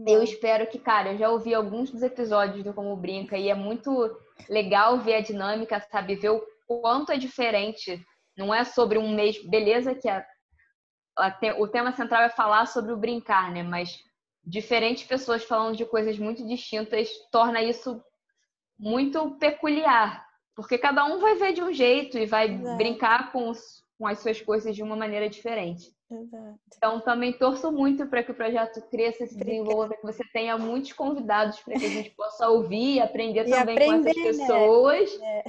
Eu 0.06 0.22
espero 0.22 0.68
que, 0.68 0.78
cara, 0.78 1.14
eu 1.14 1.18
já 1.18 1.30
ouvi 1.30 1.54
alguns 1.54 1.90
dos 1.90 2.04
episódios 2.04 2.64
do 2.64 2.74
Como 2.74 2.96
Brinca 2.98 3.38
e 3.38 3.48
é 3.48 3.56
muito 3.56 4.14
legal 4.50 5.00
ver 5.00 5.16
a 5.16 5.22
dinâmica, 5.22 5.80
sabe? 5.80 6.16
Ver 6.16 6.32
o 6.32 6.44
quanto 6.68 7.14
é 7.14 7.18
diferente. 7.18 8.04
Não 8.38 8.54
é 8.54 8.66
sobre 8.66 8.98
um 8.98 9.16
mês. 9.16 9.42
Beleza, 9.50 9.96
que 9.96 10.10
a, 10.10 10.26
a, 11.18 11.38
o 11.58 11.70
tema 11.70 11.94
central 11.94 12.24
é 12.24 12.30
falar 12.30 12.66
sobre 12.66 12.92
o 12.92 12.98
brincar, 12.98 13.50
né? 13.52 13.64
Mas 13.64 13.98
diferentes 14.44 15.04
pessoas 15.04 15.44
falando 15.44 15.78
de 15.78 15.86
coisas 15.86 16.18
muito 16.18 16.46
distintas 16.46 17.10
torna 17.32 17.62
isso 17.62 18.04
muito 18.78 19.32
peculiar. 19.38 20.26
Porque 20.56 20.78
cada 20.78 21.06
um 21.06 21.20
vai 21.20 21.36
ver 21.36 21.54
de 21.54 21.62
um 21.62 21.72
jeito 21.72 22.18
e 22.18 22.26
vai 22.26 22.52
Exato. 22.52 22.78
brincar 22.78 23.32
com, 23.32 23.50
os, 23.50 23.84
com 23.98 24.08
as 24.08 24.20
suas 24.20 24.42
coisas 24.42 24.76
de 24.76 24.84
uma 24.84 24.96
maneira 24.96 25.30
diferente. 25.30 25.94
Exato. 26.12 26.60
Então, 26.76 27.00
também 27.00 27.32
torço 27.32 27.72
muito 27.72 28.06
para 28.08 28.22
que 28.22 28.32
o 28.32 28.36
projeto 28.36 28.82
cresça, 28.90 29.26
se 29.26 29.38
desenvolva, 29.38 29.96
que 29.96 30.04
você 30.04 30.24
tenha 30.34 30.58
muitos 30.58 30.92
convidados 30.92 31.60
para 31.62 31.80
que 31.80 31.86
a 31.86 31.90
gente 31.90 32.10
possa 32.12 32.50
ouvir 32.50 32.96
e 32.96 33.00
aprender 33.00 33.48
e 33.48 33.52
também 33.52 33.76
aprender, 33.76 34.14
com 34.14 34.28
essas 34.28 34.38
né? 34.38 34.46
pessoas. 34.46 35.20
Né? 35.20 35.40
É. 35.40 35.44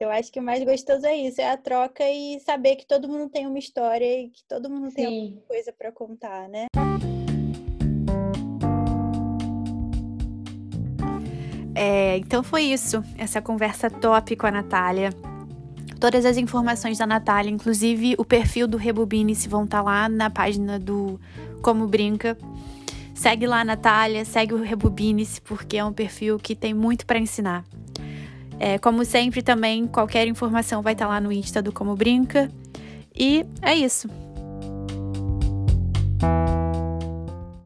Eu 0.00 0.10
acho 0.10 0.30
que 0.30 0.40
o 0.40 0.42
mais 0.42 0.62
gostoso 0.62 1.06
é 1.06 1.16
isso, 1.16 1.40
é 1.40 1.50
a 1.50 1.56
troca 1.56 2.04
e 2.08 2.38
saber 2.40 2.76
que 2.76 2.86
todo 2.86 3.08
mundo 3.08 3.30
tem 3.30 3.46
uma 3.46 3.58
história 3.58 4.20
e 4.20 4.28
que 4.28 4.44
todo 4.46 4.68
mundo 4.68 4.90
Sim. 4.90 4.96
tem 4.96 5.06
alguma 5.06 5.42
coisa 5.46 5.72
para 5.72 5.92
contar, 5.92 6.48
né? 6.48 6.66
É, 11.74 12.18
então 12.18 12.42
foi 12.42 12.62
isso, 12.62 13.02
essa 13.18 13.42
conversa 13.42 13.90
top 13.90 14.36
com 14.36 14.46
a 14.46 14.50
Natália. 14.50 15.10
Todas 15.98 16.24
as 16.24 16.36
informações 16.36 16.98
da 16.98 17.06
Natália, 17.06 17.50
inclusive 17.50 18.14
o 18.18 18.24
perfil 18.24 18.68
do 18.68 18.76
Rebobine-se, 18.76 19.48
vão 19.48 19.64
estar 19.64 19.78
tá 19.78 19.82
lá 19.82 20.08
na 20.08 20.30
página 20.30 20.78
do 20.78 21.18
Como 21.62 21.86
Brinca. 21.88 22.36
Segue 23.14 23.46
lá 23.46 23.60
a 23.60 23.64
Natália, 23.64 24.24
segue 24.24 24.54
o 24.54 24.62
Rebobine-se, 24.62 25.40
porque 25.40 25.76
é 25.76 25.84
um 25.84 25.92
perfil 25.92 26.38
que 26.38 26.54
tem 26.54 26.74
muito 26.74 27.06
para 27.06 27.18
ensinar. 27.18 27.64
É, 28.58 28.78
como 28.78 29.04
sempre, 29.04 29.42
também, 29.42 29.86
qualquer 29.86 30.28
informação 30.28 30.82
vai 30.82 30.92
estar 30.92 31.06
tá 31.06 31.12
lá 31.12 31.20
no 31.20 31.32
Insta 31.32 31.62
do 31.62 31.72
Como 31.72 31.96
Brinca. 31.96 32.50
E 33.14 33.46
é 33.62 33.74
isso. 33.74 34.08